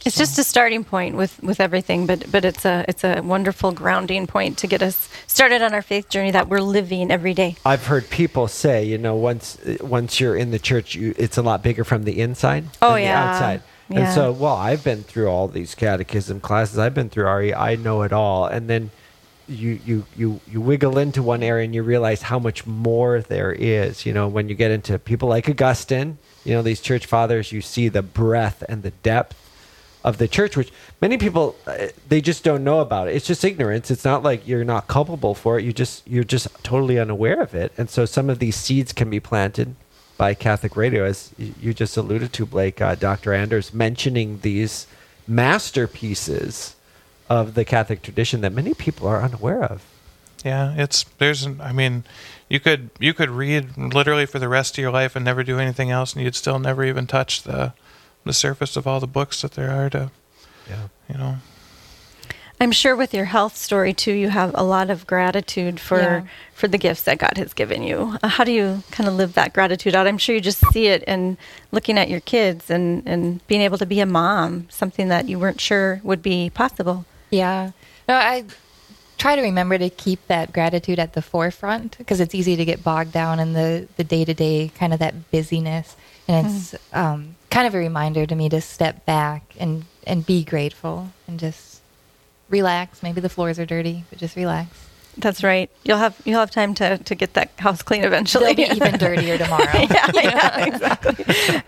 It's 0.06 0.18
just 0.18 0.40
a 0.40 0.44
starting 0.44 0.84
point 0.84 1.16
with, 1.16 1.42
with 1.44 1.60
everything, 1.60 2.06
but 2.06 2.32
but 2.32 2.46
it's 2.46 2.66
a 2.66 2.86
it's 2.88 3.04
a 3.04 3.22
wonderful 3.22 3.72
grounding 3.72 4.28
point 4.28 4.58
to 4.60 4.68
get 4.68 4.82
us 4.82 5.10
started 5.28 5.62
on 5.62 5.74
our 5.74 5.82
faith 5.82 6.10
journey 6.10 6.32
that 6.32 6.48
we're 6.48 6.62
living 6.62 7.12
every 7.12 7.34
day. 7.34 7.56
I've 7.66 7.86
heard 7.86 8.10
people 8.10 8.48
say, 8.48 8.84
you 8.86 8.98
know, 8.98 9.16
once 9.16 9.58
once 9.82 10.20
you're 10.20 10.36
in 10.36 10.52
the 10.52 10.60
church, 10.60 10.96
you, 10.96 11.14
it's 11.18 11.38
a 11.38 11.42
lot 11.42 11.62
bigger 11.64 11.84
from 11.84 12.04
the 12.04 12.20
inside 12.22 12.66
Oh, 12.82 12.94
than 12.94 13.04
yeah. 13.04 13.22
the 13.24 13.30
outside. 13.30 13.62
Yeah. 13.90 14.00
And 14.00 14.14
so, 14.14 14.32
well, 14.32 14.56
I've 14.56 14.84
been 14.84 15.02
through 15.04 15.28
all 15.28 15.48
these 15.48 15.74
catechism 15.76 16.40
classes. 16.42 16.78
I've 16.78 16.94
been 16.94 17.10
through 17.10 17.26
RE. 17.30 17.54
I 17.54 17.76
know 17.76 18.04
it 18.04 18.14
all. 18.14 18.46
And 18.46 18.70
then 18.70 18.92
you 19.48 19.80
you 19.84 20.06
you 20.16 20.40
you 20.48 20.62
wiggle 20.62 20.98
into 21.00 21.24
one 21.24 21.42
area 21.42 21.66
and 21.66 21.74
you 21.74 21.82
realize 21.82 22.22
how 22.22 22.38
much 22.40 22.68
more 22.68 23.22
there 23.22 23.52
is. 23.52 24.06
You 24.06 24.14
know, 24.14 24.28
when 24.28 24.48
you 24.48 24.56
get 24.56 24.70
into 24.72 25.00
people 25.00 25.28
like 25.28 25.50
Augustine, 25.50 26.20
you 26.46 26.54
know, 26.54 26.62
these 26.62 26.80
church 26.82 27.06
fathers, 27.08 27.52
you 27.52 27.62
see 27.62 27.90
the 27.90 28.04
breadth 28.04 28.64
and 28.70 28.84
the 28.84 28.92
depth 28.92 29.36
of 30.04 30.18
the 30.18 30.28
church, 30.28 30.56
which 30.56 30.72
many 31.02 31.18
people 31.18 31.56
uh, 31.68 31.88
they 32.08 32.22
just 32.22 32.44
don't 32.44 32.64
know 32.64 32.80
about 32.80 33.08
it. 33.08 33.16
It's 33.16 33.28
just 33.28 33.44
ignorance. 33.44 33.92
It's 33.92 34.06
not 34.06 34.24
like 34.24 34.48
you're 34.48 34.64
not 34.64 34.88
culpable 34.88 35.36
for 35.36 35.60
it. 35.60 35.66
You 35.66 35.74
just 35.74 36.08
you're 36.08 36.24
just 36.24 36.48
totally 36.64 36.98
unaware 36.98 37.42
of 37.42 37.54
it. 37.54 37.74
And 37.78 37.90
so 37.90 38.06
some 38.06 38.30
of 38.30 38.40
these 38.40 38.56
seeds 38.56 38.94
can 38.94 39.10
be 39.10 39.20
planted 39.20 39.76
by 40.18 40.34
Catholic 40.34 40.76
Radio, 40.76 41.06
as 41.06 41.32
you 41.38 41.74
just 41.74 41.96
alluded 41.96 42.34
to, 42.34 42.46
Blake. 42.46 42.82
Uh, 42.82 42.96
Dr. 42.96 43.34
Anders 43.34 43.74
mentioning 43.74 44.40
these 44.42 44.86
masterpieces 45.28 46.76
of 47.30 47.54
the 47.54 47.64
Catholic 47.64 48.02
tradition 48.02 48.42
that 48.42 48.52
many 48.52 48.74
people 48.74 49.08
are 49.08 49.22
unaware 49.22 49.64
of. 49.64 49.86
Yeah, 50.44 50.74
it's 50.78 51.04
there's 51.18 51.46
I 51.46 51.72
mean, 51.74 52.06
you 52.48 52.60
could 52.60 52.90
you 53.00 53.14
could 53.14 53.30
read 53.30 53.78
literally 53.78 54.26
for 54.26 54.40
the 54.40 54.50
rest 54.50 54.78
of 54.78 54.82
your 54.82 54.92
life 54.92 55.16
and 55.16 55.26
never 55.26 55.44
do 55.44 55.60
anything 55.60 55.92
else, 55.92 56.14
and 56.14 56.24
you'd 56.24 56.36
still 56.36 56.60
never 56.60 56.84
even 56.84 57.08
touch 57.08 57.44
the 57.44 57.74
the 58.26 58.34
surface 58.34 58.76
of 58.76 58.86
all 58.88 59.00
the 59.00 59.08
books 59.08 59.42
that 59.42 59.54
there 59.54 59.72
are 59.72 59.90
to, 59.90 60.12
yeah, 60.70 60.88
you 61.10 61.18
know. 61.18 61.38
I'm 62.62 62.74
sure 62.74 62.94
with 62.94 63.14
your 63.14 63.26
health 63.26 63.56
story 63.56 63.94
too, 63.94 64.12
you 64.12 64.28
have 64.30 64.52
a 64.54 64.64
lot 64.64 64.90
of 64.90 65.08
gratitude 65.08 65.80
for 65.80 66.00
Yeah. 66.00 66.22
for 66.54 66.68
the 66.68 66.78
gifts 66.78 67.04
that 67.04 67.18
God 67.18 67.38
has 67.38 67.54
given 67.54 67.84
you. 67.84 68.18
Uh, 68.22 68.28
how 68.28 68.44
do 68.44 68.52
you 68.52 68.84
kind 68.92 69.08
of 69.08 69.16
live 69.16 69.34
that 69.36 69.54
gratitude 69.54 69.96
out? 69.96 70.08
I'm 70.08 70.18
sure 70.18 70.36
you 70.36 70.42
just 70.42 70.62
see 70.74 70.88
it 70.88 71.02
in 71.04 71.38
looking 71.72 71.98
at 71.98 72.10
your 72.10 72.20
kids 72.20 72.70
and 72.70 73.02
and 73.08 73.46
being 73.48 73.62
able 73.62 73.78
to 73.78 73.86
be 73.86 74.02
a 74.02 74.06
mom, 74.06 74.68
something 74.70 75.08
that 75.08 75.30
you 75.30 75.40
weren't 75.40 75.62
sure 75.62 76.02
would 76.04 76.22
be 76.22 76.50
possible. 76.50 77.06
Yeah. 77.30 77.72
No, 78.10 78.16
I 78.16 78.44
try 79.18 79.38
to 79.38 79.42
remember 79.42 79.78
to 79.78 79.90
keep 79.90 80.28
that 80.28 80.52
gratitude 80.52 81.00
at 81.00 81.14
the 81.14 81.22
forefront 81.22 81.98
because 81.98 82.20
it's 82.20 82.36
easy 82.36 82.58
to 82.58 82.66
get 82.66 82.84
bogged 82.84 83.14
down 83.14 83.40
in 83.40 83.54
the 83.54 83.88
the 83.96 84.04
day 84.04 84.26
to 84.26 84.34
day 84.34 84.70
kind 84.76 84.92
of 84.94 85.00
that 85.00 85.32
busyness, 85.32 85.96
and 86.28 86.46
it's 86.48 86.76
um, 86.92 87.36
kind 87.50 87.68
of 87.68 87.76
a 87.76 87.78
reminder 87.78 88.26
to 88.26 88.36
me 88.36 88.50
to 88.50 88.62
step 88.62 89.06
back 89.06 89.56
and 89.60 89.86
and 90.06 90.26
be 90.26 90.44
grateful 90.44 91.12
and 91.28 91.40
just 91.40 91.82
relax. 92.50 93.04
Maybe 93.04 93.22
the 93.22 93.30
floors 93.30 93.60
are 93.60 93.66
dirty, 93.66 94.06
but 94.10 94.20
just 94.20 94.36
relax. 94.36 94.90
That's 95.18 95.44
right. 95.44 95.70
You'll 95.84 95.98
have 95.98 96.20
you'll 96.24 96.40
have 96.40 96.52
time 96.52 96.74
to, 96.76 96.98
to 96.98 97.16
get 97.16 97.34
that 97.34 97.52
house 97.58 97.82
clean 97.82 98.04
eventually. 98.04 98.54
They'll 98.54 98.70
be 98.70 98.76
even 98.76 98.98
dirtier 98.98 99.38
tomorrow. 99.44 99.66
yeah, 99.74 100.12
yeah, 100.14 100.66
exactly. 100.66 101.26
I 101.28 101.62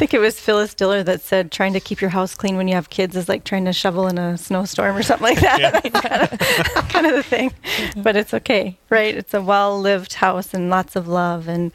think 0.00 0.12
it 0.12 0.18
was 0.18 0.38
Phyllis 0.38 0.74
Diller 0.74 1.02
that 1.04 1.22
said 1.22 1.50
trying 1.50 1.72
to 1.72 1.80
keep 1.80 2.00
your 2.00 2.10
house 2.10 2.34
clean 2.34 2.56
when 2.56 2.68
you 2.68 2.74
have 2.74 2.90
kids 2.90 3.16
is 3.16 3.28
like 3.28 3.44
trying 3.44 3.64
to 3.64 3.72
shovel 3.72 4.06
in 4.06 4.18
a 4.18 4.36
snowstorm 4.36 4.96
or 4.96 5.02
something 5.02 5.24
like 5.24 5.40
that. 5.40 5.84
It's 5.84 6.00
kind, 6.00 6.22
of, 6.22 6.88
kind 6.88 7.06
of 7.06 7.14
the 7.14 7.22
thing. 7.22 7.52
But 7.96 8.16
it's 8.16 8.34
okay, 8.34 8.76
right? 8.90 9.14
It's 9.14 9.34
a 9.34 9.40
well 9.40 9.80
lived 9.80 10.14
house 10.14 10.52
and 10.52 10.68
lots 10.68 10.94
of 10.96 11.08
love. 11.08 11.48
And 11.48 11.72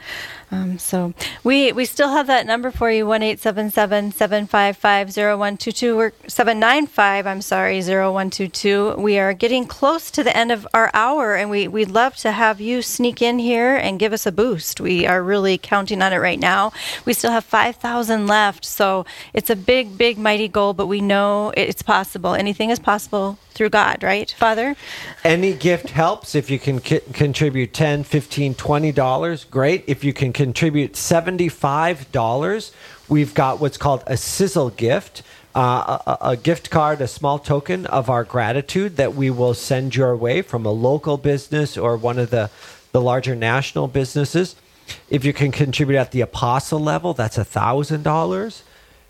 um, 0.56 0.80
so 0.80 1.14
we 1.44 1.72
we 1.72 1.86
still 1.86 2.10
have 2.10 2.28
that 2.28 2.46
number 2.46 2.72
for 2.72 2.90
you 2.90 3.06
one 3.06 3.22
eight 3.24 3.40
seven 3.40 3.70
seven 3.70 4.12
seven 4.12 4.48
five 4.48 4.78
five 4.78 5.12
zero 5.12 5.38
one 5.38 5.58
two 5.58 5.72
two 5.72 6.00
or 6.00 6.14
seven 6.28 6.60
nine 6.60 6.88
five. 6.88 7.28
I'm 7.28 7.42
sorry 7.42 7.82
zero 7.82 8.12
one 8.14 8.30
two 8.30 8.48
two. 8.48 8.96
We 8.98 9.20
are 9.20 9.34
getting 9.34 9.66
close 9.66 10.10
to 10.12 10.24
the 10.24 10.36
end 10.36 10.52
of 10.52 10.68
our 10.74 10.90
hour, 10.94 11.36
and 11.36 11.50
we 11.50 11.68
we'd 11.68 11.92
love 11.92 12.16
to 12.18 12.32
have 12.32 12.62
you 12.62 12.82
sneak 12.82 13.22
in 13.22 13.40
here 13.40 13.76
and 13.76 14.00
give 14.00 14.14
us 14.14 14.26
a 14.26 14.32
boost. 14.32 14.80
We 14.80 15.06
are 15.06 15.22
really 15.22 15.58
counting 15.58 16.02
on 16.02 16.14
it 16.14 16.18
right 16.18 16.40
now. 16.40 16.72
We 17.06 17.14
still 17.14 17.32
have 17.32 17.46
five 17.46 17.76
thousand 17.76 18.28
left, 18.28 18.66
so 18.66 19.06
it's 19.34 19.50
a 19.50 19.56
big, 19.56 19.98
big, 19.98 20.18
mighty 20.18 20.48
goal. 20.48 20.74
But 20.74 20.88
we 20.88 21.02
know 21.02 21.52
it's 21.58 21.82
possible. 21.82 22.34
Anything 22.34 22.70
is 22.70 22.80
possible 22.80 23.38
through 23.56 23.70
God, 23.70 24.04
right, 24.04 24.30
Father? 24.38 24.76
Any 25.24 25.54
gift 25.54 25.90
helps. 25.90 26.36
If 26.36 26.50
you 26.50 26.60
can 26.60 26.80
ki- 26.80 27.00
contribute 27.14 27.74
10 27.74 28.04
15 28.04 28.54
20 28.54 28.92
dollars, 28.92 29.44
great. 29.46 29.84
If 29.88 30.04
you 30.04 30.14
can 30.14 30.34
contribute 30.34 30.96
75 30.96 32.12
dollars, 32.12 32.72
we've 33.10 33.34
got 33.34 33.60
what's 33.60 33.78
called 33.78 34.04
a 34.06 34.18
sizzle 34.18 34.70
gift. 34.70 35.24
Uh, 35.56 36.00
a, 36.06 36.12
a- 36.12 36.30
a 36.32 36.38
gift 36.38 36.70
card, 36.70 37.00
a 37.00 37.08
small 37.08 37.40
token 37.40 37.86
of 37.86 38.10
our 38.10 38.26
gratitude 38.26 38.98
that 38.98 39.16
we 39.16 39.30
will 39.30 39.54
send 39.54 39.96
your 39.96 40.14
way 40.16 40.42
from 40.42 40.66
a 40.66 40.72
local 40.72 41.16
business 41.16 41.78
or 41.78 41.96
one 41.96 42.20
of 42.20 42.30
the, 42.30 42.50
the 42.92 43.00
larger 43.02 43.36
national 43.38 43.88
businesses. 43.88 44.58
If 45.10 45.24
you 45.24 45.32
can 45.32 45.54
contribute 45.54 45.98
at 45.98 46.12
the 46.12 46.20
apostle 46.20 46.80
level, 46.82 47.14
that's 47.14 47.38
a 47.38 47.46
thousand 47.46 48.04
dollars. 48.04 48.64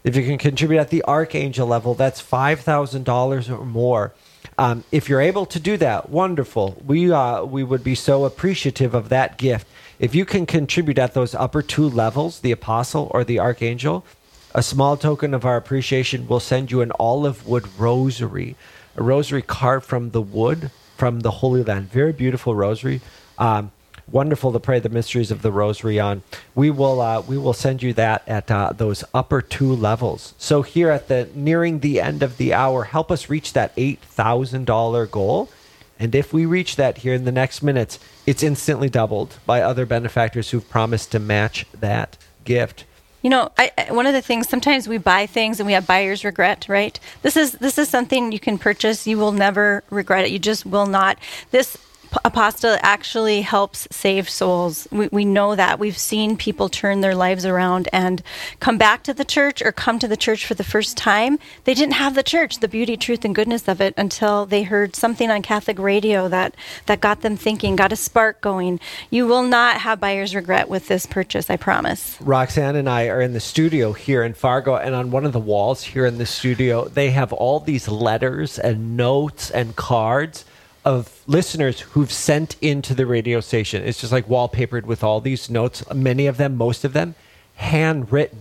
If 0.04 0.16
you 0.16 0.22
can 0.24 0.38
contribute 0.38 0.78
at 0.80 0.89
the 0.91 1.04
archangel 1.06 1.66
level, 1.66 1.96
that's 1.96 2.22
five 2.22 2.60
thousand 2.60 3.06
dollars 3.06 3.50
or 3.50 3.66
more. 3.66 4.14
Um, 4.58 4.84
if 4.91 5.10
you're 5.10 5.22
able 5.22 5.45
to 5.47 5.60
do 5.60 5.76
that, 5.78 6.10
wonderful. 6.10 6.82
We 6.86 7.12
uh, 7.12 7.43
we 7.43 7.64
would 7.64 7.84
be 7.84 7.95
so 7.95 8.24
appreciative 8.26 8.93
of 8.93 9.10
that 9.10 9.38
gift. 9.38 9.68
If 9.99 10.16
you 10.16 10.26
can 10.26 10.45
contribute 10.45 10.97
at 10.97 11.14
those 11.14 11.36
upper 11.36 11.62
two 11.62 11.89
levels, 11.89 12.39
the 12.39 12.51
apostle 12.51 13.12
or 13.14 13.24
the 13.24 13.39
archangel, 13.39 14.06
a 14.53 14.64
small 14.64 14.95
token 14.95 15.34
of 15.34 15.45
our 15.45 15.58
appreciation 15.58 16.28
will 16.28 16.39
send 16.39 16.72
you 16.72 16.82
an 16.82 16.91
olive 16.99 17.45
wood 17.45 17.66
rosary, 17.78 18.56
a 18.95 19.03
rosary 19.03 19.41
carved 19.41 19.86
from 19.86 20.12
the 20.12 20.22
wood 20.22 20.72
from 20.95 21.22
the 21.22 21.32
Holy 21.32 21.64
Land. 21.64 21.91
Very 21.91 22.14
beautiful 22.14 22.56
rosary. 22.56 23.01
Um, 23.38 23.72
wonderful 24.12 24.51
to 24.53 24.60
pray 24.60 24.80
the 24.80 24.89
mysteries 24.89 25.32
of 25.32 25.41
the 25.41 25.51
rosary 25.51 25.99
on. 25.99 26.24
We 26.53 26.70
will 26.70 27.01
uh, 27.01 27.22
we 27.22 27.38
will 27.38 27.53
send 27.53 27.84
you 27.84 27.93
that 27.93 28.28
at 28.28 28.49
uh, 28.51 28.74
those 28.76 29.03
upper 29.14 29.41
two 29.41 29.74
levels. 29.74 30.34
So 30.38 30.62
here 30.62 30.89
at 30.89 31.08
the 31.08 31.30
nearing 31.34 31.80
the 31.80 31.99
end 32.01 32.24
of 32.24 32.38
the 32.38 32.53
hour, 32.53 32.86
help 32.86 33.12
us 33.12 33.30
reach 33.30 33.53
that 33.53 33.72
eight 33.78 33.99
thousand 33.99 34.66
dollar 34.66 35.06
goal. 35.06 35.49
And 35.97 36.14
if 36.14 36.34
we 36.34 36.45
reach 36.45 36.76
that 36.76 36.99
here 36.99 37.14
in 37.14 37.24
the 37.24 37.32
next 37.32 37.64
minutes, 37.64 37.99
it's 38.26 38.43
instantly 38.43 38.89
doubled 38.89 39.38
by 39.45 39.62
other 39.62 39.86
benefactors 39.86 40.49
who've 40.49 40.70
promised 40.70 41.12
to 41.14 41.20
match 41.20 41.66
that 41.80 42.18
gift. 42.43 42.84
You 43.22 43.30
know, 43.30 43.49
I, 43.58 43.72
one 43.89 44.06
of 44.06 44.14
the 44.14 44.22
things 44.22 44.47
sometimes 44.47 44.88
we 44.88 44.99
buy 44.99 45.26
things 45.26 45.60
and 45.60 45.66
we 45.66 45.74
have 45.74 45.88
buyer's 45.88 46.24
regret, 46.24 46.68
right? 46.70 46.99
This 47.24 47.36
is 47.36 47.53
this 47.53 47.80
is 47.80 47.89
something 47.89 48.32
you 48.32 48.39
can 48.39 48.60
purchase. 48.60 49.08
You 49.08 49.18
will 49.18 49.32
never 49.32 49.84
regret 49.89 50.26
it. 50.26 50.32
You 50.32 50.38
just 50.38 50.64
will 50.66 50.86
not. 50.86 51.18
This 51.49 51.76
apostolate 52.24 52.80
actually 52.84 53.41
helps 53.41 53.88
save 53.91 54.30
souls. 54.30 54.88
We, 54.91 55.07
we 55.11 55.26
know 55.26 55.55
that. 55.55 55.80
We've 55.80 55.97
seen 55.97 56.38
people 56.38 56.70
turn 56.70 57.01
their 57.01 57.16
lives 57.16 57.45
around 57.45 57.89
and 57.91 58.22
come 58.59 58.78
back 58.78 59.03
to 59.03 59.13
the 59.13 59.26
church 59.26 59.61
or 59.61 59.72
come 59.72 59.99
to 59.99 60.07
the 60.07 60.18
church 60.18 60.45
for 60.45 60.53
the 60.53 60.63
first 60.63 60.97
time. 60.97 61.39
They 61.66 61.74
didn't 61.74 61.93
have 61.93 62.16
the 62.16 62.24
church, 62.24 62.59
the 62.59 62.68
beauty, 62.68 62.97
truth, 62.97 63.26
and 63.26 63.36
goodness 63.36 63.68
of 63.68 63.82
it 63.82 63.93
until 63.97 64.45
they 64.45 64.63
heard 64.63 64.95
something 64.95 65.30
on 65.30 65.41
Catholic 65.41 65.80
radio 65.80 66.28
that, 66.30 66.55
that 66.86 67.01
got 67.01 67.22
them 67.22 67.36
thinking, 67.36 67.76
got 67.76 67.91
a 67.91 67.95
spark 67.95 68.41
going. 68.41 68.80
You 69.09 69.28
will 69.28 69.43
not 69.43 69.82
have 69.82 69.99
buyer's 69.99 70.36
regret 70.36 70.70
with 70.70 70.88
this 70.88 71.05
purchase, 71.05 71.49
I 71.49 71.57
promise. 71.57 72.18
Roxanne 72.22 72.76
and 72.76 72.89
I 72.89 73.07
are 73.07 73.22
in 73.22 73.34
the 73.34 73.39
studio 73.39 73.93
here 73.93 74.24
in 74.24 74.34
Fargo, 74.34 74.76
and 74.76 74.95
on 74.95 75.11
one 75.11 75.26
of 75.26 75.34
the 75.34 75.39
walls 75.39 75.84
here 75.84 76.05
in 76.05 76.18
the 76.18 76.26
studio, 76.26 76.86
they 76.88 77.11
have 77.11 77.34
all 77.34 77.59
these 77.59 77.88
letters 77.88 78.59
and 78.59 78.95
notes 78.97 79.51
and 79.51 79.76
cards 79.76 80.45
of 80.86 81.23
listeners 81.25 81.81
who've 81.81 82.11
sent 82.11 82.55
into 82.61 82.93
the 82.93 83.07
radio 83.07 83.41
station. 83.41 83.83
It's 83.83 83.99
just 83.99 84.13
like 84.13 84.27
wallpapered 84.27 84.83
with 84.86 85.03
all 85.03 85.19
these 85.19 85.49
notes, 85.49 85.83
many 85.93 86.27
of 86.27 86.38
them, 86.38 86.55
most 86.55 86.86
of 86.86 86.93
them, 86.93 87.15
handwritten, 87.55 88.39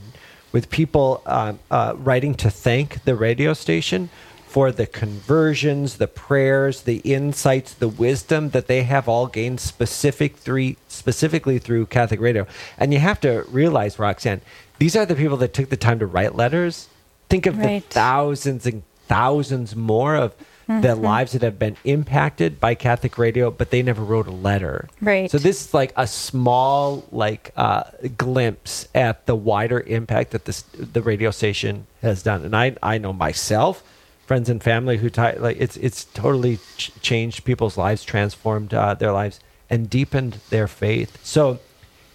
with 0.53 0.71
people 0.71 1.23
uh, 1.27 1.55
uh, 1.71 1.95
writing 1.97 2.35
to 2.37 2.51
thank 2.51 3.03
the 3.05 3.17
radio 3.17 3.55
station 3.55 4.11
for 4.47 4.71
the 4.71 4.87
conversions, 4.87 5.97
the 5.97 6.07
prayers, 6.07 6.83
the 6.83 6.99
insights, 6.99 7.75
the 7.75 7.89
wisdom 7.89 8.51
that 8.51 8.69
they 8.69 8.85
have 8.85 9.09
all 9.09 9.27
gained 9.27 9.59
specific 9.59 10.37
three, 10.37 10.77
specifically 10.87 11.59
through 11.59 11.87
Catholic 11.87 12.21
radio. 12.21 12.47
And 12.79 12.93
you 12.93 13.01
have 13.01 13.21
to 13.23 13.45
realize, 13.49 13.99
Roxanne, 13.99 14.43
these 14.79 14.95
are 14.95 15.07
the 15.07 15.17
people 15.17 15.39
that 15.39 15.55
took 15.55 15.71
the 15.71 15.77
time 15.77 15.99
to 15.99 16.07
write 16.07 16.37
letters. 16.37 16.89
Think 17.29 17.47
of 17.47 17.59
right. 17.59 17.83
the 17.83 17.93
thousands 17.93 18.65
and 18.65 18.85
thousands 19.09 19.75
more 19.75 20.15
of 20.15 20.37
mm-hmm. 20.69 20.81
the 20.81 20.95
lives 20.95 21.33
that 21.33 21.43
have 21.43 21.59
been 21.59 21.77
impacted 21.85 22.61
by 22.61 22.75
Catholic 22.75 23.19
radio, 23.19 23.51
but 23.51 23.71
they 23.71 23.83
never 23.83 24.03
wrote 24.03 24.27
a 24.27 24.33
letter. 24.33 24.89
Right. 25.01 25.31
So 25.31 25.39
this 25.39 25.67
is 25.67 25.75
like 25.75 25.93
a 25.97 26.07
small 26.07 27.05
like 27.13 27.53
uh, 27.57 27.85
glimpse 28.17 28.89
at 28.95 29.27
the 29.27 29.35
wider 29.35 29.81
impact 29.81 30.31
that 30.33 30.45
this 30.45 30.63
the 30.63 31.03
radio 31.03 31.31
station 31.31 31.87
has 32.03 32.23
done. 32.23 32.45
And 32.45 32.57
I 32.57 32.77
I 32.83 32.99
know 32.99 33.13
myself, 33.13 33.83
friends 34.27 34.49
and 34.49 34.63
family 34.63 34.99
who 34.99 35.11
tie, 35.11 35.37
like 35.39 35.57
it's 35.59 35.77
it's 35.77 36.05
totally 36.05 36.59
ch- 36.77 36.93
changed 37.01 37.45
people's 37.45 37.77
lives, 37.77 38.05
transformed 38.05 38.73
uh, 38.75 38.95
their 38.95 39.13
lives, 39.13 39.41
and 39.71 39.91
deepened 39.91 40.39
their 40.51 40.69
faith. 40.69 41.19
So 41.23 41.61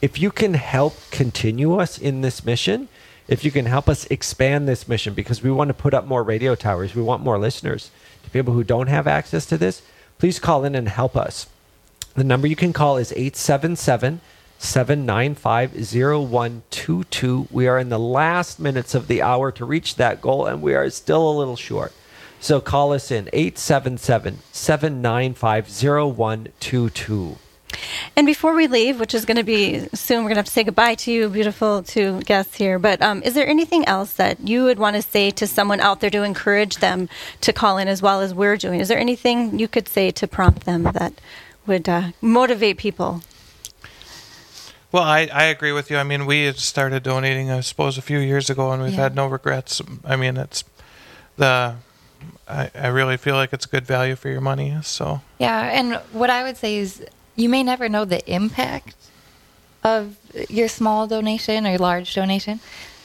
if 0.02 0.20
you 0.20 0.32
can 0.32 0.54
help 0.54 0.96
continue 1.12 1.78
us 1.78 1.98
in 1.98 2.22
this 2.22 2.46
mission 2.46 2.88
if 3.28 3.46
you 3.46 3.52
can 3.52 3.68
help 3.68 3.88
us 3.88 4.06
expand 4.06 4.68
this 4.68 4.88
mission 4.88 5.14
because 5.14 5.44
we 5.44 5.52
want 5.52 5.68
to 5.68 5.74
put 5.74 5.94
up 5.94 6.06
more 6.06 6.24
radio 6.24 6.56
towers 6.56 6.96
we 6.96 7.02
want 7.02 7.24
more 7.24 7.38
listeners 7.38 7.92
people 8.30 8.54
who 8.54 8.64
don't 8.64 8.88
have 8.88 9.08
access 9.08 9.46
to 9.48 9.58
this, 9.58 9.82
please 10.18 10.40
call 10.40 10.66
in 10.66 10.76
and 10.76 10.88
help 10.88 11.16
us. 11.16 11.48
The 12.16 12.24
number 12.24 12.48
you 12.48 12.56
can 12.56 12.74
call 12.74 12.98
is 12.98 13.12
877 13.12 14.22
795 14.58 15.72
0122. 15.72 17.48
We 17.50 17.68
are 17.68 17.80
in 17.80 17.90
the 17.90 18.00
last 18.00 18.60
minutes 18.60 18.94
of 18.94 19.08
the 19.08 19.22
hour 19.22 19.52
to 19.54 19.66
reach 19.66 19.96
that 19.96 20.22
goal, 20.22 20.46
and 20.46 20.62
we 20.62 20.76
are 20.76 20.90
still 20.90 21.30
a 21.30 21.38
little 21.38 21.56
short. 21.56 21.94
So 22.42 22.60
call 22.62 22.94
us 22.94 23.12
in 23.12 23.30
877 23.32 24.40
795 24.52 25.68
0122. 25.70 27.38
And 28.16 28.26
before 28.26 28.54
we 28.54 28.68
leave, 28.68 29.00
which 29.00 29.14
is 29.14 29.26
going 29.26 29.38
to 29.38 29.44
be 29.44 29.88
soon, 29.94 30.20
we're 30.20 30.30
going 30.30 30.36
to 30.36 30.40
have 30.40 30.46
to 30.46 30.52
say 30.52 30.64
goodbye 30.64 30.96
to 30.96 31.12
you, 31.12 31.30
beautiful 31.30 31.84
two 31.84 32.22
guests 32.22 32.56
here. 32.56 32.80
But 32.80 33.02
um, 33.02 33.22
is 33.24 33.34
there 33.34 33.48
anything 33.48 33.86
else 33.86 34.14
that 34.14 34.48
you 34.48 34.64
would 34.64 34.80
want 34.80 34.96
to 34.96 35.02
say 35.02 35.32
to 35.32 35.48
someone 35.48 35.80
out 35.80 36.02
there 36.02 36.10
to 36.10 36.24
encourage 36.24 36.78
them 36.78 37.10
to 37.42 37.54
call 37.54 37.78
in 37.78 37.88
as 37.88 38.02
well 38.02 38.22
as 38.22 38.34
we're 38.34 38.58
doing? 38.58 38.80
Is 38.80 38.88
there 38.88 39.00
anything 39.00 39.60
you 39.60 39.68
could 39.68 39.88
say 39.88 40.12
to 40.12 40.28
prompt 40.28 40.66
them 40.66 40.84
that 40.84 41.14
would 41.66 41.88
uh, 41.88 42.12
motivate 42.22 42.78
people? 42.78 43.22
Well, 44.92 45.04
I, 45.04 45.30
I 45.32 45.44
agree 45.46 45.72
with 45.72 45.92
you. 45.92 45.98
I 45.98 46.04
mean, 46.04 46.26
we 46.26 46.52
started 46.54 47.04
donating, 47.04 47.52
I 47.52 47.60
suppose, 47.60 47.98
a 47.98 48.02
few 48.02 48.18
years 48.18 48.50
ago, 48.50 48.72
and 48.72 48.82
we've 48.82 48.94
yeah. 48.94 49.02
had 49.02 49.16
no 49.16 49.28
regrets. 49.28 49.82
I 50.04 50.16
mean, 50.16 50.36
it's 50.36 50.64
the 51.38 51.76
I, 52.48 52.72
I 52.74 52.88
really 52.88 53.18
feel 53.18 53.36
like 53.36 53.54
it's 53.54 53.66
good 53.66 53.86
value 53.86 54.16
for 54.16 54.30
your 54.30 54.42
money. 54.42 54.76
So 54.82 55.22
yeah, 55.38 55.70
and 55.72 55.96
what 56.12 56.30
I 56.30 56.44
would 56.44 56.58
say 56.58 56.78
is 56.78 57.06
you 57.40 57.50
may 57.50 57.64
never 57.64 57.90
know 57.90 58.06
the 58.06 58.22
impact 58.32 58.96
of 59.84 60.18
your 60.50 60.68
small 60.68 61.08
donation 61.08 61.66
or 61.66 61.78
large 61.78 62.14
donation, 62.14 62.60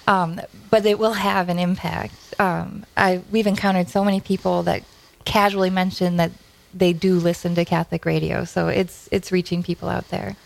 um, 0.06 0.40
but 0.70 0.84
it 0.84 0.98
will 0.98 1.12
have 1.12 1.48
an 1.48 1.58
impact. 1.58 2.14
Um, 2.38 2.84
I 2.96 3.22
we've 3.30 3.46
encountered 3.46 3.88
so 3.88 4.04
many 4.04 4.20
people 4.20 4.64
that 4.64 4.82
casually 5.24 5.70
mention 5.70 6.16
that 6.16 6.32
they 6.74 6.92
do 6.92 7.18
listen 7.18 7.54
to 7.54 7.64
Catholic 7.64 8.04
radio, 8.04 8.44
so 8.44 8.68
it's 8.68 9.08
it's 9.12 9.30
reaching 9.30 9.62
people 9.62 9.88
out 9.88 10.08
there. 10.08 10.36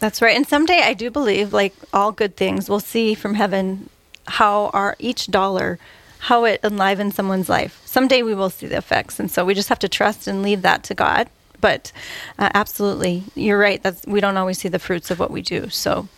That's 0.00 0.20
right. 0.20 0.36
And 0.36 0.46
someday 0.46 0.82
I 0.82 0.92
do 0.92 1.10
believe, 1.10 1.52
like 1.52 1.74
all 1.92 2.12
good 2.12 2.36
things, 2.36 2.68
we'll 2.68 2.80
see 2.80 3.14
from 3.14 3.34
heaven 3.34 3.88
how 4.26 4.66
our 4.68 4.96
each 4.98 5.28
dollar 5.28 5.78
how 6.18 6.44
it 6.44 6.60
enlivens 6.62 7.14
someone's 7.14 7.48
life. 7.48 7.82
Someday 7.84 8.22
we 8.22 8.34
will 8.34 8.50
see 8.50 8.66
the 8.66 8.76
effects, 8.76 9.18
and 9.18 9.30
so 9.30 9.44
we 9.44 9.54
just 9.54 9.70
have 9.70 9.78
to 9.78 9.88
trust 9.88 10.26
and 10.26 10.42
leave 10.42 10.62
that 10.62 10.82
to 10.84 10.94
God 10.94 11.28
but 11.64 11.92
uh, 12.38 12.50
absolutely, 12.52 13.24
you're 13.34 13.58
right. 13.58 13.82
That's 13.82 14.06
we 14.06 14.20
don't 14.20 14.36
always 14.36 14.58
see 14.58 14.68
the 14.68 14.78
fruits 14.78 15.10
of 15.10 15.18
what 15.18 15.30
we 15.30 15.40
do. 15.40 15.70
So. 15.70 16.08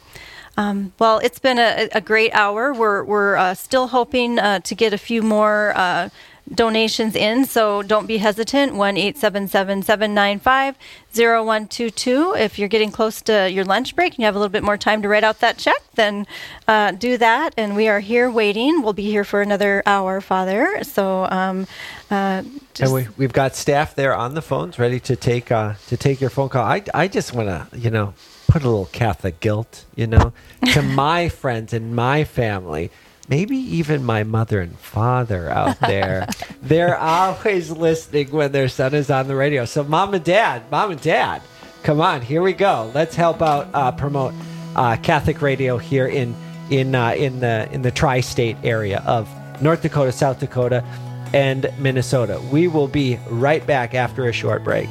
Um, 0.59 0.93
well, 0.99 1.19
it's 1.19 1.39
been 1.39 1.59
a, 1.59 1.89
a, 1.93 2.01
great 2.01 2.33
hour. 2.33 2.73
We're, 2.73 3.05
we're 3.05 3.37
uh, 3.37 3.53
still 3.53 3.89
hoping 3.89 4.39
uh, 4.39 4.61
to 4.61 4.75
get 4.75 4.95
a 4.95 4.99
few 4.99 5.21
more 5.21 5.75
uh, 5.77 6.09
donations 6.55 7.15
in, 7.15 7.45
so 7.45 7.83
don't 7.83 8.07
be 8.07 8.19
hesitant. 8.19 8.75
1 8.75 8.97
877 8.97 9.83
795 9.83 10.77
0122. 11.13 12.35
If 12.37 12.59
you're 12.59 12.69
getting 12.69 12.91
close 12.91 13.21
to 13.23 13.51
your 13.51 13.65
lunch 13.65 13.97
break 13.97 14.15
and 14.15 14.21
you 14.21 14.25
have 14.27 14.37
a 14.37 14.39
little 14.39 14.53
bit 14.53 14.63
more 14.63 14.77
time 14.77 15.03
to 15.03 15.09
write 15.09 15.25
out 15.25 15.41
that 15.41 15.59
check, 15.59 15.83
then 15.95 16.27
uh, 16.69 16.93
do 16.93 17.17
that. 17.19 17.55
And 17.57 17.75
we 17.75 17.89
are 17.89 18.01
here 18.01 18.31
waiting. 18.31 18.83
We'll 18.83 18.93
be 18.93 19.11
here 19.11 19.25
for 19.25 19.43
another 19.43 19.83
hour, 19.87 20.21
Father. 20.21 20.83
So, 20.83 21.27
um, 21.31 21.67
uh, 22.11 22.43
and 22.79 22.93
we, 22.93 23.09
we've 23.17 23.33
got 23.33 23.57
staff 23.57 23.95
there 23.95 24.15
on 24.15 24.35
the 24.35 24.43
phones 24.43 24.79
ready 24.79 25.01
to 25.01 25.17
take 25.17 25.51
uh, 25.51 25.75
to 25.89 25.97
take 25.97 26.21
your 26.21 26.31
phone 26.31 26.49
call. 26.49 26.65
I, 26.65 26.83
I 26.95 27.09
just 27.09 27.33
want 27.33 27.49
to, 27.49 27.79
you 27.79 27.91
know, 27.91 28.15
put 28.47 28.63
a 28.63 28.69
little 28.69 28.87
Catholic 28.87 29.41
guilt, 29.41 29.85
you 29.95 30.07
know, 30.07 30.33
to 30.73 30.83
my 31.03 31.29
friends 31.29 31.73
and 31.73 31.97
my 31.97 32.25
family 32.25 32.91
maybe 33.29 33.57
even 33.57 34.05
my 34.05 34.25
mother 34.25 34.61
and 34.61 34.79
father 34.79 35.49
out 35.51 35.79
there, 35.81 36.29
they're 36.63 36.99
always 36.99 37.71
listening 37.71 38.31
when 38.31 38.53
their 38.53 38.69
son 38.69 38.95
is 38.95 39.11
on 39.11 39.29
the 39.29 39.37
radio. 39.37 39.65
So, 39.65 39.85
mom 39.85 40.15
and 40.15 40.25
dad, 40.25 40.71
mom 40.71 40.93
and 40.93 41.01
dad, 41.01 41.43
come 41.83 42.01
on, 42.01 42.23
here 42.23 42.43
we 42.43 42.53
go. 42.53 42.91
Let's 42.95 43.17
help 43.17 43.43
out 43.43 43.69
uh, 43.75 43.93
promote 43.93 44.35
uh, 44.75 44.97
Catholic 44.97 45.43
radio 45.43 45.79
here 45.79 46.07
in 46.07 46.35
in 46.71 46.95
uh, 46.95 47.11
in 47.11 47.41
the 47.41 47.69
in 47.73 47.83
the 47.83 47.91
tri-state 47.91 48.57
area 48.65 49.03
of 49.07 49.29
North 49.63 49.83
Dakota, 49.83 50.13
South 50.13 50.41
Dakota, 50.41 50.85
and 51.33 51.71
Minnesota. 51.79 52.41
We 52.53 52.69
will 52.69 52.89
be 52.89 53.19
right 53.29 53.67
back 53.67 53.95
after 53.95 54.27
a 54.27 54.33
short 54.33 54.65
break. 54.65 54.89